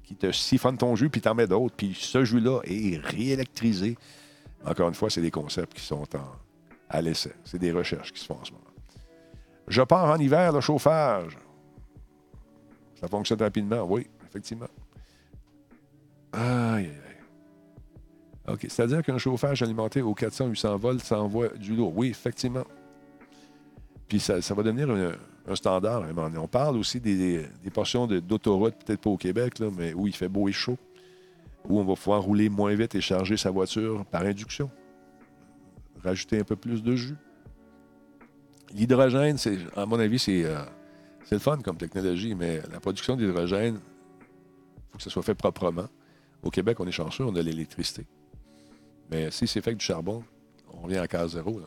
[0.03, 1.75] qui te siphonne ton jus, puis t'en mets d'autres.
[1.75, 3.97] Puis ce jus-là est réélectrisé.
[4.65, 6.05] Encore une fois, c'est des concepts qui sont
[6.89, 7.33] à l'essai.
[7.43, 8.63] C'est des recherches qui se font en ce moment.
[9.67, 11.37] Je pars en hiver, le chauffage.
[12.99, 14.69] Ça fonctionne rapidement, oui, effectivement.
[16.33, 18.53] Aïe, aïe, aïe.
[18.53, 18.65] OK.
[18.69, 21.95] C'est-à-dire qu'un chauffage alimenté aux 400-800 volts s'envoie du lourd.
[21.95, 22.65] Oui, effectivement.
[24.07, 26.03] Puis ça, va devenir un standard.
[26.37, 30.29] On parle aussi des, portions d'autoroute, peut-être pas au Québec, là, mais où il fait
[30.29, 30.77] beau et chaud,
[31.69, 34.69] où on va pouvoir rouler moins vite et charger sa voiture par induction.
[36.03, 37.15] Rajouter un peu plus de jus.
[38.73, 39.37] L'hydrogène,
[39.75, 40.59] à mon avis, c'est, euh,
[41.23, 45.35] c'est le fun comme technologie, mais la production d'hydrogène, il faut que ça soit fait
[45.35, 45.87] proprement.
[46.43, 48.05] Au Québec, on est chanceux, on a l'électricité.
[49.09, 50.23] Mais si c'est fait avec du charbon,
[50.73, 51.61] on vient à case zéro.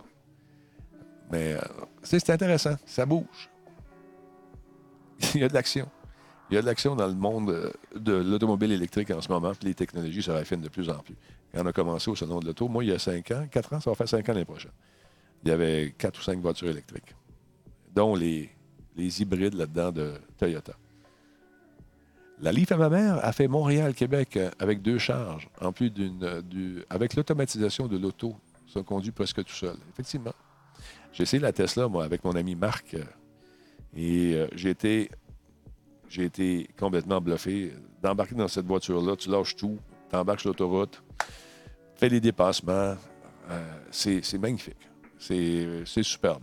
[1.31, 1.61] Mais euh,
[2.03, 3.51] c'est intéressant, ça bouge.
[5.35, 5.89] Il y a de l'action.
[6.51, 9.53] Il y a de l'action dans le monde euh, de l'automobile électrique en ce moment,
[9.55, 11.15] puis les technologies se raffinent de plus en plus.
[11.55, 13.81] On a commencé au Salon de l'Auto, moi, il y a cinq ans, quatre ans,
[13.81, 14.73] ça va faire cinq ans l'année prochaine,
[15.45, 17.15] il y avait quatre ou cinq voitures électriques,
[17.95, 18.51] dont les,
[18.97, 20.75] hybrides là-dedans de Toyota.
[22.41, 26.85] La Leaf à ma mère a fait Montréal-Québec euh, avec deux charges, en plus d'une.
[26.89, 28.37] avec l'automatisation de l'auto.
[28.73, 29.77] Ça conduit presque tout seul.
[29.91, 30.35] Effectivement.
[31.13, 32.95] J'ai essayé la Tesla, moi, avec mon ami Marc.
[32.95, 33.03] Euh,
[33.97, 35.11] et euh, j'ai été,
[36.09, 37.73] j'ai été complètement bluffé.
[38.03, 39.79] D'embarquer dans cette voiture-là, tu lâches tout,
[40.11, 41.03] tu embarques sur l'autoroute,
[41.97, 42.97] fais les dépassements.
[43.91, 44.89] c'est, magnifique.
[45.19, 46.43] C'est, superbe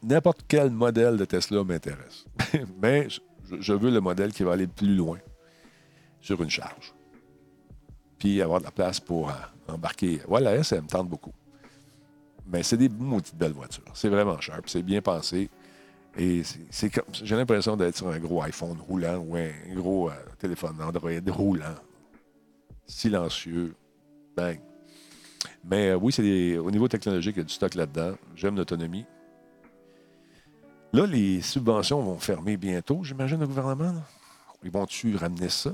[0.00, 2.24] n'importe quel modèle de Tesla m'intéresse.
[2.80, 3.08] Mais
[3.50, 5.18] je veux le modèle qui va aller plus loin
[6.20, 6.94] sur une charge.
[8.18, 9.32] Puis avoir de la place pour euh,
[9.68, 10.20] embarquer.
[10.26, 11.32] Voilà, ça me tente beaucoup.
[12.46, 13.84] Mais c'est des maudites belles voitures.
[13.94, 14.60] C'est vraiment cher.
[14.66, 15.50] C'est bien pensé.
[16.16, 20.14] Et c'est comme, j'ai l'impression d'être sur un gros iPhone roulant ou un gros euh,
[20.38, 21.74] téléphone Android roulant.
[22.86, 23.74] Silencieux.
[24.36, 24.60] Bang.
[25.64, 28.14] Mais euh, oui, c'est au niveau technologique, il y a du stock là-dedans.
[28.34, 29.04] J'aime l'autonomie.
[30.92, 33.94] Là, les subventions vont fermer bientôt, j'imagine, le gouvernement.
[34.62, 35.72] Ils vont-tu ramener ça?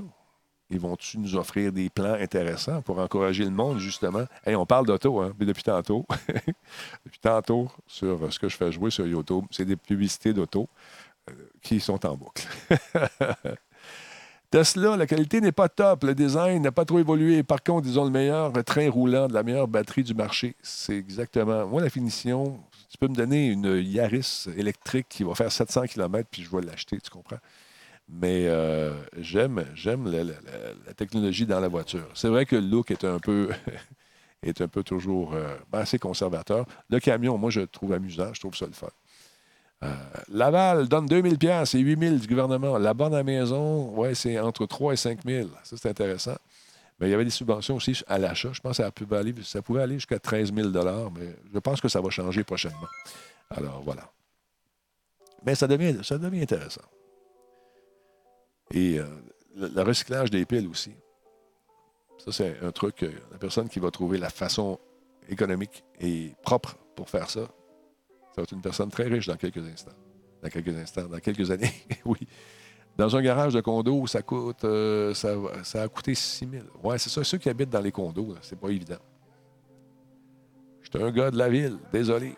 [0.69, 4.25] Ils vont-tu nous offrir des plans intéressants pour encourager le monde, justement?
[4.45, 6.05] Hey, on parle d'auto, hein, depuis tantôt.
[7.05, 10.67] depuis tantôt, sur ce que je fais jouer sur YouTube, c'est des publicités d'auto
[11.29, 12.47] euh, qui sont en boucle.
[14.49, 17.43] Tesla, la qualité n'est pas top, le design n'a pas trop évolué.
[17.43, 20.55] Par contre, ils ont le meilleur train roulant de la meilleure batterie du marché.
[20.61, 21.67] C'est exactement.
[21.67, 22.59] Moi, la finition,
[22.89, 26.61] tu peux me donner une Yaris électrique qui va faire 700 km, puis je vais
[26.63, 27.39] l'acheter, tu comprends?
[28.07, 32.07] Mais euh, j'aime, j'aime la, technologie dans la voiture.
[32.13, 33.49] C'est vrai que le look est un peu,
[34.43, 36.65] est un peu toujours euh, ben, assez conservateur.
[36.89, 38.87] Le camion, moi, je le trouve amusant, je trouve ça le fun.
[39.83, 39.93] Euh,
[40.29, 42.77] Laval donne 2000 pièces et 8000 du gouvernement.
[42.77, 45.47] La borne à maison, ouais, c'est entre 3 et 5000.
[45.63, 46.37] Ça, c'est intéressant.
[46.99, 48.53] Mais il y avait des subventions aussi à l'achat.
[48.53, 51.81] Je pense que ça, pouvait aller, ça pouvait aller jusqu'à 13 000 mais je pense
[51.81, 52.87] que ça va changer prochainement.
[53.49, 54.09] Alors, voilà.
[55.45, 56.81] Mais ça devient, ça devient intéressant.
[58.71, 59.05] Et euh,
[59.55, 60.91] le, recyclage des piles aussi.
[62.17, 64.79] Ça, c'est un truc, que la personne qui va trouver la façon
[65.29, 69.65] économique et propre pour faire ça, ça va être une personne très riche dans quelques
[69.65, 69.95] instants.
[70.41, 71.73] Dans quelques instants, dans quelques années,
[72.05, 72.19] oui.
[72.97, 76.63] Dans un garage de condo, ça coûte, euh, ça, a coûté 6 000.
[76.81, 77.23] Ouais, c'est ça.
[77.23, 78.99] Ceux qui habitent dans les condos, c'est pas évident.
[80.81, 82.35] J'étais un gars de la ville, désolé.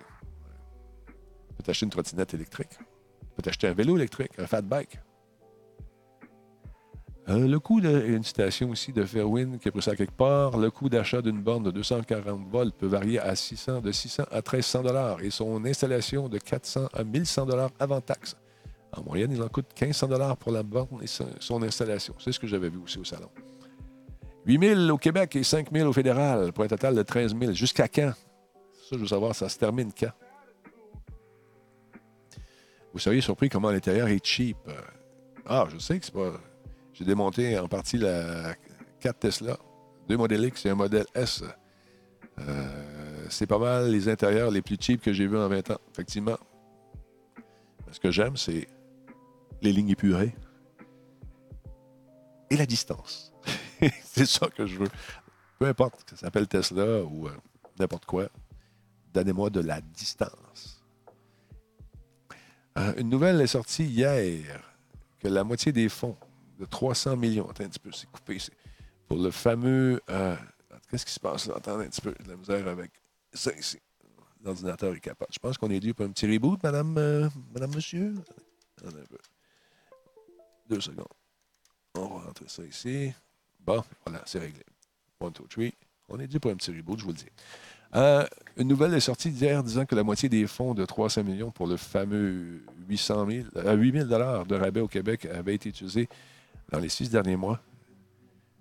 [1.05, 2.71] Tu peux t'acheter une trottinette électrique.
[2.71, 4.99] Tu peux t'acheter un vélo électrique, un fat bike.
[7.29, 10.87] Euh, le coût d'une station aussi de Fairwind qui pris ça quelque part, le coût
[10.87, 15.21] d'achat d'une borne de 240 volts peut varier à 600, de 600 à 1300 dollars
[15.21, 18.37] et son installation de 400 à 1100 dollars avant taxe.
[18.95, 22.15] En moyenne, il en coûte 1500 dollars pour la borne et son installation.
[22.17, 23.29] C'est ce que j'avais vu aussi au salon.
[24.45, 27.51] 8 000 au Québec et 5 000 au fédéral pour un total de 13 000.
[27.51, 28.13] Jusqu'à quand?
[28.89, 30.13] Ça, je veux savoir, ça se termine quand?
[32.93, 34.57] Vous seriez surpris comment l'intérieur est cheap.
[35.45, 36.31] Ah, je sais que c'est pas
[36.97, 38.55] j'ai démonté en partie la
[39.01, 39.57] 4 Tesla,
[40.09, 41.43] deux modèles X et un modèle S.
[42.39, 45.79] Euh, c'est pas mal les intérieurs les plus cheap que j'ai vus en 20 ans,
[45.91, 46.37] effectivement.
[47.91, 48.67] Ce que j'aime, c'est
[49.61, 50.35] les lignes épurées
[52.49, 53.31] et la distance.
[54.03, 54.89] c'est ça que je veux.
[55.59, 57.31] Peu importe que ça s'appelle Tesla ou euh,
[57.79, 58.27] n'importe quoi,
[59.13, 60.83] donnez-moi de la distance.
[62.79, 64.61] Euh, une nouvelle est sortie hier
[65.19, 66.17] que la moitié des fonds
[66.59, 67.49] de 300 millions.
[67.49, 68.37] Attends un petit peu, c'est coupé.
[69.07, 70.01] Pour le fameux.
[70.09, 70.35] Euh,
[70.89, 71.55] qu'est-ce qui se passe là?
[71.57, 72.11] Attends un petit peu.
[72.23, 72.91] De la misère avec
[73.33, 73.79] ça ici.
[74.43, 75.31] L'ordinateur est capable.
[75.33, 78.13] Je pense qu'on est dû pour un petit reboot, madame, euh, madame monsieur?
[78.85, 79.17] Un peu.
[80.69, 81.07] Deux secondes.
[81.95, 83.11] On va rentrer ça ici.
[83.59, 84.63] Bon, voilà, c'est réglé.
[85.19, 85.73] One, two, three.
[86.09, 87.25] On est dû pour un petit reboot, je vous le dis.
[87.95, 88.25] Euh,
[88.57, 91.67] une nouvelle est sortie hier disant que la moitié des fonds de 300 millions pour
[91.67, 96.09] le fameux 800 000, 8 000 de rabais au Québec avait été utilisé
[96.69, 97.59] dans les six derniers mois.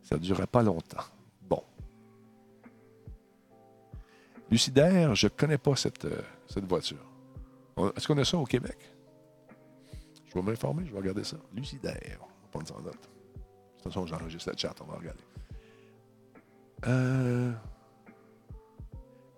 [0.03, 1.03] Ça ne durait pas longtemps.
[1.43, 1.63] Bon.
[4.51, 6.23] Lucidaire, je ne connais pas cette, euh,
[6.63, 7.05] voiture.
[7.97, 8.79] Est-ce qu'on a ça au Québec?
[10.27, 11.37] Je vais m'informer, je vais regarder ça.
[11.55, 12.19] Lucidaire.
[12.21, 12.95] On va prendre ça en note.
[12.95, 15.25] De toute façon, j'enregistre la chat, on va regarder.
[16.87, 17.53] Euh,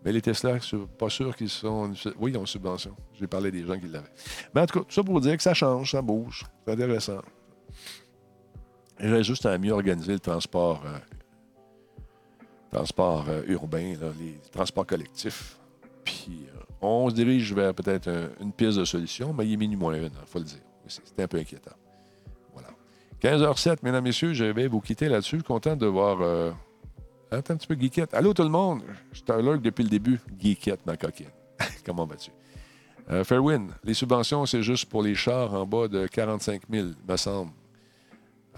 [0.05, 1.93] mais les Tesla, je suis pas sûr qu'ils sont.
[2.19, 2.95] Oui, ils ont une subvention.
[3.15, 4.13] J'ai parlé des gens qui l'avaient.
[4.55, 6.45] Mais en tout cas, tout ça pour dire que ça change, ça bouge.
[6.65, 7.21] C'est intéressant.
[9.01, 10.99] Il reste juste à mieux organiser le transport, euh,
[12.73, 15.57] transport euh, urbain, les transports collectifs.
[16.05, 18.11] Puis euh, on se dirige vers peut-être
[18.41, 20.59] une pièce de solution, mais il est minuit moins une, il faut le dire.
[20.89, 21.77] C'était un peu inquiétant.
[22.53, 22.69] Voilà.
[23.23, 25.43] 15h07, mesdames, messieurs, je vais vous quitter là-dessus.
[25.43, 26.23] Content de voir.
[27.31, 28.15] Un petit peu, Geekette.
[28.15, 28.81] Allô tout le monde?
[29.13, 30.19] Je suis à depuis le début.
[30.41, 31.27] Geekette, ma coquine.
[31.85, 32.31] Comment vas-tu?
[33.25, 37.53] Fairwind, les subventions, c'est juste pour les chars en bas de 45 000, me semble.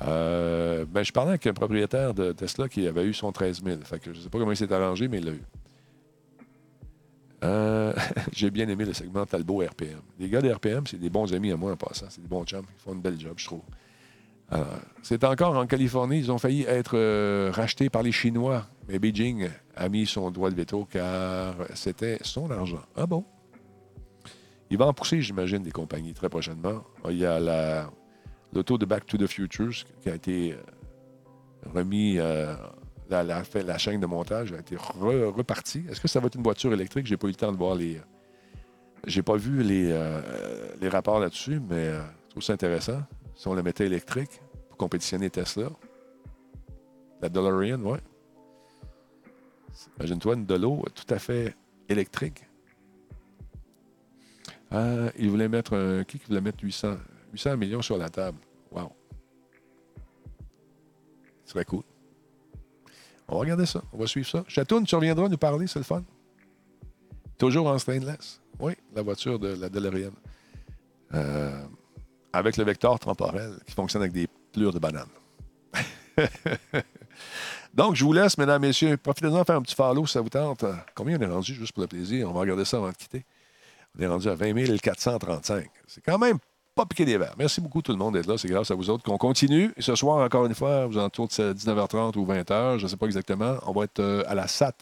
[0.03, 3.81] Euh, ben, je parlais avec un propriétaire de Tesla qui avait eu son 13 000.
[3.83, 5.43] Fait que je ne sais pas comment il s'est arrangé, mais il l'a eu.
[7.45, 7.93] Euh,
[8.33, 10.01] j'ai bien aimé le segment Talbot RPM.
[10.19, 12.07] Les gars de RPM, c'est des bons amis à moi en passant.
[12.09, 12.65] C'est des bons chums.
[12.79, 13.63] Ils font une belle job, je trouve.
[14.53, 14.65] Euh,
[15.03, 16.19] c'est encore en Californie.
[16.19, 18.67] Ils ont failli être rachetés par les Chinois.
[18.89, 22.83] Mais Beijing a mis son droit de veto car c'était son argent.
[22.97, 23.25] Ah bon?
[24.71, 26.85] Il va en pousser, j'imagine, des compagnies très prochainement.
[27.09, 27.91] Il y a la
[28.53, 29.73] l'auto de Back to the Future
[30.03, 30.57] qui a été euh,
[31.75, 32.55] remis, euh,
[33.09, 35.85] la, la, chaîne de montage a été repartie.
[35.89, 37.07] Est-ce que ça va être une voiture électrique?
[37.07, 38.01] J'ai pas eu le temps de voir les.
[39.07, 40.21] J'ai pas vu les, euh,
[40.81, 43.03] les rapports là-dessus, mais je trouve ça intéressant.
[43.35, 45.71] Si on la mettait électrique pour compétitionner Tesla.
[47.23, 48.01] La DeLorean, ouais.
[49.99, 51.55] Imagine-toi une Delo tout à fait
[51.89, 52.45] électrique.
[54.73, 56.05] il voulait mettre un.
[56.05, 56.97] Qui voulait mettre 800?
[57.32, 58.39] 800 millions sur la table.
[58.70, 58.93] Wow.
[61.44, 61.82] Ce serait cool.
[63.28, 63.82] On va regarder ça.
[63.93, 64.44] On va suivre ça.
[64.48, 66.02] Chatoun, tu reviendras nous parler, c'est le fun.
[67.39, 68.40] Toujours en stainless.
[68.59, 70.12] Oui, la voiture de la DeLorean.
[71.15, 71.65] Euh,
[72.32, 75.09] avec le vecteur temporel qui fonctionne avec des plures de banane.
[77.74, 78.97] Donc, je vous laisse, mesdames, messieurs.
[78.97, 80.65] Profitez-en faire un petit follow si ça vous tente.
[80.94, 82.28] Combien on est rendu juste pour le plaisir?
[82.28, 83.24] On va regarder ça avant de quitter.
[83.98, 85.70] On est rendu à 20 435.
[85.86, 86.39] C'est quand même
[86.86, 87.35] piqué des verres.
[87.39, 88.36] Merci beaucoup tout le monde d'être là.
[88.39, 89.73] C'est grâce à vous autres qu'on continue.
[89.78, 93.07] Ce soir, encore une fois, vous entour de 19h30 ou 20h, je ne sais pas
[93.07, 94.73] exactement, on va être euh, à la SAT,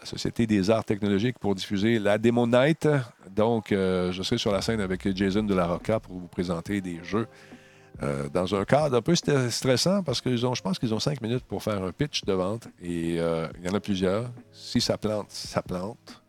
[0.00, 2.88] la Société des arts technologiques, pour diffuser la Demo Night.
[3.30, 6.80] Donc, euh, je serai sur la scène avec Jason de la Rocca pour vous présenter
[6.80, 7.28] des jeux
[8.02, 11.44] euh, dans un cadre un peu stressant parce que je pense qu'ils ont cinq minutes
[11.44, 14.30] pour faire un pitch de vente et il y en a plusieurs.
[14.50, 16.22] Si ça plante, ça plante.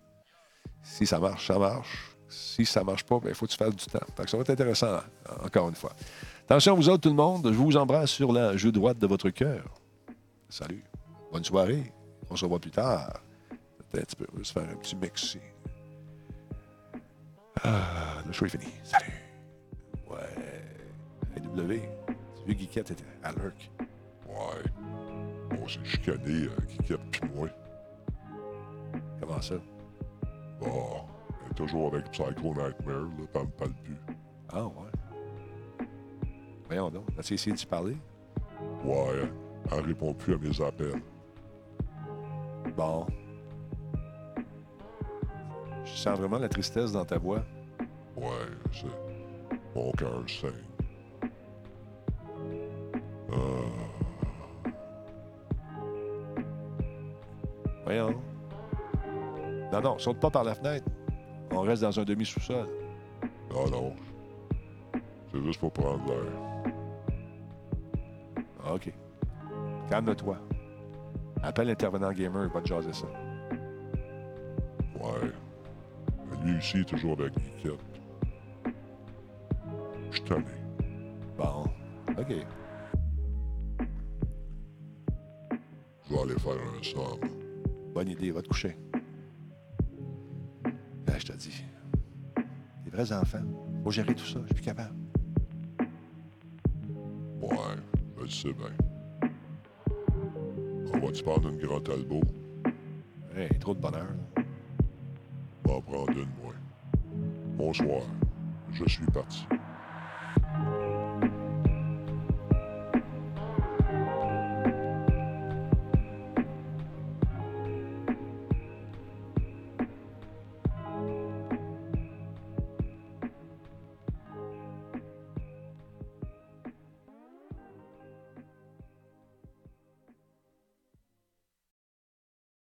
[0.84, 2.13] Si ça marche, ça marche.
[2.34, 4.00] Si ça ne marche pas, il ben, faut que tu fasses du temps.
[4.26, 5.00] ça va être intéressant,
[5.44, 5.94] encore une fois.
[6.46, 7.46] Attention, vous autres, tout le monde.
[7.46, 9.64] Je vous embrasse sur la joue droite de votre cœur.
[10.50, 10.84] Salut.
[11.32, 11.92] Bonne soirée.
[12.30, 13.22] On se revoit plus tard.
[13.90, 14.28] Peut-être un petit peu.
[14.34, 15.40] On va se faire un petit mix ici.
[17.64, 18.66] Ah, le show est fini.
[18.84, 19.14] Salut.
[20.10, 21.38] Ouais.
[21.38, 21.82] AW.
[22.36, 23.72] Tu vu Guiquette était à l'ERC?
[24.28, 25.58] Ouais.
[25.62, 27.48] On s'est chicané, euh, Guiquette puis moi.
[29.20, 29.56] Comment ça?
[30.60, 30.68] Bah
[31.54, 34.00] toujours avec Psycho Nightmare, là, pas le but.
[34.52, 35.88] Ah, ouais.
[36.68, 37.06] Voyons donc.
[37.18, 37.98] As-tu essayé de parler?
[38.84, 39.30] Ouais,
[39.72, 41.02] elle répond plus à mes appels.
[42.76, 43.06] Bon.
[45.86, 47.44] Je sens vraiment la tristesse dans ta voix.
[48.16, 48.26] Ouais,
[48.72, 48.88] c'est.
[49.76, 50.52] Mon cœur saigne.
[53.32, 53.62] Euh...
[57.84, 58.16] Voyons.
[59.72, 60.86] Non, non, saute pas par la fenêtre.
[61.56, 62.68] On reste dans un demi-sous-sol.
[63.52, 63.94] Non, non.
[65.32, 66.26] C'est juste pour prendre l'air.
[68.74, 68.92] OK.
[69.90, 70.38] Calme-toi.
[71.44, 73.06] Appelle l'intervenant gamer, il va te jaser ça.
[75.00, 75.32] Ouais.
[76.44, 77.80] lui aussi est toujours avec Guiquette.
[80.10, 80.46] Je suis tanné.
[81.38, 81.66] Bon.
[82.18, 82.34] OK.
[86.06, 87.30] Je vais aller faire un somme.
[87.94, 88.76] Bonne idée, va te coucher
[91.20, 91.64] je te dis.
[92.86, 93.44] Les vrais enfants.
[93.84, 94.40] Faut gérer tout ça.
[94.42, 94.96] Je suis plus capable.
[97.42, 97.76] Ouais,
[98.18, 98.72] je le sais bien.
[100.94, 102.22] On va-tu prendre une grande Talbot?
[103.36, 104.08] Hey, trop de bonheur.
[105.66, 106.54] On va prendre une, moi.
[107.58, 108.04] Bonsoir.
[108.72, 109.46] Je suis parti.